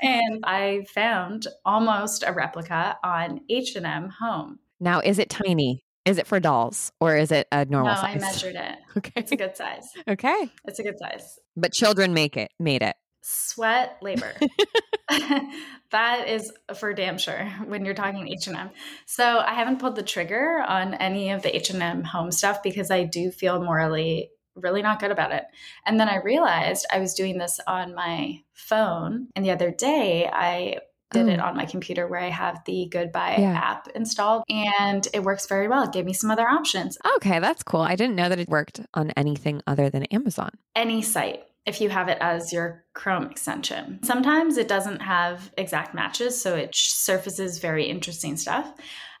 and 0.00 0.40
I 0.44 0.86
found 0.94 1.48
almost 1.66 2.24
a 2.26 2.32
replica 2.32 2.96
on 3.04 3.40
H&M 3.50 4.08
Home. 4.20 4.60
Now, 4.80 5.00
is 5.00 5.18
it 5.18 5.28
tiny? 5.28 5.82
Is 6.04 6.18
it 6.18 6.26
for 6.26 6.40
dolls 6.40 6.92
or 7.00 7.16
is 7.16 7.30
it 7.30 7.46
a 7.52 7.64
normal 7.64 7.94
no, 7.94 8.00
I 8.00 8.18
measured 8.18 8.54
it. 8.54 8.78
Okay. 8.96 9.12
It's 9.14 9.30
a 9.30 9.36
good 9.36 9.56
size. 9.56 9.86
Okay. 10.08 10.50
It's 10.64 10.78
a 10.78 10.82
good 10.82 10.98
size. 10.98 11.38
But 11.56 11.72
children 11.72 12.14
make 12.14 12.36
it, 12.36 12.50
made 12.58 12.82
it. 12.82 12.96
Sweat 13.22 13.98
labor. 14.02 14.32
that 15.90 16.28
is 16.28 16.52
for 16.74 16.92
damn 16.92 17.18
sure 17.18 17.44
when 17.66 17.84
you're 17.84 17.94
talking 17.94 18.28
H&M. 18.28 18.70
So 19.06 19.38
I 19.38 19.54
haven't 19.54 19.78
pulled 19.78 19.96
the 19.96 20.02
trigger 20.02 20.64
on 20.66 20.94
any 20.94 21.30
of 21.30 21.42
the 21.42 21.54
H&M 21.54 22.04
home 22.04 22.32
stuff 22.32 22.62
because 22.62 22.90
I 22.90 23.04
do 23.04 23.30
feel 23.30 23.62
morally 23.62 24.30
really 24.56 24.82
not 24.82 25.00
good 25.00 25.10
about 25.10 25.32
it. 25.32 25.44
And 25.86 25.98
then 25.98 26.08
I 26.08 26.16
realized 26.16 26.86
I 26.92 26.98
was 26.98 27.14
doing 27.14 27.38
this 27.38 27.60
on 27.66 27.94
my 27.94 28.40
phone 28.52 29.28
and 29.36 29.44
the 29.44 29.50
other 29.50 29.70
day 29.70 30.28
I 30.30 30.78
did 31.10 31.28
it 31.28 31.40
Oh. 31.40 31.44
on 31.44 31.56
my 31.56 31.64
computer 31.64 32.06
where 32.06 32.20
I 32.20 32.28
have 32.28 32.62
the 32.66 32.86
Goodbye 32.90 33.36
Yeah. 33.38 33.52
app 33.54 33.88
installed 33.94 34.44
and 34.48 35.06
it 35.14 35.22
works 35.22 35.46
very 35.46 35.68
well. 35.68 35.84
It 35.84 35.92
gave 35.92 36.04
me 36.04 36.12
some 36.12 36.30
other 36.30 36.46
options. 36.48 36.98
Okay, 37.16 37.38
that's 37.38 37.62
cool. 37.62 37.80
I 37.80 37.96
didn't 37.96 38.16
know 38.16 38.28
that 38.28 38.38
it 38.38 38.48
worked 38.48 38.80
on 38.94 39.10
anything 39.12 39.62
other 39.66 39.88
than 39.90 40.04
Amazon. 40.04 40.50
any 40.76 41.02
site 41.02 41.42
if 41.66 41.80
you 41.80 41.88
have 41.90 42.08
it 42.08 42.18
as 42.20 42.52
your 42.52 42.84
Chrome 42.94 43.24
extension. 43.30 44.00
Sometimes 44.02 44.56
it 44.56 44.68
doesn't 44.68 45.00
have 45.02 45.52
exact 45.58 45.94
matches, 45.94 46.40
so 46.40 46.56
it 46.56 46.74
surfaces 46.74 47.58
very 47.58 47.84
interesting 47.84 48.36
stuff. 48.36 48.72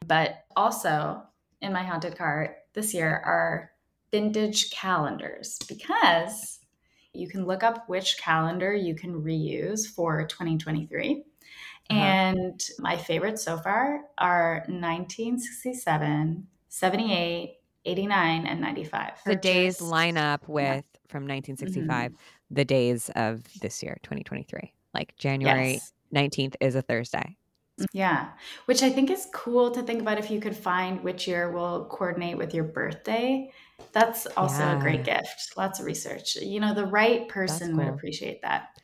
But 0.06 0.44
also 0.56 1.22
in 1.60 1.72
my 1.72 1.82
haunted 1.84 2.16
cart 2.16 2.56
this 2.74 2.94
year 2.94 3.10
are 3.24 3.70
vintage 4.10 4.70
calendars 4.70 5.58
because 5.68 6.58
you 7.12 7.28
can 7.28 7.44
look 7.44 7.62
up 7.62 7.88
which 7.88 8.16
calendar 8.18 8.72
you 8.74 8.94
can 8.94 9.20
reuse 9.22 9.86
for 9.86 10.24
2023. 10.26 11.24
Uh-huh. 11.90 12.00
And 12.00 12.62
my 12.78 12.96
favorites 12.96 13.42
so 13.42 13.56
far 13.56 14.02
are 14.18 14.64
1967, 14.68 16.46
78, 16.68 17.56
89, 17.84 18.46
and 18.46 18.60
95. 18.60 19.12
The 19.24 19.36
days 19.36 19.80
line 19.80 20.16
up 20.16 20.46
with 20.48 20.84
from 21.08 21.22
1965, 21.22 22.12
the 22.50 22.64
days 22.64 23.10
of 23.16 23.42
this 23.60 23.82
year, 23.82 23.98
2023. 24.02 24.72
Like 24.94 25.16
January 25.16 25.74
Yes. 25.74 25.92
19th 26.14 26.56
is 26.60 26.74
a 26.74 26.82
Thursday. 26.82 27.36
Yeah, 27.92 28.30
which 28.66 28.82
I 28.82 28.90
think 28.90 29.10
is 29.10 29.28
cool 29.32 29.70
to 29.70 29.82
think 29.82 30.00
about 30.00 30.18
if 30.18 30.30
you 30.30 30.40
could 30.40 30.56
find 30.56 31.02
which 31.02 31.28
year 31.28 31.52
will 31.52 31.86
coordinate 31.86 32.36
with 32.36 32.52
your 32.52 32.64
birthday. 32.64 33.52
That's 33.92 34.26
also 34.36 34.76
a 34.76 34.78
great 34.80 35.04
gift. 35.04 35.56
Lots 35.56 35.78
of 35.78 35.86
research. 35.86 36.34
You 36.36 36.58
know, 36.58 36.74
the 36.74 36.86
right 36.86 37.28
person 37.28 37.76
would 37.76 37.86
appreciate 37.86 38.42
that. 38.42 38.80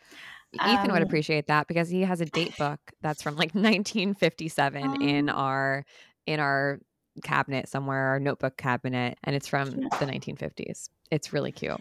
Ethan 0.54 0.92
would 0.92 1.02
Um, 1.02 1.06
appreciate 1.08 1.46
that 1.48 1.66
because 1.68 1.88
he 1.88 2.02
has 2.02 2.20
a 2.20 2.26
date 2.26 2.56
book 2.58 2.80
that's 3.02 3.22
from 3.22 3.36
like 3.36 3.54
1957 3.54 5.02
in 5.02 5.30
Oh. 5.30 5.34
our 5.34 5.84
in 6.26 6.40
our 6.40 6.80
cabinet 7.22 7.68
somewhere, 7.68 8.06
our 8.08 8.20
notebook 8.20 8.56
cabinet, 8.56 9.18
and 9.24 9.36
it's 9.36 9.46
from 9.46 9.70
the 9.70 10.06
1950s. 10.06 10.88
It's 11.10 11.32
really 11.32 11.52
cute. 11.52 11.80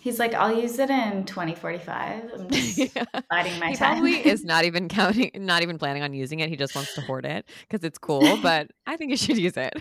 He's 0.00 0.18
like, 0.20 0.34
I'll 0.34 0.56
use 0.56 0.78
it 0.78 0.88
in 0.90 1.24
2045. 1.24 2.30
I'm 2.32 2.48
just 2.50 2.94
biding 3.28 3.58
my 3.58 3.70
he 3.70 3.74
time. 3.76 3.94
probably 3.94 4.12
is 4.24 4.44
not 4.44 4.64
even 4.66 4.88
counting, 4.88 5.30
not 5.34 5.62
even 5.62 5.78
planning 5.78 6.02
on 6.02 6.12
using 6.14 6.40
it. 6.40 6.48
He 6.48 6.56
just 6.56 6.74
wants 6.76 6.94
to 6.94 7.00
hoard 7.00 7.24
it 7.26 7.48
because 7.62 7.82
it's 7.82 7.98
cool. 7.98 8.36
But 8.36 8.70
I 8.86 8.96
think 8.96 9.10
you 9.10 9.16
should 9.16 9.36
use 9.38 9.56
it. 9.56 9.72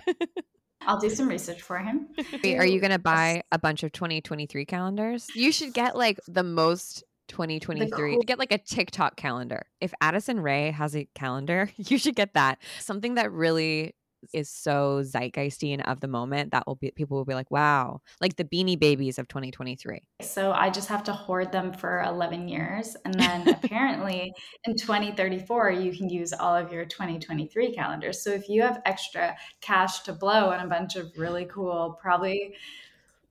I'll 0.87 0.99
do 0.99 1.09
some 1.09 1.27
research 1.27 1.61
for 1.61 1.77
him. 1.77 2.07
Wait, 2.43 2.57
Are 2.57 2.65
you 2.65 2.79
going 2.79 2.91
to 2.91 2.99
buy 2.99 3.43
a 3.51 3.59
bunch 3.59 3.83
of 3.83 3.91
2023 3.91 4.65
calendars? 4.65 5.27
You 5.35 5.51
should 5.51 5.73
get 5.73 5.95
like 5.95 6.19
the 6.27 6.43
most 6.43 7.03
2023. 7.27 8.13
cool- 8.15 8.23
Get 8.23 8.39
like 8.39 8.51
a 8.51 8.57
TikTok 8.57 9.15
calendar. 9.15 9.65
If 9.81 9.93
Addison 10.01 10.39
Rae 10.39 10.71
has 10.71 10.95
a 10.95 11.07
calendar, 11.15 11.69
you 11.77 11.97
should 11.97 12.15
get 12.15 12.33
that. 12.33 12.59
Something 12.79 13.15
that 13.15 13.31
really 13.31 13.95
is 14.33 14.49
so 14.49 15.03
zeitgeisty 15.03 15.71
and 15.71 15.83
of 15.83 15.99
the 15.99 16.07
moment 16.07 16.51
that 16.51 16.65
will 16.65 16.75
be 16.75 16.91
people 16.91 17.17
will 17.17 17.25
be 17.25 17.33
like, 17.35 17.51
wow, 17.51 18.01
like 18.21 18.35
the 18.35 18.43
Beanie 18.43 18.79
Babies 18.79 19.19
of 19.19 19.27
2023. 19.27 19.99
So 20.21 20.51
I 20.51 20.69
just 20.69 20.89
have 20.89 21.03
to 21.03 21.13
hoard 21.13 21.51
them 21.51 21.71
for 21.73 22.01
11 22.01 22.47
years. 22.47 22.95
And 23.05 23.13
then 23.13 23.47
apparently 23.63 24.33
in 24.65 24.75
2034, 24.75 25.71
you 25.71 25.95
can 25.95 26.09
use 26.09 26.33
all 26.33 26.55
of 26.55 26.71
your 26.71 26.85
2023 26.85 27.73
calendars. 27.73 28.23
So 28.23 28.31
if 28.31 28.49
you 28.49 28.61
have 28.63 28.81
extra 28.85 29.35
cash 29.61 30.01
to 30.03 30.13
blow 30.13 30.49
on 30.49 30.65
a 30.65 30.67
bunch 30.67 30.95
of 30.95 31.11
really 31.17 31.45
cool, 31.45 31.97
probably 32.01 32.55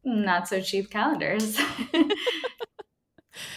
not 0.04 0.46
so 0.48 0.60
cheap 0.60 0.90
calendars, 0.90 1.58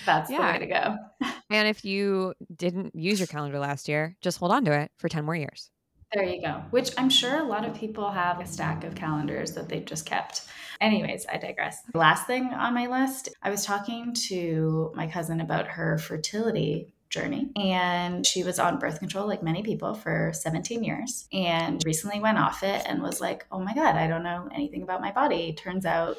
that's 0.05 0.30
the 0.30 0.38
way 0.38 0.59
to 0.59 0.65
go. 0.65 0.95
And 1.49 1.65
if 1.65 1.86
you 1.86 2.34
didn't 2.53 2.93
use 2.93 3.21
your 3.21 3.28
calendar 3.28 3.57
last 3.57 3.88
year, 3.88 4.17
just 4.19 4.38
hold 4.38 4.51
on 4.51 4.65
to 4.65 4.73
it 4.73 4.91
for 4.97 5.07
10 5.07 5.23
more 5.23 5.34
years. 5.34 5.69
There 6.13 6.25
you 6.25 6.41
go. 6.41 6.63
Which 6.71 6.91
I'm 6.97 7.09
sure 7.09 7.39
a 7.39 7.43
lot 7.43 7.65
of 7.65 7.73
people 7.73 8.11
have 8.11 8.39
a 8.39 8.45
stack 8.45 8.84
of 8.84 8.95
calendars 8.95 9.53
that 9.53 9.67
they've 9.69 9.86
just 9.86 10.05
kept. 10.05 10.43
Anyways, 10.80 11.25
I 11.32 11.38
digress. 11.38 11.82
Last 11.93 12.28
thing 12.28 12.53
on 12.53 12.73
my 12.73 12.88
list, 12.88 13.30
I 13.41 13.49
was 13.49 13.65
talking 13.65 14.13
to 14.28 14.91
my 14.95 15.07
cousin 15.07 15.41
about 15.41 15.67
her 15.67 15.97
fertility 15.97 16.93
journey 17.09 17.51
and 17.55 18.25
she 18.25 18.43
was 18.43 18.59
on 18.59 18.80
birth 18.80 18.99
control 18.99 19.25
like 19.25 19.41
many 19.41 19.63
people 19.63 19.93
for 19.93 20.32
17 20.34 20.84
years 20.84 21.28
and 21.32 21.82
recently 21.86 22.19
went 22.19 22.38
off 22.38 22.63
it 22.63 22.84
and 22.86 23.01
was 23.01 23.21
like, 23.21 23.45
"Oh 23.51 23.59
my 23.59 23.73
god, 23.73 23.95
I 23.95 24.07
don't 24.07 24.23
know 24.23 24.49
anything 24.53 24.84
about 24.84 25.01
my 25.01 25.11
body." 25.11 25.53
Turns 25.53 25.86
out 25.86 26.17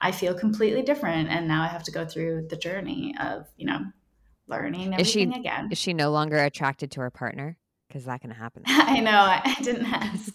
I 0.00 0.12
feel 0.12 0.34
completely 0.34 0.82
different 0.82 1.28
and 1.30 1.48
now 1.48 1.62
I 1.62 1.68
have 1.68 1.82
to 1.84 1.90
go 1.90 2.04
through 2.04 2.48
the 2.48 2.56
journey 2.56 3.14
of, 3.20 3.46
you 3.56 3.66
know, 3.66 3.80
learning 4.46 4.92
Is 4.94 5.08
she 5.08 5.22
everything 5.22 5.40
again. 5.40 5.68
is 5.70 5.78
she 5.78 5.92
no 5.94 6.10
longer 6.10 6.36
attracted 6.36 6.90
to 6.92 7.00
her 7.00 7.10
partner? 7.10 7.56
Because 7.88 8.06
that 8.06 8.22
can 8.22 8.30
happen. 8.30 8.62
I 8.66 8.98
know. 9.00 9.10
I, 9.12 9.56
didn't 9.62 9.86
ask. 9.86 10.34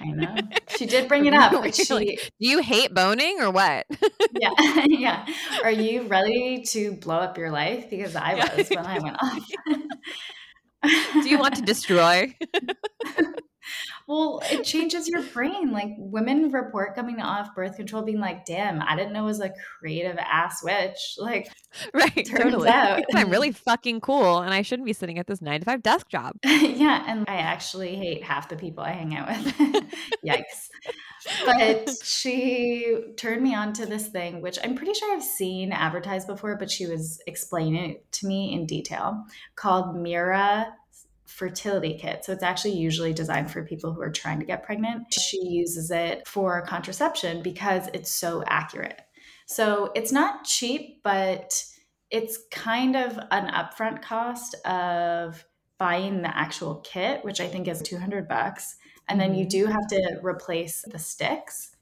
I 0.00 0.06
know. 0.06 0.34
She 0.76 0.86
did 0.86 1.06
bring 1.08 1.26
it 1.26 1.34
up. 1.34 1.52
She, 1.72 1.92
like, 1.94 2.32
Do 2.40 2.48
you 2.48 2.60
hate 2.60 2.92
boning 2.92 3.38
or 3.40 3.50
what? 3.50 3.86
yeah, 4.40 4.84
yeah. 4.86 5.26
Are 5.62 5.70
you 5.70 6.02
ready 6.08 6.62
to 6.68 6.94
blow 6.94 7.18
up 7.18 7.38
your 7.38 7.50
life? 7.50 7.88
Because 7.90 8.16
I 8.16 8.34
was 8.34 8.68
when 8.70 8.86
I 8.86 8.98
went 8.98 9.16
off. 9.22 9.48
Do 11.22 11.28
you 11.28 11.38
want 11.38 11.54
to 11.56 11.62
destroy? 11.62 12.34
Well, 14.06 14.40
it 14.50 14.62
changes 14.64 15.08
your 15.08 15.22
brain. 15.22 15.72
Like 15.72 15.90
women 15.98 16.50
report 16.50 16.94
coming 16.94 17.20
off 17.20 17.54
birth 17.54 17.76
control 17.76 18.02
being 18.02 18.20
like, 18.20 18.44
damn, 18.44 18.80
I 18.80 18.96
didn't 18.96 19.12
know 19.12 19.24
it 19.24 19.26
was 19.26 19.40
a 19.40 19.52
creative 19.78 20.16
ass 20.18 20.62
witch. 20.62 21.16
Like, 21.18 21.50
right. 21.92 22.14
Turns 22.14 22.44
totally. 22.44 22.68
out. 22.68 23.02
I'm 23.14 23.30
really 23.30 23.52
fucking 23.66 24.00
cool 24.00 24.40
and 24.40 24.54
I 24.54 24.62
shouldn't 24.62 24.86
be 24.86 24.92
sitting 24.92 25.18
at 25.18 25.26
this 25.26 25.42
nine 25.42 25.60
to 25.60 25.66
five 25.66 25.82
desk 25.82 26.08
job. 26.08 26.36
yeah. 26.44 27.04
And 27.06 27.24
I 27.28 27.36
actually 27.36 27.96
hate 27.96 28.22
half 28.22 28.48
the 28.48 28.56
people 28.56 28.84
I 28.84 28.92
hang 28.92 29.16
out 29.16 29.28
with. 29.28 29.84
Yikes. 30.24 30.68
But 31.44 31.90
she 32.04 32.96
turned 33.16 33.42
me 33.42 33.54
on 33.54 33.72
to 33.74 33.86
this 33.86 34.06
thing, 34.08 34.40
which 34.40 34.58
I'm 34.62 34.76
pretty 34.76 34.94
sure 34.94 35.12
I've 35.14 35.24
seen 35.24 35.72
advertised 35.72 36.28
before, 36.28 36.56
but 36.56 36.70
she 36.70 36.86
was 36.86 37.20
explaining 37.26 37.90
it 37.90 38.12
to 38.12 38.26
me 38.26 38.52
in 38.52 38.66
detail 38.66 39.24
called 39.56 39.96
Mira 39.96 40.72
fertility 41.26 41.98
kit. 41.98 42.24
So 42.24 42.32
it's 42.32 42.42
actually 42.42 42.74
usually 42.74 43.12
designed 43.12 43.50
for 43.50 43.64
people 43.64 43.92
who 43.92 44.00
are 44.00 44.10
trying 44.10 44.40
to 44.40 44.46
get 44.46 44.62
pregnant. 44.62 45.12
She 45.12 45.40
uses 45.42 45.90
it 45.90 46.26
for 46.26 46.62
contraception 46.62 47.42
because 47.42 47.88
it's 47.92 48.10
so 48.10 48.42
accurate. 48.46 49.00
So 49.46 49.92
it's 49.94 50.12
not 50.12 50.44
cheap, 50.44 51.02
but 51.02 51.64
it's 52.10 52.38
kind 52.50 52.96
of 52.96 53.18
an 53.30 53.48
upfront 53.48 54.02
cost 54.02 54.54
of 54.64 55.44
buying 55.78 56.22
the 56.22 56.36
actual 56.36 56.76
kit, 56.76 57.24
which 57.24 57.40
I 57.40 57.48
think 57.48 57.68
is 57.68 57.82
200 57.82 58.28
bucks. 58.28 58.76
And 59.08 59.20
then 59.20 59.34
you 59.34 59.46
Mhm. 59.46 59.50
do 59.50 59.66
have 59.66 59.86
to 59.88 60.20
replace 60.22 60.82
the 60.90 60.98
sticks. 60.98 61.76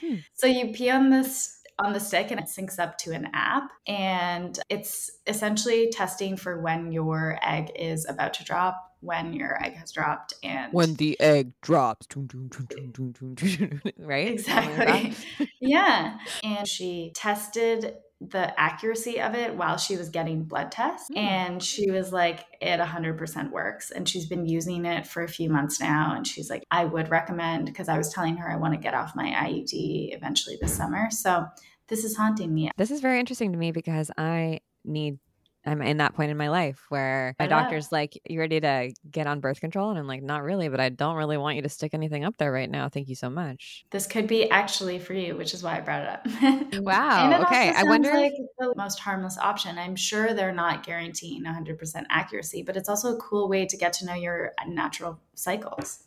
Hmm. 0.00 0.16
So 0.34 0.46
you 0.46 0.72
pee 0.72 0.90
on 0.90 1.10
this 1.10 1.61
on 1.78 1.92
the 1.92 2.00
stick 2.00 2.30
and 2.30 2.40
it 2.40 2.46
syncs 2.46 2.78
up 2.78 2.98
to 2.98 3.12
an 3.12 3.28
app 3.32 3.70
and 3.86 4.58
it's 4.68 5.10
essentially 5.26 5.90
testing 5.90 6.36
for 6.36 6.60
when 6.60 6.92
your 6.92 7.38
egg 7.42 7.70
is 7.74 8.06
about 8.08 8.34
to 8.34 8.44
drop, 8.44 8.76
when 9.00 9.32
your 9.32 9.62
egg 9.62 9.74
has 9.74 9.90
dropped 9.92 10.34
and 10.42 10.72
When 10.72 10.94
the 10.94 11.20
egg 11.20 11.52
drops, 11.60 12.06
right? 13.98 14.40
Something 14.40 14.78
like 14.78 14.86
that? 14.86 15.04
Exactly. 15.04 15.48
yeah. 15.60 16.18
And 16.44 16.66
she 16.68 17.12
tested 17.14 17.94
the 18.30 18.58
accuracy 18.60 19.20
of 19.20 19.34
it 19.34 19.54
while 19.54 19.76
she 19.76 19.96
was 19.96 20.08
getting 20.08 20.44
blood 20.44 20.70
tests. 20.70 21.08
Hmm. 21.08 21.18
And 21.18 21.62
she 21.62 21.90
was 21.90 22.12
like, 22.12 22.44
it 22.60 22.80
100% 22.80 23.50
works. 23.50 23.90
And 23.90 24.08
she's 24.08 24.26
been 24.26 24.46
using 24.46 24.84
it 24.84 25.06
for 25.06 25.22
a 25.22 25.28
few 25.28 25.50
months 25.50 25.80
now. 25.80 26.14
And 26.14 26.26
she's 26.26 26.48
like, 26.50 26.62
I 26.70 26.84
would 26.84 27.10
recommend, 27.10 27.66
because 27.66 27.88
I 27.88 27.98
was 27.98 28.12
telling 28.12 28.36
her 28.36 28.50
I 28.50 28.56
want 28.56 28.74
to 28.74 28.80
get 28.80 28.94
off 28.94 29.16
my 29.16 29.30
IUD 29.30 30.14
eventually 30.16 30.58
this 30.60 30.74
summer. 30.74 31.10
So 31.10 31.46
this 31.88 32.04
is 32.04 32.16
haunting 32.16 32.54
me. 32.54 32.70
This 32.76 32.90
is 32.90 33.00
very 33.00 33.18
interesting 33.18 33.52
to 33.52 33.58
me 33.58 33.72
because 33.72 34.10
I 34.16 34.60
need 34.84 35.18
I'm 35.64 35.80
in 35.82 35.98
that 35.98 36.14
point 36.14 36.30
in 36.30 36.36
my 36.36 36.48
life 36.48 36.84
where 36.88 37.34
my 37.38 37.46
oh, 37.46 37.48
doctor's 37.48 37.92
like, 37.92 38.20
You 38.28 38.40
ready 38.40 38.60
to 38.60 38.92
get 39.10 39.26
on 39.26 39.40
birth 39.40 39.60
control? 39.60 39.90
And 39.90 39.98
I'm 39.98 40.06
like, 40.06 40.22
Not 40.22 40.42
really, 40.42 40.68
but 40.68 40.80
I 40.80 40.88
don't 40.88 41.16
really 41.16 41.36
want 41.36 41.56
you 41.56 41.62
to 41.62 41.68
stick 41.68 41.94
anything 41.94 42.24
up 42.24 42.36
there 42.38 42.50
right 42.50 42.70
now. 42.70 42.88
Thank 42.88 43.08
you 43.08 43.14
so 43.14 43.30
much. 43.30 43.84
This 43.90 44.06
could 44.06 44.26
be 44.26 44.50
actually 44.50 44.98
for 44.98 45.14
you, 45.14 45.36
which 45.36 45.54
is 45.54 45.62
why 45.62 45.76
I 45.76 45.80
brought 45.80 46.02
it 46.02 46.08
up. 46.08 46.26
Wow, 46.82 47.30
it 47.30 47.40
okay, 47.42 47.72
I 47.74 47.84
wonder- 47.84 48.12
like 48.12 48.32
the 48.58 48.74
most 48.76 48.98
harmless 48.98 49.38
option. 49.38 49.78
I'm 49.78 49.94
sure 49.96 50.34
they're 50.34 50.52
not 50.52 50.84
guaranteeing 50.84 51.44
100% 51.44 52.04
accuracy, 52.10 52.62
but 52.62 52.76
it's 52.76 52.88
also 52.88 53.14
a 53.14 53.20
cool 53.20 53.48
way 53.48 53.66
to 53.66 53.76
get 53.76 53.92
to 53.94 54.06
know 54.06 54.14
your 54.14 54.52
natural 54.66 55.20
cycles. 55.34 56.04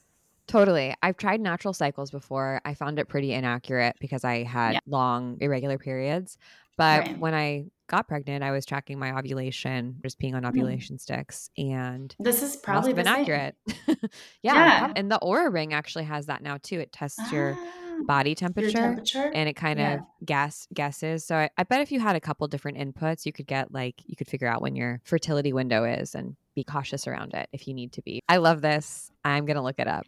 Totally. 0.48 0.94
I've 1.02 1.18
tried 1.18 1.42
natural 1.42 1.74
cycles 1.74 2.12
before. 2.12 2.62
I 2.66 2.76
found 2.76 3.00
it 3.00 3.08
pretty 3.08 3.34
inaccurate 3.34 3.96
because 4.00 4.24
I 4.24 4.44
had 4.44 4.74
Yeah. 4.74 4.80
long, 4.86 5.38
irregular 5.42 5.78
periods. 5.80 6.38
But 6.78 7.06
Right. 7.06 7.20
when 7.20 7.34
I 7.34 7.66
got 7.88 8.08
pregnant, 8.08 8.44
I 8.44 8.52
was 8.52 8.66
tracking 8.66 9.00
my 9.00 9.18
ovulation, 9.18 9.98
just 10.04 10.20
peeing 10.20 10.34
on 10.36 10.44
Hmm. 10.44 10.50
ovulation 10.50 10.98
sticks, 10.98 11.50
and 11.58 12.14
This 12.20 12.42
is 12.42 12.56
probably 12.58 12.94
been 12.94 13.06
same. 13.06 13.16
accurate. 13.22 13.56
yeah, 14.44 14.54
Yeah. 14.54 14.94
and 14.96 15.12
the 15.12 15.20
Oura 15.20 15.52
Ring 15.54 15.74
actually 15.74 16.06
has 16.06 16.26
that 16.26 16.42
now 16.42 16.58
too. 16.62 16.80
It 16.80 16.92
tests 16.92 17.32
your 17.32 17.54
Ah, 17.62 18.04
body 18.08 18.32
your 18.32 18.36
temperature. 18.36 18.72
temperature. 18.82 19.32
and 19.34 19.48
it 19.50 19.54
kind 19.56 19.80
Yeah. 19.80 19.94
of 19.96 20.02
guess 20.26 20.68
guesses. 20.74 21.26
So 21.26 21.36
I, 21.38 21.50
I 21.58 21.64
bet 21.64 21.82
if 21.82 21.92
you 21.92 22.00
had 22.00 22.16
a 22.16 22.20
couple 22.22 22.48
different 22.48 22.78
inputs, 22.78 23.26
you 23.26 23.32
could 23.32 23.48
get 23.48 23.72
like 23.72 23.96
you 24.06 24.16
could 24.16 24.28
figure 24.28 24.48
out 24.48 24.62
when 24.62 24.76
your 24.76 25.00
fertility 25.04 25.54
window 25.54 25.84
is 25.86 26.16
and 26.16 26.36
be 26.56 26.64
cautious 26.64 27.08
around 27.08 27.34
it 27.34 27.48
if 27.54 27.68
you 27.68 27.74
need 27.74 27.92
to 27.94 28.02
be. 28.02 28.22
I 28.28 28.38
love 28.38 28.62
this. 28.62 29.12
I'm 29.24 29.46
gonna 29.46 29.64
look 29.64 29.80
it 29.80 29.88
up. 29.88 30.06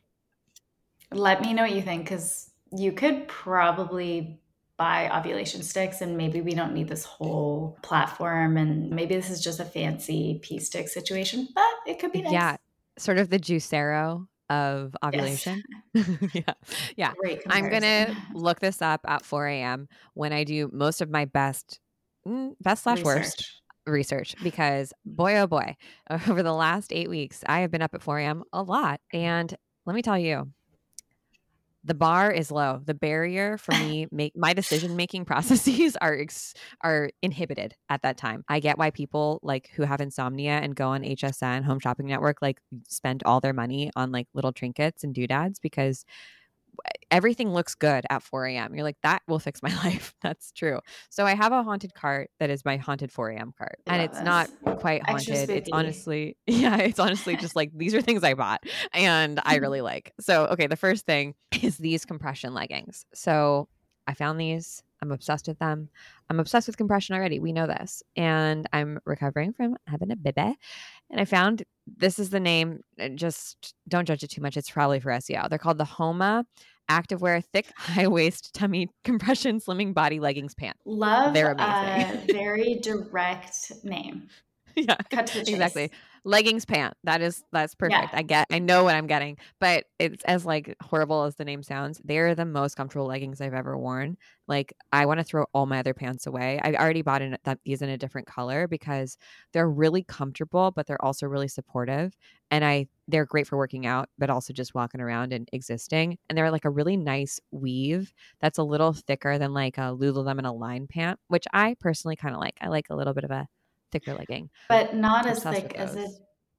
Let 1.11 1.41
me 1.41 1.53
know 1.53 1.61
what 1.63 1.72
you 1.72 1.82
think 1.82 2.03
because 2.03 2.49
you 2.76 2.91
could 2.91 3.28
probably 3.28 4.41
buy 4.78 5.09
ovulation 5.09 5.63
sticks 5.63 6.01
and 6.01 6.17
maybe 6.17 6.41
we 6.41 6.53
don't 6.53 6.73
need 6.73 6.88
this 6.88 7.03
whole 7.03 7.78
platform 7.82 8.57
and 8.57 8.89
maybe 8.91 9.15
this 9.15 9.30
is 9.30 9.41
just 9.43 9.59
a 9.59 9.65
fancy 9.65 10.39
pea 10.43 10.59
stick 10.59 10.88
situation, 10.88 11.47
but 11.55 11.65
it 11.88 11.99
could 11.99 12.11
be 12.11 12.21
nice. 12.21 12.32
Yeah, 12.32 12.57
sort 12.97 13.17
of 13.17 13.30
the 13.30 13.39
juicero 13.39 14.28
of 14.49 14.95
Yes. 15.11 15.43
ovulation. 15.43 15.63
yeah, 16.34 16.53
yeah. 16.95 17.13
Great. 17.19 17.41
I'm 17.49 17.69
gonna 17.69 18.13
look 18.34 18.59
this 18.59 18.82
up 18.82 19.01
at 19.07 19.25
4 19.25 19.47
a.m. 19.47 19.88
when 20.13 20.34
I 20.34 20.43
do 20.43 20.69
most 20.71 21.01
of 21.01 21.09
my 21.09 21.25
best, 21.25 21.80
mm, 22.28 22.53
best 22.61 22.84
slash 22.84 23.03
worst 23.03 23.43
Research. 23.43 23.61
research 23.88 24.36
because 24.41 24.93
boy 25.05 25.38
oh 25.38 25.47
boy 25.47 25.75
over 26.28 26.43
the 26.43 26.53
last 26.53 26.91
eight 26.91 27.09
weeks 27.09 27.41
i 27.47 27.61
have 27.61 27.71
been 27.71 27.82
up 27.82 27.93
at 27.95 28.01
4 28.01 28.19
a.m 28.19 28.43
a 28.51 28.61
lot 28.61 28.99
and 29.13 29.55
let 29.86 29.95
me 29.95 30.01
tell 30.01 30.17
you 30.17 30.51
the 31.88 31.93
bar 31.93 32.29
is 32.29 32.51
low. 32.51 32.81
The 32.85 32.93
barrier 32.93 33.57
for 33.57 33.71
me 33.79 34.07
make 34.11 34.35
my 34.35 34.53
decision 34.53 34.95
making 34.95 35.25
processes 35.25 35.95
are 35.99 36.17
ex- 36.19 36.53
are 36.81 37.09
inhibited 37.21 37.75
at 37.89 38.03
that 38.03 38.17
time. 38.17 38.43
I 38.47 38.59
get 38.59 38.77
why 38.77 38.91
people 38.91 39.39
like 39.41 39.69
who 39.75 39.83
have 39.83 40.01
insomnia 40.01 40.51
and 40.51 40.75
go 40.75 40.89
on 40.89 41.03
hsn 41.03 41.63
home 41.63 41.79
shopping 41.79 42.07
network 42.07 42.41
like 42.41 42.59
spend 42.88 43.23
all 43.25 43.39
their 43.39 43.53
money 43.53 43.91
on 43.95 44.11
like 44.11 44.27
little 44.33 44.51
trinkets 44.51 45.03
and 45.03 45.13
doodads 45.13 45.59
because 45.59 46.05
everything 47.11 47.53
looks 47.53 47.75
good 47.75 48.05
at 48.09 48.23
4 48.23 48.45
a.m. 48.47 48.75
You're 48.75 48.84
like, 48.84 48.97
that 49.03 49.21
will 49.28 49.39
fix 49.39 49.61
my 49.61 49.73
life. 49.84 50.13
That's 50.21 50.51
true. 50.51 50.80
So 51.09 51.25
I 51.25 51.36
have 51.36 51.51
a 51.51 51.63
haunted 51.63 51.93
cart 51.93 52.30
that 52.39 52.49
is 52.49 52.65
my 52.65 52.78
haunted 52.78 53.11
4 53.11 53.30
a.m. 53.32 53.53
cart. 53.57 53.80
I 53.88 53.95
And 53.95 54.01
it's 54.03 54.21
not 54.21 54.49
quite 54.80 55.07
haunted. 55.09 55.49
It's 55.49 55.69
honestly, 55.71 56.38
yeah, 56.47 56.78
it's 56.78 56.99
honestly 56.99 57.36
just 57.38 57.55
like 57.55 57.71
these 57.73 57.93
are 57.93 58.01
things 58.01 58.23
I 58.23 58.34
bought 58.34 58.63
and 58.93 59.39
I 59.45 59.55
really 59.57 59.82
like. 59.82 60.13
So, 60.19 60.45
okay, 60.47 60.67
the 60.67 60.75
first 60.75 61.05
thing 61.05 61.36
is 61.61 61.78
these 61.78 62.05
compression 62.05 62.53
leggings. 62.53 63.05
So 63.13 63.67
I 64.07 64.13
found 64.13 64.39
these. 64.39 64.84
I'm 65.01 65.11
obsessed 65.11 65.47
with 65.47 65.59
them. 65.59 65.89
I'm 66.30 66.39
obsessed 66.39 66.67
with 66.67 66.78
compression 66.78 67.15
already. 67.15 67.39
We 67.39 67.53
know 67.53 67.67
this. 67.67 68.01
And 68.15 68.67
I'm 68.73 68.99
recovering 69.05 69.53
from 69.53 69.78
having 69.86 70.11
a 70.11 70.15
baby. 70.15 70.57
And 71.11 71.21
I 71.21 71.25
found 71.25 71.63
this 71.97 72.19
is 72.19 72.29
the 72.29 72.39
name. 72.39 72.81
Just 73.15 73.73
don't 73.88 74.05
judge 74.07 74.23
it 74.23 74.29
too 74.31 74.41
much. 74.41 74.57
It's 74.57 74.69
probably 74.69 74.99
for 74.99 75.11
SEO. 75.11 75.49
They're 75.49 75.57
called 75.59 75.77
the 75.77 75.85
Homa 75.85 76.45
Activewear 76.89 77.43
Thick 77.53 77.67
High 77.77 78.07
Waist 78.07 78.53
Tummy 78.53 78.89
Compression 79.03 79.59
Slimming 79.59 79.93
Body 79.93 80.19
Leggings 80.19 80.53
pants. 80.53 80.79
Love 80.85 81.33
They're 81.33 81.51
a 81.51 81.55
amazing. 81.55 82.27
very 82.35 82.75
direct 82.81 83.71
name. 83.83 84.27
yeah, 84.75 84.95
Cut 85.09 85.27
to 85.27 85.39
the 85.39 85.45
chase. 85.45 85.53
exactly. 85.55 85.91
Leggings 86.28 86.65
pant. 86.65 86.93
That 87.05 87.21
is 87.21 87.43
that's 87.53 87.73
Yeah. 87.82 88.01
perfect. 88.01 88.13
I 88.13 88.21
get. 88.21 88.47
I 88.51 88.59
know 88.59 88.84
what 88.84 88.95
I'm 88.95 89.07
getting. 89.07 89.38
But 89.59 89.86
it's 89.97 90.23
as 90.25 90.45
like 90.45 90.75
horrible 90.84 91.23
as 91.23 91.36
the 91.36 91.45
name 91.45 91.63
sounds. 91.63 92.01
They're 92.03 92.36
the 92.36 92.45
most 92.45 92.75
comfortable 92.75 93.07
leggings 93.07 93.39
I've 93.41 93.53
ever 93.53 93.78
worn. 93.78 94.17
Like 94.47 94.73
I 94.91 95.05
want 95.05 95.19
to 95.19 95.23
throw 95.23 95.45
all 95.53 95.65
my 95.65 95.80
other 95.80 95.93
pants 95.93 96.28
away. 96.28 96.59
I 96.61 96.73
already 96.73 97.01
bought 97.01 97.21
in 97.21 97.38
that 97.45 97.59
these 97.65 97.82
in 97.82 97.89
a 97.89 97.97
different 97.97 98.28
color 98.28 98.67
because 98.67 99.17
they're 99.53 99.69
really 99.69 100.03
comfortable, 100.03 100.71
but 100.71 100.86
they're 100.86 101.03
also 101.03 101.28
really 101.28 101.47
supportive. 101.47 102.17
And 102.51 102.65
I 102.65 102.88
they're 103.07 103.25
great 103.25 103.47
for 103.47 103.57
working 103.57 103.86
out, 103.86 104.09
but 104.17 104.30
also 104.30 104.51
just 104.53 104.75
walking 104.75 104.99
around 105.01 105.32
and 105.34 105.47
existing. 105.53 106.17
And 106.30 106.38
they're 106.38 106.51
like 106.51 106.65
a 106.65 106.69
really 106.69 106.97
nice 106.97 107.39
weave 107.51 108.13
that's 108.41 108.57
a 108.57 108.63
little 108.63 108.91
thicker 108.93 109.38
than 109.38 109.53
like 109.53 109.78
a 109.78 109.95
Lululemon 109.95 110.45
Align 110.45 110.88
pant, 110.88 111.19
which 111.30 111.45
I 111.53 111.75
personally 111.80 112.17
kind 112.17 112.36
of 112.36 112.41
like. 112.41 112.57
I 112.61 112.67
like 112.67 112.88
a 112.89 112.95
little 112.95 113.13
bit 113.13 113.23
of 113.23 113.32
a 113.32 113.47
thicker 113.91 114.13
legging. 114.13 114.49
But 114.69 114.95
not 114.95 115.25
as 115.25 115.43
thick 115.43 115.73
as 115.75 115.95
a 115.95 116.07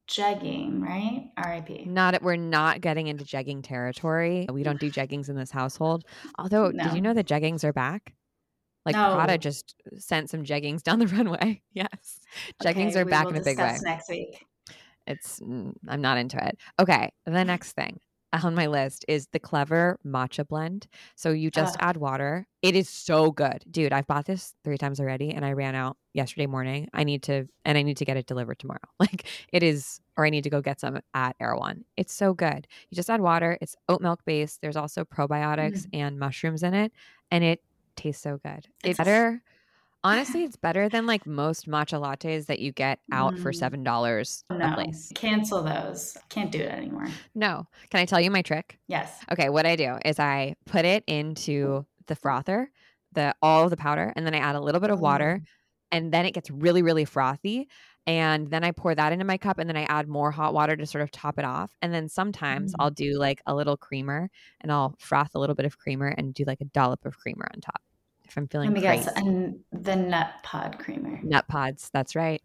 jegging, 0.08 0.80
right? 0.80 1.30
RIP. 1.46 1.86
Not 1.86 2.22
we're 2.22 2.36
not 2.36 2.80
getting 2.80 3.06
into 3.06 3.24
jegging 3.24 3.62
territory. 3.62 4.46
We 4.50 4.62
don't 4.62 4.80
do 4.80 4.90
jeggings 4.90 5.28
in 5.28 5.36
this 5.36 5.50
household. 5.50 6.04
Although, 6.38 6.72
did 6.72 6.92
you 6.94 7.00
know 7.00 7.14
that 7.14 7.26
jeggings 7.26 7.64
are 7.64 7.72
back? 7.72 8.14
Like 8.86 8.94
No. 8.94 9.12
Prada 9.14 9.36
just 9.36 9.74
sent 9.98 10.30
some 10.30 10.44
jeggings 10.44 10.82
down 10.82 10.98
the 10.98 11.06
runway. 11.16 11.62
Yes, 11.72 12.20
jeggings 12.62 12.90
Okay, 12.90 13.00
are 13.00 13.04
back 13.04 13.28
in 13.28 13.36
a 13.36 13.42
big 13.42 13.58
way. 13.58 13.78
next 13.82 14.08
week. 14.08 14.44
It's 15.06 15.40
mm, 15.40 15.74
I'm 15.86 16.00
not 16.00 16.18
into 16.18 16.42
it. 16.44 16.58
Okay, 16.80 17.10
the 17.24 17.44
next 17.44 17.72
thing 17.72 18.00
on 18.32 18.54
my 18.54 18.66
list 18.66 19.04
is 19.08 19.26
the 19.32 19.40
Clevr 19.40 19.96
matcha 20.06 20.46
blend. 20.46 20.86
So 21.14 21.30
you 21.30 21.50
just 21.50 21.76
Ugh. 21.76 21.80
add 21.88 21.96
water. 21.96 22.46
It 22.62 22.76
is 22.76 22.88
so 22.88 23.30
good. 23.30 23.64
Dude, 23.70 23.92
I've 23.92 24.06
bought 24.06 24.26
this 24.26 24.54
3 24.64 24.76
times 24.78 25.00
already 25.00 25.30
and 25.30 25.44
I 25.44 25.52
ran 25.52 25.74
out 25.74 25.96
yesterday 26.12 26.46
morning. 26.46 26.88
I 26.92 27.04
need 27.04 27.22
to 27.24 27.48
and 27.64 27.78
I 27.78 27.82
need 27.82 27.96
to 27.98 28.04
get 28.04 28.16
it 28.16 28.26
delivered 28.26 28.58
tomorrow. 28.58 28.78
Like 29.00 29.26
it 29.52 29.62
is 29.62 30.00
or 30.16 30.26
I 30.26 30.30
need 30.30 30.44
to 30.44 30.50
go 30.50 30.60
get 30.60 30.80
some 30.80 31.00
at 31.14 31.36
Erewhon. 31.40 31.84
It's 31.96 32.12
so 32.12 32.34
good. 32.34 32.66
You 32.90 32.96
just 32.96 33.08
add 33.08 33.20
water. 33.20 33.56
It's 33.60 33.76
oat 33.88 34.00
milk 34.00 34.20
based. 34.26 34.60
There's 34.60 34.76
also 34.76 35.04
probiotics 35.04 35.86
mm. 35.86 35.90
and 35.94 36.18
mushrooms 36.18 36.62
in 36.62 36.74
it 36.74 36.92
and 37.30 37.44
it 37.44 37.62
tastes 37.96 38.22
so 38.22 38.38
good. 38.44 38.66
It's 38.84 38.98
It's- 38.98 38.98
better 38.98 39.42
Honestly, 40.04 40.44
it's 40.44 40.56
better 40.56 40.88
than 40.88 41.06
like 41.06 41.26
most 41.26 41.66
matcha 41.68 42.00
lattes 42.00 42.46
that 42.46 42.60
you 42.60 42.70
get 42.72 43.00
out 43.12 43.36
for 43.38 43.50
Mm. 43.50 43.56
seven 43.56 43.82
dollars 43.82 44.44
a 44.48 44.54
No, 44.54 44.74
place. 44.74 45.10
cancel 45.14 45.62
those. 45.62 46.16
Can't 46.28 46.52
do 46.52 46.60
it 46.60 46.70
anymore. 46.70 47.08
No. 47.34 47.66
Can 47.90 48.00
I 48.00 48.04
tell 48.04 48.20
you 48.20 48.30
my 48.30 48.42
trick? 48.42 48.78
Yes. 48.86 49.24
Okay, 49.32 49.48
what 49.48 49.66
I 49.66 49.74
do 49.74 49.98
is 50.04 50.20
I 50.20 50.54
put 50.66 50.84
it 50.84 51.02
into 51.08 51.84
the 52.06 52.14
frother, 52.14 52.70
the 53.12 53.34
all 53.42 53.64
of 53.64 53.70
the 53.70 53.76
powder, 53.76 54.12
and 54.14 54.24
then 54.24 54.34
I 54.34 54.38
add 54.38 54.54
a 54.54 54.60
little 54.60 54.80
bit 54.80 54.90
of 54.90 55.00
water, 55.00 55.42
and 55.90 56.12
then 56.12 56.26
it 56.26 56.32
gets 56.32 56.50
really, 56.50 56.82
really 56.82 57.04
frothy. 57.04 57.68
And 58.06 58.48
then 58.50 58.64
I 58.64 58.70
pour 58.70 58.94
that 58.94 59.12
into 59.12 59.24
my 59.26 59.36
cup, 59.36 59.58
and 59.58 59.68
then 59.68 59.76
I 59.76 59.82
add 59.84 60.08
more 60.08 60.30
hot 60.30 60.54
water 60.54 60.76
to 60.76 60.86
sort 60.86 61.02
of 61.02 61.10
top 61.10 61.38
it 61.38 61.44
off. 61.44 61.72
And 61.82 61.92
then 61.92 62.08
sometimes 62.08 62.72
Mm. 62.72 62.76
I'll 62.78 62.90
do 62.90 63.18
like 63.18 63.42
a 63.46 63.54
little 63.54 63.76
creamer, 63.76 64.30
and 64.60 64.70
I'll 64.70 64.94
froth 64.98 65.34
a 65.34 65.38
little 65.40 65.56
bit 65.56 65.66
of 65.66 65.76
creamer 65.76 66.06
and 66.16 66.32
do 66.32 66.44
like 66.46 66.60
a 66.60 66.64
dollop 66.66 67.04
of 67.04 67.18
creamer 67.18 67.48
on 67.52 67.60
top. 67.60 67.82
If 68.28 68.36
I'm 68.36 68.46
feeling 68.48 68.72
Let 68.72 68.74
me 68.74 68.86
crazy. 68.86 69.04
guess. 69.04 69.16
And 69.16 69.60
the 69.72 69.96
nut 69.96 70.32
pod 70.42 70.78
creamer. 70.78 71.20
Nut 71.22 71.46
pods. 71.48 71.90
That's 71.92 72.14
right. 72.14 72.42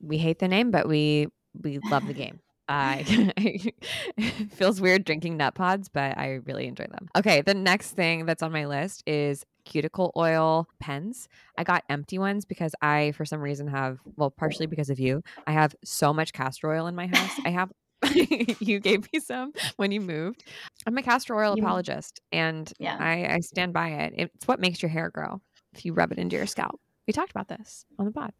We 0.00 0.18
hate 0.18 0.38
the 0.38 0.48
name, 0.48 0.70
but 0.70 0.88
we 0.88 1.28
we 1.60 1.80
love 1.90 2.06
the 2.06 2.14
game. 2.14 2.40
Uh, 2.70 3.02
it 3.38 3.74
feels 4.52 4.78
weird 4.78 5.02
drinking 5.06 5.38
nut 5.38 5.54
pods, 5.54 5.88
but 5.88 6.18
I 6.18 6.40
really 6.44 6.66
enjoy 6.66 6.84
them. 6.90 7.08
Okay, 7.16 7.40
the 7.40 7.54
next 7.54 7.92
thing 7.92 8.26
that's 8.26 8.42
on 8.42 8.52
my 8.52 8.66
list 8.66 9.02
is 9.06 9.46
cuticle 9.64 10.12
oil 10.18 10.68
pens. 10.78 11.30
I 11.56 11.64
got 11.64 11.84
empty 11.88 12.18
ones 12.18 12.44
because 12.44 12.74
I, 12.82 13.12
for 13.12 13.24
some 13.24 13.40
reason, 13.40 13.68
have, 13.68 14.00
well, 14.16 14.30
partially 14.30 14.66
because 14.66 14.90
of 14.90 15.00
you, 15.00 15.22
I 15.46 15.52
have 15.52 15.74
so 15.82 16.12
much 16.12 16.34
castor 16.34 16.70
oil 16.70 16.86
in 16.88 16.94
my 16.94 17.06
house. 17.06 17.30
I 17.46 17.48
have. 17.48 17.72
you 18.60 18.78
gave 18.80 19.10
me 19.12 19.20
some 19.20 19.52
when 19.76 19.90
you 19.92 20.00
moved. 20.00 20.44
I'm 20.86 20.96
a 20.98 21.02
castor 21.02 21.34
oil 21.36 21.56
You- 21.56 21.62
apologist 21.62 22.20
and 22.32 22.72
Yeah. 22.78 22.96
I, 22.98 23.34
I 23.34 23.40
stand 23.40 23.72
by 23.72 23.88
it. 23.90 24.14
It's 24.16 24.46
what 24.48 24.60
makes 24.60 24.82
your 24.82 24.88
hair 24.90 25.10
grow 25.10 25.40
if 25.74 25.84
you 25.84 25.92
rub 25.92 26.12
it 26.12 26.18
into 26.18 26.36
your 26.36 26.46
scalp. 26.46 26.80
We 27.06 27.12
talked 27.12 27.30
about 27.30 27.48
this 27.48 27.84
on 27.98 28.04
the 28.06 28.12
pod. 28.12 28.32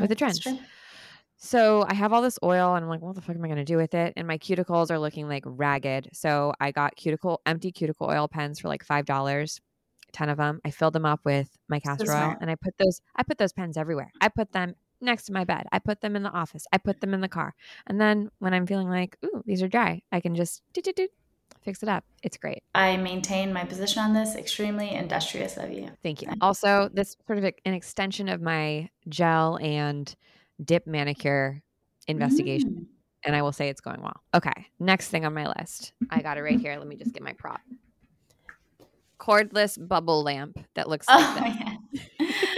With 0.00 0.08
the 0.08 0.16
trends. 0.16 0.46
So 1.38 1.84
I 1.86 1.94
have 1.94 2.12
all 2.12 2.22
this 2.22 2.38
oil 2.42 2.74
and 2.74 2.84
I'm 2.84 2.88
like, 2.88 3.02
what 3.02 3.14
the 3.14 3.20
fuck 3.20 3.36
am 3.36 3.44
I 3.44 3.48
going 3.48 3.58
to 3.58 3.64
do 3.64 3.76
with 3.76 3.94
it? 3.94 4.14
And 4.16 4.26
my 4.26 4.38
cuticles 4.38 4.90
are 4.90 4.98
looking 4.98 5.28
like 5.28 5.42
ragged. 5.46 6.08
So 6.12 6.52
I 6.60 6.72
got 6.72 6.96
cuticle, 6.96 7.40
empty 7.44 7.70
cuticle 7.72 8.08
oil 8.08 8.26
pens 8.26 8.58
for 8.58 8.68
like 8.68 8.84
$5, 8.86 9.60
10 10.12 10.28
of 10.30 10.38
them. 10.38 10.60
I 10.64 10.70
filled 10.70 10.94
them 10.94 11.04
up 11.04 11.20
with 11.24 11.50
my 11.68 11.78
castor 11.78 12.10
oil 12.10 12.34
and 12.40 12.50
I 12.50 12.54
put 12.54 12.74
those, 12.78 13.00
I 13.16 13.22
put 13.22 13.36
those 13.38 13.52
pens 13.52 13.76
everywhere. 13.76 14.10
I 14.20 14.28
put 14.28 14.50
them 14.52 14.74
next 15.00 15.24
to 15.26 15.32
my 15.32 15.44
bed. 15.44 15.66
I 15.72 15.78
put 15.78 16.00
them 16.00 16.16
in 16.16 16.22
the 16.22 16.30
office. 16.30 16.66
I 16.72 16.78
put 16.78 17.00
them 17.00 17.14
in 17.14 17.20
the 17.20 17.28
car. 17.28 17.54
And 17.86 18.00
then 18.00 18.30
when 18.38 18.54
I'm 18.54 18.66
feeling 18.66 18.88
like, 18.88 19.16
ooh, 19.24 19.42
these 19.44 19.62
are 19.62 19.68
dry, 19.68 20.02
I 20.12 20.20
can 20.20 20.34
just 20.34 20.62
fix 21.62 21.82
it 21.82 21.88
up. 21.88 22.04
It's 22.22 22.36
great. 22.36 22.62
I 22.74 22.96
maintain 22.96 23.52
my 23.52 23.64
position 23.64 24.02
on 24.02 24.12
this. 24.14 24.34
Extremely 24.36 24.90
industrious 24.90 25.56
of 25.56 25.70
you. 25.72 25.90
Thank 26.02 26.22
you. 26.22 26.28
Also, 26.40 26.88
this 26.92 27.16
sort 27.26 27.38
of 27.38 27.44
an 27.44 27.74
extension 27.74 28.28
of 28.28 28.40
my 28.40 28.88
gel 29.08 29.58
and 29.60 30.14
dip 30.64 30.86
manicure 30.86 31.62
investigation. 32.08 32.70
Mm. 32.70 32.86
and 33.24 33.34
I 33.36 33.42
will 33.42 33.52
say 33.52 33.68
it's 33.68 33.80
going 33.80 34.00
well. 34.00 34.20
Okay, 34.34 34.66
next 34.78 35.08
thing 35.08 35.24
on 35.24 35.34
my 35.34 35.48
list. 35.58 35.92
I 36.10 36.22
got 36.22 36.38
it 36.38 36.42
right 36.42 36.60
here. 36.60 36.76
Let 36.78 36.86
me 36.86 36.94
just 36.96 37.12
get 37.12 37.22
my 37.22 37.32
prop. 37.32 37.60
Cordless 39.18 39.76
bubble 39.88 40.22
lamp 40.22 40.58
that 40.74 40.88
looks 40.88 41.08
like 41.08 41.18
Oh, 41.20 41.78
this. 41.92 42.00
yeah. 42.20 42.52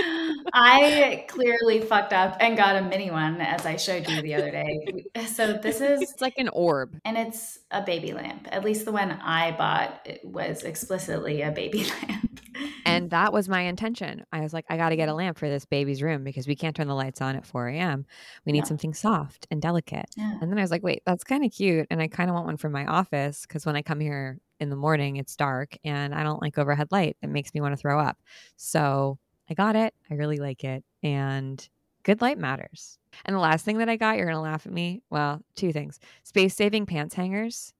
I 0.53 1.25
clearly 1.29 1.81
fucked 1.81 2.13
up 2.13 2.37
and 2.41 2.57
got 2.57 2.77
a 2.77 2.83
mini 2.83 3.11
one 3.11 3.41
as 3.41 3.65
I 3.67 3.77
showed 3.77 4.09
you 4.09 4.23
the 4.23 4.35
other 4.35 4.51
day. 4.51 5.05
So 5.27 5.53
this 5.55 5.81
is 5.81 6.01
It's 6.03 6.21
like 6.21 6.35
an 6.39 6.49
orb. 6.49 6.99
and 7.05 7.17
it's 7.17 7.59
a 7.71 7.83
baby 7.83 8.13
lamp. 8.13 8.49
At 8.51 8.65
least 8.65 8.85
the 8.85 8.93
one 8.93 9.11
I 9.13 9.53
bought 9.53 10.09
was 10.25 10.63
explicitly 10.63 11.43
a 11.43 11.51
baby 11.51 11.85
lamp. 12.09 12.41
And 12.85 13.11
that 13.11 13.33
was 13.33 13.49
my 13.49 13.61
intention. 13.63 14.25
I 14.33 14.41
was 14.41 14.53
like, 14.53 14.65
I 14.69 14.77
got 14.77 14.89
to 14.89 14.97
get 14.97 15.09
a 15.09 15.15
lamp 15.15 15.39
for 15.39 15.49
this 15.49 15.65
baby's 15.65 16.03
room 16.03 16.25
because 16.25 16.49
we 16.49 16.57
can't 16.57 16.75
turn 16.75 16.89
the 16.89 16.95
lights 16.95 17.21
on 17.21 17.37
at 17.37 17.47
4 17.47 17.69
a.m. 17.69 18.07
We 18.47 18.53
need 18.53 18.63
No. 18.65 18.69
something 18.69 18.95
soft 18.95 19.47
and 19.51 19.61
delicate. 19.63 20.07
Yeah. 20.17 20.39
And 20.41 20.51
then 20.51 20.59
I 20.59 20.63
was 20.63 20.71
like, 20.71 20.83
wait, 20.83 21.03
that's 21.07 21.23
kind 21.23 21.45
of 21.45 21.53
cute. 21.53 21.87
And 21.91 22.01
I 22.01 22.09
kind 22.09 22.31
of 22.31 22.35
want 22.35 22.47
one 22.47 22.57
for 22.57 22.71
my 22.71 22.87
office 22.87 23.43
because 23.43 23.65
when 23.67 23.77
I 23.77 23.83
come 23.83 24.01
here 24.01 24.39
in 24.59 24.71
the 24.71 24.77
morning, 24.77 25.17
it's 25.19 25.37
dark 25.37 25.77
and 25.85 26.15
I 26.15 26.23
don't 26.25 26.41
like 26.43 26.59
overhead 26.59 26.89
light. 26.91 27.17
It 27.23 27.29
makes 27.29 27.53
me 27.55 27.61
want 27.61 27.75
to 27.75 27.77
throw 27.77 28.01
up. 28.01 28.17
So 28.57 29.19
I 29.51 29.55
got 29.55 29.77
it. 29.77 29.95
I 30.11 30.15
really 30.15 30.39
like 30.39 30.65
it. 30.65 30.85
And 31.03 31.67
good 32.03 32.21
light 32.21 32.39
matters. 32.39 32.99
And 33.25 33.35
the 33.35 33.41
last 33.41 33.65
thing 33.65 33.79
that 33.79 33.89
I 33.89 33.97
got, 33.97 34.17
you're 34.17 34.27
going 34.27 34.37
to 34.37 34.41
laugh 34.41 34.67
at 34.67 34.73
me. 34.73 35.03
Well, 35.11 35.43
two 35.57 35.73
things 35.73 35.99
space 36.23 36.55
saving 36.55 36.87
pants 36.87 37.15
hangers. 37.15 37.73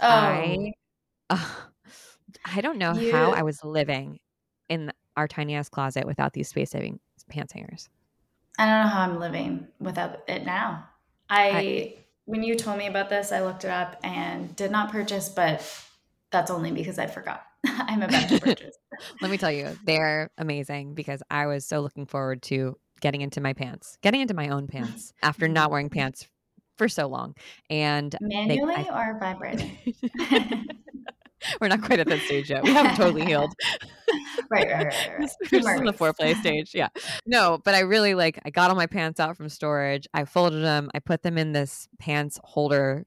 Oh, 0.00 0.06
I, 0.08 0.72
I 2.44 2.60
don't 2.60 2.78
know 2.78 2.94
how 2.94 3.32
I 3.32 3.42
was 3.42 3.62
living 3.64 4.20
in 4.68 4.92
our 5.16 5.28
tiny 5.28 5.54
ass 5.54 5.68
closet 5.68 6.06
without 6.06 6.32
these 6.32 6.48
space 6.48 6.70
saving 6.70 7.00
pants 7.28 7.52
hangers. 7.52 7.88
I 8.58 8.66
don't 8.66 8.82
know 8.84 8.88
how 8.88 9.00
I'm 9.02 9.18
living 9.18 9.66
without 9.80 10.22
it 10.28 10.44
now. 10.44 10.88
I, 11.28 11.96
when 12.26 12.42
you 12.42 12.54
told 12.54 12.78
me 12.78 12.86
about 12.86 13.08
this, 13.08 13.32
I 13.32 13.42
looked 13.42 13.64
it 13.64 13.70
up 13.70 13.96
and 14.02 14.54
did 14.56 14.70
not 14.70 14.92
purchase, 14.92 15.28
but 15.28 15.66
that's 16.30 16.50
only 16.50 16.70
because 16.70 16.98
I 16.98 17.06
forgot. 17.06 17.44
I'm 17.66 18.02
about 18.02 18.28
to 18.28 18.40
purchase. 18.40 18.76
Let 19.20 19.30
me 19.30 19.38
tell 19.38 19.50
you, 19.52 19.76
they're 19.84 20.30
amazing 20.38 20.94
because 20.94 21.22
I 21.30 21.46
was 21.46 21.64
so 21.66 21.80
looking 21.80 22.06
forward 22.06 22.42
to 22.44 22.76
getting 23.00 23.20
into 23.20 23.40
my 23.40 23.52
pants, 23.52 23.98
getting 24.02 24.20
into 24.20 24.34
my 24.34 24.48
own 24.48 24.66
pants 24.66 25.12
after 25.22 25.48
not 25.48 25.70
wearing 25.70 25.90
pants 25.90 26.26
for 26.76 26.88
so 26.88 27.06
long. 27.06 27.34
And 27.70 28.12
they- 28.20 28.28
Manually 28.46 28.74
I- 28.88 29.10
or 29.10 29.18
vibrating? 29.18 29.76
we're 31.60 31.68
not 31.68 31.82
quite 31.82 31.98
at 31.98 32.06
that 32.06 32.20
stage 32.20 32.50
yet. 32.50 32.62
We 32.62 32.70
haven't 32.70 32.96
totally 32.96 33.24
healed. 33.24 33.52
right, 34.50 34.66
right, 34.68 34.86
right, 34.86 35.10
right. 35.18 35.30
We're 35.50 35.60
just 35.60 35.68
in 35.78 35.84
the 35.84 35.92
foreplay 35.92 36.34
stage. 36.36 36.72
Yeah. 36.74 36.88
No, 37.26 37.58
but 37.64 37.74
I 37.74 37.80
really 37.80 38.14
like, 38.14 38.40
I 38.44 38.50
got 38.50 38.70
all 38.70 38.76
my 38.76 38.86
pants 38.86 39.18
out 39.20 39.36
from 39.36 39.48
storage. 39.48 40.06
I 40.14 40.24
folded 40.24 40.62
them. 40.62 40.90
I 40.94 40.98
put 41.00 41.22
them 41.22 41.38
in 41.38 41.52
this 41.52 41.88
pants 41.98 42.38
holder 42.44 43.04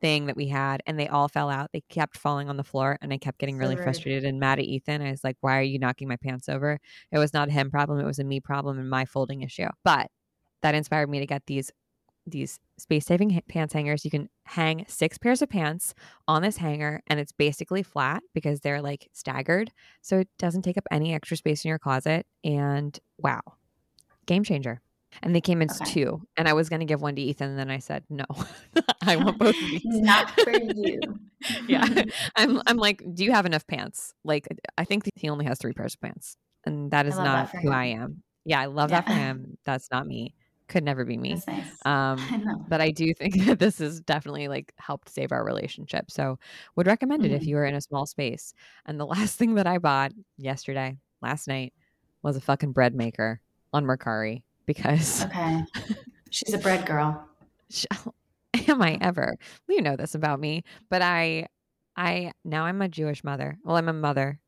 thing 0.00 0.26
that 0.26 0.36
we 0.36 0.48
had 0.48 0.82
and 0.86 0.98
they 0.98 1.08
all 1.08 1.28
fell 1.28 1.50
out. 1.50 1.70
They 1.72 1.82
kept 1.88 2.16
falling 2.16 2.48
on 2.48 2.56
the 2.56 2.64
floor 2.64 2.98
and 3.00 3.12
I 3.12 3.18
kept 3.18 3.38
getting 3.38 3.58
really 3.58 3.76
frustrated 3.76 4.24
and 4.24 4.40
mad 4.40 4.58
at 4.58 4.64
Ethan. 4.64 5.02
I 5.02 5.10
was 5.10 5.24
like, 5.24 5.36
why 5.40 5.58
are 5.58 5.62
you 5.62 5.78
knocking 5.78 6.08
my 6.08 6.16
pants 6.16 6.48
over? 6.48 6.78
It 7.12 7.18
was 7.18 7.32
not 7.32 7.48
a 7.48 7.52
him 7.52 7.70
problem. 7.70 8.00
It 8.00 8.06
was 8.06 8.18
a 8.18 8.24
me 8.24 8.40
problem 8.40 8.78
and 8.78 8.88
my 8.88 9.04
folding 9.04 9.42
issue. 9.42 9.68
But 9.84 10.10
that 10.62 10.74
inspired 10.74 11.08
me 11.08 11.20
to 11.20 11.26
get 11.26 11.42
these 11.46 11.70
these 12.26 12.60
space 12.78 13.06
saving 13.06 13.40
pants 13.48 13.72
hangers. 13.72 14.04
You 14.04 14.10
can 14.10 14.28
hang 14.44 14.84
six 14.88 15.18
pairs 15.18 15.42
of 15.42 15.48
pants 15.48 15.94
on 16.28 16.42
this 16.42 16.58
hanger 16.58 17.02
and 17.06 17.18
it's 17.18 17.32
basically 17.32 17.82
flat 17.82 18.22
because 18.34 18.60
they're 18.60 18.82
like 18.82 19.08
staggered. 19.12 19.72
So 20.02 20.18
it 20.18 20.28
doesn't 20.38 20.62
take 20.62 20.78
up 20.78 20.86
any 20.90 21.14
extra 21.14 21.36
space 21.36 21.64
in 21.64 21.70
your 21.70 21.78
closet. 21.78 22.26
And 22.44 22.98
wow, 23.18 23.40
game 24.26 24.44
changer. 24.44 24.80
And 25.22 25.34
they 25.34 25.40
came 25.40 25.60
in 25.62 25.68
Okay. 25.70 25.84
two. 25.84 26.22
And 26.36 26.48
I 26.48 26.52
was 26.52 26.68
going 26.68 26.80
to 26.80 26.86
give 26.86 27.02
one 27.02 27.14
to 27.16 27.22
Ethan. 27.22 27.50
And 27.50 27.58
then 27.58 27.70
I 27.70 27.78
said, 27.78 28.04
no, 28.08 28.24
I 29.06 29.16
want 29.16 29.38
both 29.38 29.60
of 29.60 29.70
these. 29.70 29.82
Not 29.84 30.28
for 30.40 30.52
you. 30.52 31.00
yeah. 31.68 31.86
I'm, 32.36 32.60
I'm 32.66 32.76
like, 32.76 33.02
do 33.14 33.24
you 33.24 33.32
have 33.32 33.46
enough 33.46 33.66
pants? 33.66 34.14
Like, 34.24 34.46
I 34.78 34.84
think 34.84 35.04
he 35.16 35.28
only 35.28 35.44
has 35.46 35.58
three 35.58 35.72
pairs 35.72 35.94
of 35.94 36.00
pants. 36.00 36.36
And 36.64 36.90
that 36.90 37.06
is 37.06 37.14
love 37.14 37.24
that 37.24 37.52
not 37.54 37.62
who 37.62 37.68
him. 37.68 37.74
I 37.74 37.84
am. 37.86 38.22
Yeah, 38.44 38.60
I 38.60 38.66
love 38.66 38.90
that 38.90 39.06
for 39.06 39.14
him. 39.14 39.56
That's 39.64 39.90
not 39.90 40.06
me. 40.06 40.34
Could 40.68 40.84
never 40.84 41.04
be 41.04 41.16
me. 41.16 41.30
Nice. 41.30 41.78
Um, 41.84 42.18
I 42.18 42.54
but 42.68 42.80
I 42.80 42.90
do 42.90 43.12
think 43.14 43.44
that 43.46 43.58
this 43.58 43.78
has 43.78 44.00
definitely 44.00 44.46
like 44.48 44.72
helped 44.78 45.08
save 45.08 45.32
our 45.32 45.44
relationship. 45.44 46.10
So 46.10 46.38
would 46.76 46.86
recommend 46.86 47.24
it 47.26 47.32
if 47.32 47.42
Mhm. 47.42 47.46
you 47.46 47.56
were 47.56 47.64
in 47.64 47.74
a 47.74 47.80
small 47.80 48.06
space. 48.06 48.54
And 48.86 49.00
the 49.00 49.06
last 49.06 49.36
thing 49.36 49.54
that 49.56 49.66
I 49.66 49.78
bought 49.78 50.12
yesterday, 50.38 50.96
last 51.20 51.48
night, 51.48 51.72
was 52.22 52.36
a 52.36 52.40
fucking 52.40 52.72
bread 52.72 52.94
maker 52.94 53.40
on 53.72 53.84
Mercari 53.84 54.42
because 54.70 55.24
Okay. 55.24 55.64
She's 56.30 56.54
a 56.54 56.58
bread 56.58 56.86
girl. 56.86 57.26
am 58.68 58.82
I 58.82 58.98
ever? 59.00 59.36
You 59.68 59.82
know 59.82 59.96
this 59.96 60.14
about 60.14 60.38
me, 60.38 60.62
but 60.88 61.02
I, 61.02 61.46
I 61.96 62.32
now 62.44 62.64
I'm 62.66 62.80
a 62.82 62.88
Jewish 62.88 63.24
mother. 63.24 63.58
Well, 63.64 63.76
I'm 63.76 63.88
a 63.88 63.92
mother, 63.92 64.38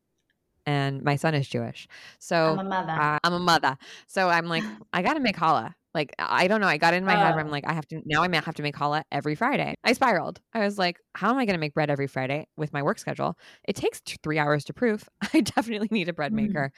and 0.64 1.02
my 1.02 1.16
son 1.16 1.34
is 1.34 1.48
Jewish. 1.48 1.88
So 2.20 2.36
I'm 2.54 2.66
a 2.66 2.68
mother. 2.68 2.92
uh, 2.92 3.18
I'm 3.24 3.32
a 3.32 3.38
mother. 3.40 3.76
So 4.06 4.28
I'm 4.28 4.46
like, 4.46 4.64
I 4.92 5.02
got 5.02 5.14
to 5.14 5.20
make 5.20 5.36
challah. 5.36 5.72
Like, 5.94 6.14
I 6.18 6.46
don't 6.48 6.60
know. 6.60 6.68
I 6.68 6.78
got 6.78 6.94
in 6.94 7.04
my 7.04 7.16
head 7.16 7.34
where 7.34 7.40
I'm 7.44 7.48
Oh. 7.48 7.50
like, 7.50 7.66
I 7.66 7.72
have 7.74 7.86
to, 7.88 8.00
now 8.06 8.22
I 8.22 8.28
have 8.34 8.54
to 8.54 8.62
make 8.62 8.76
challah 8.76 9.02
every 9.12 9.34
Friday. 9.34 9.74
I 9.84 9.92
spiraled. 9.92 10.40
I 10.54 10.60
was 10.60 10.78
like, 10.78 10.96
how 11.14 11.30
am 11.30 11.36
I 11.36 11.44
going 11.44 11.54
to 11.54 11.60
make 11.60 11.74
bread 11.74 11.90
every 11.90 12.06
Friday 12.06 12.46
with 12.56 12.72
my 12.72 12.82
work 12.82 12.98
schedule? 12.98 13.36
It 13.68 13.76
takes 13.76 14.00
t- 14.00 14.16
three 14.22 14.38
hours 14.38 14.64
to 14.66 14.72
proof. 14.72 15.06
I 15.34 15.40
definitely 15.42 15.88
need 15.90 16.08
a 16.08 16.14
bread 16.14 16.32
Mm. 16.32 16.36
maker. 16.36 16.72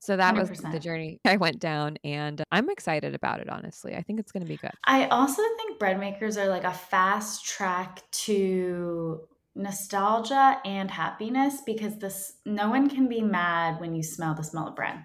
So 0.00 0.16
that 0.16 0.36
was 0.36 0.50
the 0.70 0.80
journey 0.80 1.20
I 1.24 1.36
went 1.36 1.60
down, 1.60 1.98
and 2.04 2.42
I'm 2.52 2.70
excited 2.70 3.14
about 3.14 3.40
it, 3.40 3.48
honestly. 3.48 3.94
I 3.96 4.02
think 4.02 4.20
it's 4.20 4.32
going 4.32 4.42
to 4.42 4.46
be 4.46 4.58
good. 4.58 4.72
I 4.84 5.06
also 5.06 5.42
think 5.56 5.78
bread 5.78 5.98
makers 5.98 6.36
are 6.36 6.48
like 6.48 6.64
a 6.64 6.72
fast 6.72 7.44
track 7.44 8.10
to 8.12 9.28
nostalgia 9.54 10.60
and 10.64 10.90
happiness 10.90 11.60
because 11.66 11.98
this 11.98 12.38
no 12.46 12.70
one 12.70 12.88
can 12.88 13.08
be 13.08 13.20
mad 13.20 13.80
when 13.80 13.94
you 13.94 14.02
smell 14.02 14.34
the 14.34 14.42
smell 14.44 14.68
of 14.68 14.76
bread. 14.76 15.04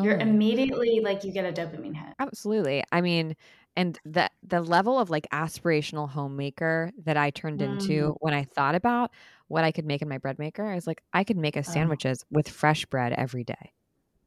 You're 0.00 0.18
immediately 0.18 1.00
like 1.00 1.24
you 1.24 1.32
get 1.32 1.46
a 1.46 1.52
dopamine 1.52 1.96
hit. 1.96 2.16
Absolutely. 2.20 2.84
I 2.92 3.00
mean, 3.00 3.34
and 3.76 3.98
the 4.04 4.30
the 4.42 4.60
level 4.62 4.98
of 5.00 5.10
like 5.10 5.26
aspirational 5.32 6.08
homemaker 6.08 6.92
that 6.98 7.16
I 7.16 7.30
turned 7.30 7.60
into 7.60 8.10
Mm. 8.10 8.18
when 8.20 8.34
I 8.34 8.44
thought 8.44 8.76
about 8.76 9.12
what 9.48 9.64
I 9.64 9.72
could 9.72 9.84
make 9.84 10.00
in 10.02 10.08
my 10.08 10.18
bread 10.18 10.38
maker, 10.38 10.64
I 10.64 10.76
was 10.76 10.86
like, 10.86 11.02
I 11.12 11.24
could 11.24 11.36
make 11.36 11.56
us 11.56 11.68
Oh. 11.68 11.68
sandwiches 11.68 12.24
with 12.30 12.48
fresh 12.48 12.86
bread 12.86 13.12
every 13.14 13.42
day. 13.44 13.73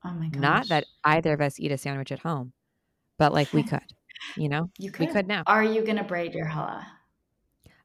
Oh 0.08 0.12
my 0.14 0.30
gosh. 0.30 0.42
Not 0.42 0.70
that 0.70 0.86
either 1.04 1.34
of 1.34 1.42
us 1.42 1.60
eat 1.60 1.72
a 1.72 1.78
sandwich 1.78 2.12
at 2.12 2.20
home, 2.20 2.54
but 3.18 3.34
like 3.34 3.52
we 3.54 3.64
could, 3.64 3.82
you 4.36 4.50
know, 4.50 4.70
you 4.78 4.92
could. 4.92 5.08
we 5.08 5.14
could 5.14 5.28
now. 5.28 5.44
Are 5.48 5.64
you 5.64 5.84
gonna 5.84 6.04
braid 6.04 6.34
your 6.34 6.46
challah? 6.48 6.86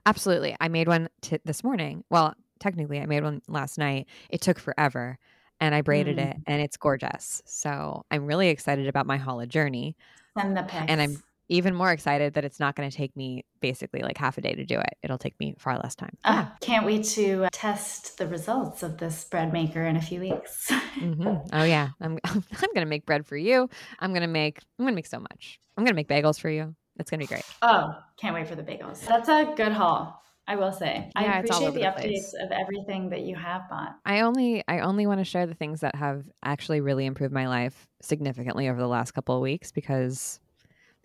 Absolutely. 0.06 0.56
I 0.60 0.68
made 0.68 0.88
one 0.88 1.08
t- 1.20 1.38
this 1.44 1.62
morning. 1.62 2.04
Well, 2.10 2.34
technically, 2.60 3.00
I 3.00 3.06
made 3.06 3.22
one 3.22 3.42
last 3.48 3.78
night. 3.78 4.08
It 4.30 4.40
took 4.40 4.58
forever 4.58 5.18
and 5.60 5.74
I 5.74 5.80
braided 5.80 6.16
Mm. 6.16 6.30
it 6.30 6.36
and 6.46 6.60
it's 6.62 6.76
gorgeous. 6.76 7.42
So 7.46 8.04
I'm 8.10 8.26
really 8.26 8.48
excited 8.48 8.88
about 8.88 9.06
my 9.06 9.18
challah 9.18 9.48
journey. 9.48 9.96
Send 10.36 10.56
the 10.56 10.62
pics. 10.62 10.84
And 10.88 11.00
I'm 11.00 11.22
even 11.52 11.74
more 11.74 11.92
excited 11.92 12.34
that 12.34 12.44
it's 12.44 12.58
not 12.58 12.74
going 12.74 12.88
to 12.88 12.96
take 12.96 13.14
me 13.14 13.44
basically 13.60 14.00
like 14.00 14.16
half 14.16 14.38
a 14.38 14.40
day 14.40 14.54
to 14.54 14.64
do 14.64 14.78
it. 14.78 14.94
It'll 15.02 15.18
take 15.18 15.38
me 15.38 15.54
far 15.58 15.78
less 15.78 15.94
time. 15.94 16.16
Ah, 16.24 16.54
can't 16.60 16.86
wait 16.86 17.04
to 17.04 17.48
test 17.52 18.16
the 18.16 18.26
results 18.26 18.82
of 18.82 18.96
this 18.98 19.24
bread 19.24 19.52
maker 19.52 19.82
in 19.82 19.96
a 19.96 20.00
few 20.00 20.20
weeks. 20.20 20.70
hmm 20.98 21.34
Oh 21.52 21.64
yeah, 21.64 21.90
I'm 22.00 22.18
I'm 22.24 22.42
going 22.74 22.76
to 22.76 22.86
make 22.86 23.04
bread 23.04 23.26
for 23.26 23.36
you. 23.36 23.68
I'm 24.00 24.12
going 24.12 24.22
to 24.22 24.28
make 24.28 24.60
I'm 24.78 24.84
going 24.84 24.94
to 24.94 24.96
make 24.96 25.06
so 25.06 25.20
much. 25.20 25.60
I'm 25.76 25.84
going 25.84 25.92
to 25.92 25.96
make 25.96 26.08
bagels 26.08 26.40
for 26.40 26.48
you. 26.48 26.74
It's 26.98 27.10
going 27.10 27.20
to 27.20 27.24
be 27.24 27.28
great. 27.28 27.44
oh, 27.62 27.94
can't 28.18 28.34
wait 28.34 28.48
for 28.48 28.54
the 28.54 28.62
bagels. 28.62 29.06
That's 29.06 29.28
a 29.28 29.52
good 29.56 29.72
haul. 29.72 30.18
I 30.46 30.56
will 30.56 30.72
say. 30.72 31.10
I 31.14 31.22
Yeah, 31.22 31.38
it's 31.38 31.50
all 31.50 31.66
appreciate 31.68 31.94
the 31.94 32.02
the 32.02 32.08
updates 32.08 32.44
of 32.44 32.50
everything 32.50 33.10
that 33.10 33.20
you 33.20 33.36
have 33.36 33.68
bought. 33.70 33.94
I 34.04 34.20
only 34.20 34.64
I 34.66 34.80
only 34.80 35.06
want 35.06 35.20
to 35.20 35.24
share 35.24 35.46
the 35.46 35.54
things 35.54 35.80
that 35.80 35.94
have 35.94 36.24
actually 36.42 36.80
really 36.80 37.06
improved 37.06 37.32
my 37.32 37.46
life 37.46 37.86
significantly 38.00 38.68
over 38.68 38.80
the 38.80 38.88
last 38.88 39.12
couple 39.12 39.36
of 39.36 39.42
weeks 39.42 39.70
because 39.70 40.40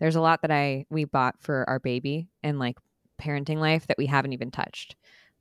there's 0.00 0.16
a 0.16 0.20
lot 0.20 0.42
that 0.42 0.50
I 0.50 0.86
we 0.90 1.04
bought 1.04 1.36
for 1.40 1.68
our 1.68 1.78
baby 1.80 2.28
and 2.42 2.58
like 2.58 2.78
parenting 3.20 3.58
life 3.58 3.86
that 3.88 3.98
we 3.98 4.06
haven't 4.06 4.32
even 4.32 4.50
touched 4.50 4.96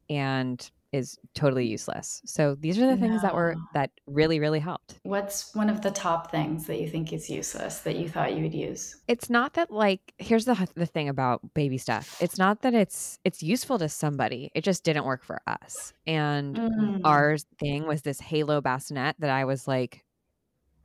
and 0.09 0.69
is 0.93 1.17
totally 1.35 1.67
useless. 1.67 2.21
So 2.25 2.55
these 2.55 2.79
are 2.79 2.87
the 2.87 2.97
things 2.97 3.21
that 3.21 3.35
were 3.35 3.57
that 3.73 3.91
really 4.07 4.39
really 4.39 4.59
helped. 4.59 4.99
What's 5.03 5.53
one 5.55 5.69
of 5.69 5.81
the 5.81 5.91
top 5.91 6.31
things 6.31 6.67
that 6.67 6.79
you 6.79 6.89
think 6.89 7.13
is 7.13 7.29
useless 7.29 7.79
that 7.81 7.97
you 7.97 8.09
thought 8.09 8.35
you 8.35 8.43
would 8.43 8.53
use? 8.53 8.95
It's 9.07 9.29
not 9.29 9.53
that 9.53 9.71
like 9.71 10.01
here's 10.17 10.45
the 10.45 10.67
the 10.75 10.85
thing 10.85 11.07
about 11.07 11.41
baby 11.53 11.77
stuff. 11.77 12.15
It's 12.19 12.37
not 12.37 12.61
that 12.61 12.73
it's 12.73 13.19
it's 13.23 13.41
useful 13.41 13.79
to 13.79 13.87
somebody. 13.89 14.51
It 14.53 14.63
just 14.63 14.83
didn't 14.83 15.05
work 15.05 15.23
for 15.23 15.41
us. 15.47 15.93
And 16.05 16.59
Mm. 16.59 17.01
our 17.03 17.37
thing 17.59 17.87
was 17.87 18.01
this 18.01 18.19
halo 18.19 18.59
bassinet 18.61 19.15
that 19.19 19.29
I 19.29 19.45
was 19.45 19.67
like 19.67 20.03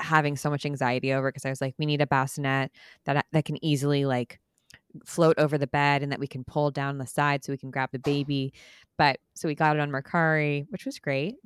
having 0.02 0.36
so 0.36 0.50
much 0.50 0.66
anxiety 0.66 1.12
over 1.12 1.30
because 1.30 1.44
I 1.44 1.50
was 1.50 1.60
like, 1.60 1.74
we 1.78 1.86
need 1.86 2.00
a 2.00 2.06
bassinet 2.06 2.70
that 3.04 3.26
that 3.32 3.44
can 3.44 3.62
easily 3.64 4.04
like 4.04 4.40
float 5.04 5.38
over 5.38 5.56
the 5.58 5.66
bed 5.66 6.02
and 6.02 6.12
that 6.12 6.18
we 6.18 6.26
can 6.26 6.44
pull 6.44 6.70
down 6.70 6.98
the 6.98 7.06
side 7.06 7.44
so 7.44 7.52
we 7.52 7.56
can 7.58 7.70
grab 7.70 7.90
the 7.92 7.98
baby. 7.98 8.52
But 8.98 9.18
so 9.34 9.48
we 9.48 9.54
got 9.54 9.76
it 9.76 9.80
on 9.80 9.90
Mercari, 9.90 10.66
which 10.68 10.84
was 10.84 10.98
great. 10.98 11.36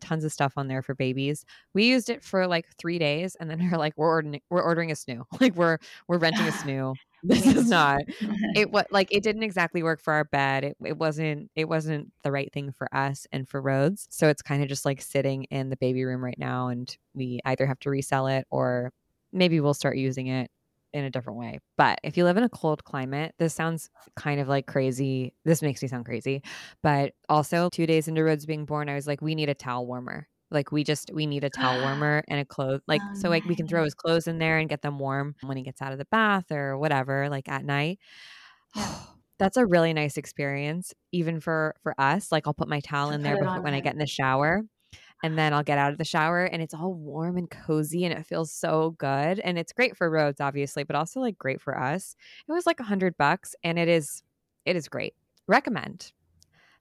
Tons 0.00 0.24
of 0.24 0.32
stuff 0.32 0.54
on 0.56 0.68
there 0.68 0.82
for 0.82 0.94
babies. 0.94 1.44
We 1.74 1.86
used 1.86 2.10
it 2.10 2.22
for 2.22 2.46
like 2.46 2.66
three 2.78 2.98
days, 2.98 3.36
and 3.40 3.50
then 3.50 3.58
we 3.62 3.68
are 3.68 3.78
like, 3.78 3.94
we're 3.96 4.08
ordering, 4.08 4.40
we're 4.50 4.62
ordering 4.62 4.90
a 4.90 4.94
snoo. 4.94 5.24
Like 5.40 5.54
we're 5.54 5.78
we're 6.08 6.18
renting 6.18 6.46
a 6.46 6.50
snoo. 6.62 6.94
This 7.26 7.46
is 7.46 7.68
not. 7.68 8.02
It 8.56 8.70
what 8.70 8.86
like 8.90 9.08
it 9.10 9.22
didn't 9.22 9.42
exactly 9.42 9.82
work 9.82 10.00
for 10.00 10.14
our 10.14 10.24
bed. 10.24 10.64
It, 10.64 10.76
it 10.84 10.96
wasn't 10.96 11.50
it 11.54 11.68
wasn't 11.68 12.10
the 12.22 12.32
right 12.32 12.50
thing 12.52 12.72
for 12.72 12.92
us 12.94 13.26
and 13.32 13.46
for 13.46 13.60
rhodes. 13.60 14.06
So 14.10 14.28
it's 14.28 14.40
kind 14.42 14.62
of 14.62 14.68
just 14.68 14.84
like 14.86 15.02
sitting 15.02 15.44
in 15.44 15.68
the 15.68 15.76
baby 15.76 16.04
room 16.04 16.24
right 16.24 16.38
now 16.38 16.68
and 16.68 16.94
we 17.14 17.40
either 17.44 17.66
have 17.66 17.78
to 17.80 17.90
resell 17.90 18.28
it 18.28 18.46
or 18.50 18.92
maybe 19.32 19.60
we'll 19.60 19.74
start 19.74 19.98
using 19.98 20.28
it 20.28 20.50
in 20.94 21.04
a 21.04 21.10
different 21.10 21.38
way. 21.38 21.58
But 21.76 21.98
if 22.02 22.16
you 22.16 22.24
live 22.24 22.38
in 22.38 22.44
a 22.44 22.48
cold 22.48 22.84
climate 22.84 23.34
this 23.38 23.52
sounds 23.54 23.90
kind 24.16 24.40
of 24.40 24.48
like 24.48 24.66
crazy. 24.66 25.34
This 25.44 25.60
makes 25.62 25.82
me 25.82 25.88
sound 25.88 26.06
crazy. 26.06 26.42
But 26.82 27.12
also 27.28 27.68
two 27.68 27.86
days 27.86 28.08
into 28.08 28.24
rhodes 28.24 28.46
being 28.46 28.64
born 28.64 28.88
i 28.88 28.94
was 28.94 29.06
like 29.06 29.20
we 29.20 29.34
need 29.34 29.48
a 29.50 29.54
towel 29.54 29.86
warmer 29.86 30.28
like 30.50 30.72
we 30.72 30.84
just 30.84 31.10
we 31.12 31.26
need 31.26 31.44
a 31.44 31.50
towel 31.50 31.80
warmer 31.82 32.24
and 32.28 32.40
a 32.40 32.44
clothes 32.44 32.80
like 32.86 33.00
Oh, 33.02 33.14
so 33.14 33.28
like 33.28 33.44
we 33.44 33.56
can 33.56 33.66
throw 33.66 33.84
his 33.84 33.94
clothes 33.94 34.26
in 34.26 34.38
there 34.38 34.58
and 34.58 34.68
get 34.68 34.82
them 34.82 34.98
warm 34.98 35.34
when 35.42 35.56
he 35.56 35.62
gets 35.62 35.82
out 35.82 35.92
of 35.92 35.98
the 35.98 36.06
bath 36.06 36.50
or 36.50 36.78
whatever 36.78 37.28
like 37.28 37.48
at 37.48 37.64
night. 37.64 37.98
That's 39.38 39.58
a 39.58 39.66
really 39.66 39.92
nice 39.92 40.16
experience 40.16 40.94
even 41.12 41.40
for 41.40 41.74
for 41.82 41.94
us 41.98 42.32
like 42.32 42.46
i'll 42.46 42.54
put 42.54 42.68
my 42.68 42.80
towel 42.80 43.10
in 43.10 43.22
there 43.22 43.36
before, 43.36 43.60
when 43.60 43.74
i 43.74 43.80
get 43.80 43.92
in 43.92 43.98
the 43.98 44.06
shower 44.06 44.62
and 45.22 45.36
then 45.36 45.52
i'll 45.52 45.62
get 45.62 45.76
out 45.76 45.92
of 45.92 45.98
the 45.98 46.06
shower 46.06 46.44
and 46.44 46.62
it's 46.62 46.72
all 46.72 46.94
warm 46.94 47.36
and 47.36 47.50
cozy 47.50 48.06
and 48.06 48.14
it 48.14 48.24
feels 48.24 48.50
so 48.50 48.94
good 48.98 49.38
and 49.40 49.58
it's 49.58 49.74
great 49.74 49.94
for 49.94 50.10
Rhodes 50.10 50.40
obviously 50.40 50.84
but 50.84 50.96
also 50.96 51.20
like 51.20 51.36
great 51.38 51.60
for 51.60 51.78
us. 51.78 52.16
It 52.48 52.52
was 52.52 52.64
like 52.64 52.80
a 52.80 52.84
hundred 52.84 53.16
bucks 53.18 53.54
and 53.62 53.78
it 53.78 53.88
is 53.88 54.22
it 54.64 54.76
is 54.76 54.88
great. 54.88 55.14
Recommend. 55.46 56.12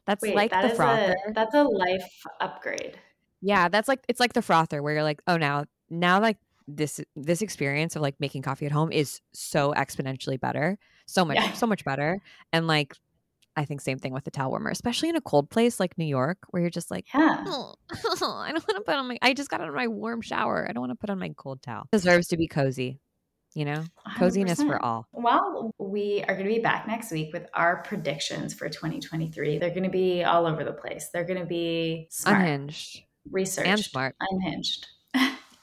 That's 0.05 0.23
Wait, 0.23 0.35
like 0.35 0.51
that 0.51 0.69
the 0.69 0.75
frother 0.75 1.15
a 1.27 1.33
that's 1.33 1.53
a 1.53 1.63
life 1.63 2.09
upgrade. 2.41 2.97
Yeah, 3.41 3.69
that's 3.69 3.87
like 3.87 4.03
it's 4.07 4.19
like 4.19 4.33
the 4.33 4.41
frother 4.41 4.81
where 4.81 4.93
you're 4.93 5.03
like, 5.03 5.21
oh 5.27 5.37
now 5.37 5.65
now 5.89 6.19
like 6.19 6.37
this 6.67 6.99
this 7.15 7.41
experience 7.41 7.95
of 7.95 8.01
like 8.01 8.15
making 8.19 8.41
coffee 8.41 8.65
at 8.65 8.71
home 8.71 8.91
is 8.91 9.21
so 9.33 9.73
exponentially 9.73 10.39
better. 10.39 10.77
So 11.05 11.23
much 11.25 11.37
Yeah. 11.37 11.53
so 11.53 11.67
much 11.67 11.85
better. 11.85 12.19
And 12.51 12.65
like 12.67 12.95
I 13.57 13.63
think 13.63 13.79
same 13.81 13.99
thing 13.99 14.11
with 14.13 14.25
the 14.25 14.31
towel 14.31 14.49
warmer, 14.49 14.69
especially 14.69 15.07
in 15.09 15.15
a 15.15 15.21
cold 15.21 15.49
place 15.49 15.79
like 15.79 15.97
New 15.97 16.05
York 16.05 16.39
where 16.49 16.61
you're 16.61 16.69
just 16.69 16.91
like, 16.91 17.05
Yeah. 17.13 17.43
oh, 17.47 17.75
I 17.91 18.51
don't 18.51 18.67
want 18.67 18.75
to 18.75 18.81
put 18.81 18.95
on 18.95 19.07
my 19.07 19.17
I 19.21 19.33
just 19.33 19.49
got 19.49 19.61
out 19.61 19.69
of 19.69 19.75
my 19.75 19.87
warm 19.87 20.21
shower. 20.21 20.65
I 20.67 20.73
don't 20.73 20.81
want 20.81 20.91
to 20.91 20.97
put 20.97 21.09
on 21.09 21.19
my 21.19 21.29
cold 21.37 21.61
towel. 21.61 21.87
deserves 21.91 22.27
to 22.29 22.37
be 22.37 22.47
cozy, 22.47 22.99
you 23.53 23.63
know? 23.63 23.83
Coziness 24.17 24.59
for 24.61 24.77
100%. 24.77 24.79
all. 24.81 25.07
Well, 25.13 25.71
we 25.77 26.23
are 26.27 26.33
going 26.35 26.49
to 26.49 26.53
be 26.55 26.59
back 26.61 26.85
next 26.87 27.11
week 27.11 27.31
with 27.31 27.47
our 27.53 27.81
predictions 27.83 28.53
for 28.53 28.67
2023. 28.67 29.57
They're 29.59 29.69
going 29.69 29.83
to 29.83 29.89
be 29.89 30.23
all 30.25 30.47
over 30.47 30.63
the 30.65 30.73
place. 30.73 31.09
They're 31.13 31.23
going 31.23 31.39
to 31.39 31.45
be 31.45 32.07
smart, 32.09 32.41
Unhinged 32.41 33.03
researched, 33.31 33.67
and 33.67 33.79
smart. 33.79 34.15
unhinged. 34.19 34.87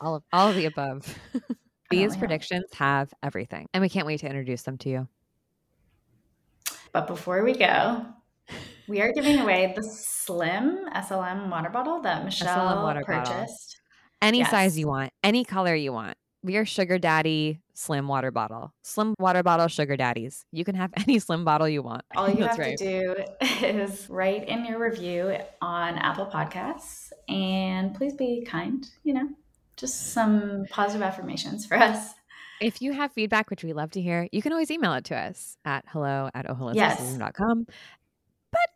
All 0.01 0.17
of 0.17 0.23
all 0.33 0.49
of 0.49 0.57
the 0.57 0.67
above. 0.67 1.19
These 1.91 2.15
yeah. 2.15 2.19
predictions 2.19 2.65
have 2.75 3.13
everything. 3.23 3.69
And 3.75 3.83
we 3.83 3.89
can't 3.89 4.07
wait 4.07 4.21
to 4.21 4.27
introduce 4.27 4.63
them 4.63 4.79
to 4.79 4.89
you. 4.89 5.09
But 6.93 7.07
before 7.07 7.45
we 7.45 7.55
go, 7.55 8.07
we 8.89 9.01
are 9.01 9.13
giving 9.13 9.41
away 9.41 9.73
the 9.77 9.83
Slim 9.83 10.89
SLM 10.95 11.51
water 11.51 11.71
bottle 11.71 12.01
that 12.01 12.25
Michelle 12.25 12.83
water 12.83 13.03
bottle. 13.07 13.35
purchased. 13.35 13.81
any 14.21 14.43
size 14.45 14.79
you 14.79 14.89
want, 14.89 15.13
any 15.23 15.45
color 15.45 15.75
you 15.75 15.93
want. 15.93 16.17
We 16.45 16.57
are 16.57 16.64
Sugar 16.64 16.99
Daddy 16.99 17.61
Slim 17.72 18.09
Water 18.09 18.32
Bottle. 18.32 18.74
Slim 18.82 19.14
Water 19.20 19.45
Bottle 19.45 19.68
Sugar 19.68 19.97
Daddies. 19.97 20.45
You 20.51 20.64
can 20.64 20.74
have 20.74 20.90
any 20.97 21.20
slim 21.20 21.45
bottle 21.45 21.68
you 21.68 21.82
want. 21.82 22.03
All 22.16 22.28
you 22.28 22.45
have 22.47 22.59
right. 22.59 22.76
to 22.76 23.24
do 23.40 23.64
is 23.64 24.09
write 24.11 24.49
in 24.49 24.64
your 24.64 24.80
review 24.80 25.36
on 25.61 25.99
Apple 25.99 26.26
Podcasts 26.26 27.12
and 27.28 27.95
please 27.95 28.14
be 28.14 28.45
kind, 28.45 28.84
you 29.05 29.14
know, 29.14 29.28
just 29.76 30.12
some 30.12 30.64
positive 30.68 31.03
affirmations 31.03 31.64
for 31.64 31.76
us. 31.78 32.14
If 32.61 32.82
you 32.82 32.93
have 32.93 33.12
feedback, 33.12 33.49
which 33.49 33.62
we 33.62 33.72
love 33.72 33.93
to 33.93 34.01
hear, 34.01 34.28
you 34.32 34.43
can 34.43 34.53
always 34.53 34.70
email 34.70 34.95
it 34.95 35.05
to 35.07 35.16
us 35.16 35.57
at 35.64 35.84
hello 35.88 36.28
at 36.34 36.47
oholisticism.com. 36.47 37.66
But 38.51 38.68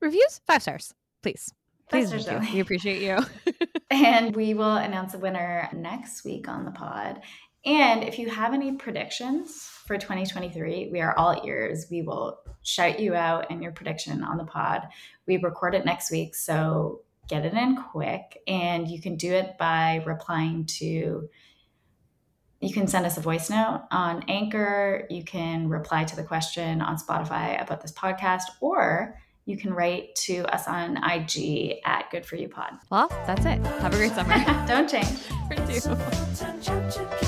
reviews, 0.00 0.40
five 0.46 0.62
stars, 0.62 0.94
please. 1.22 1.52
Please, 1.94 2.08
stars 2.08 2.26
thank 2.26 2.48
you. 2.48 2.54
we 2.54 2.60
appreciate 2.60 3.02
you. 3.02 3.18
And 3.90 4.34
we 4.34 4.54
will 4.54 4.76
announce 4.76 5.12
the 5.12 5.18
winner 5.18 5.68
next 5.72 6.24
week 6.24 6.48
on 6.48 6.64
the 6.64 6.72
pod. 6.72 7.20
And 7.64 8.02
if 8.02 8.18
you 8.18 8.28
have 8.28 8.52
any 8.52 8.72
predictions 8.72 9.62
for 9.86 9.96
2023, 9.96 10.90
we 10.92 11.00
are 11.00 11.16
all 11.16 11.42
ears. 11.46 11.86
We 11.90 12.02
will 12.02 12.38
shout 12.62 13.00
you 13.00 13.14
out 13.14 13.46
and 13.50 13.62
your 13.62 13.72
prediction 13.72 14.22
on 14.22 14.36
the 14.36 14.44
pod. 14.44 14.88
We 15.26 15.36
record 15.38 15.74
it 15.74 15.84
next 15.84 16.10
week, 16.10 16.34
so 16.34 17.00
get 17.28 17.46
it 17.46 17.54
in 17.54 17.76
quick. 17.76 18.38
And 18.46 18.88
you 18.88 19.00
can 19.00 19.16
do 19.16 19.32
it 19.32 19.56
by 19.58 20.02
replying 20.04 20.66
to, 20.78 21.28
you 22.60 22.72
can 22.72 22.86
send 22.86 23.06
us 23.06 23.16
a 23.16 23.20
voice 23.22 23.48
note 23.48 23.86
on 23.90 24.24
Anchor. 24.28 25.06
You 25.08 25.24
can 25.24 25.68
reply 25.68 26.04
to 26.04 26.16
the 26.16 26.24
question 26.24 26.82
on 26.82 26.98
Spotify 26.98 27.62
about 27.62 27.80
this 27.80 27.92
podcast, 27.92 28.44
or 28.60 29.18
you 29.46 29.56
can 29.56 29.72
write 29.74 30.14
to 30.14 30.44
us 30.54 30.66
on 30.66 30.96
IG 30.96 31.80
at 31.84 32.10
Good 32.10 32.24
For 32.24 32.36
You 32.36 32.48
Pod. 32.48 32.78
well, 32.90 33.08
that's 33.26 33.44
it. 33.44 33.58
Have 33.80 33.92
a 33.92 33.96
great 33.96 34.12
summer. 34.12 34.34
Don't 34.66 34.88
change. 34.88 35.06
For 35.48 35.56
two. 36.90 37.23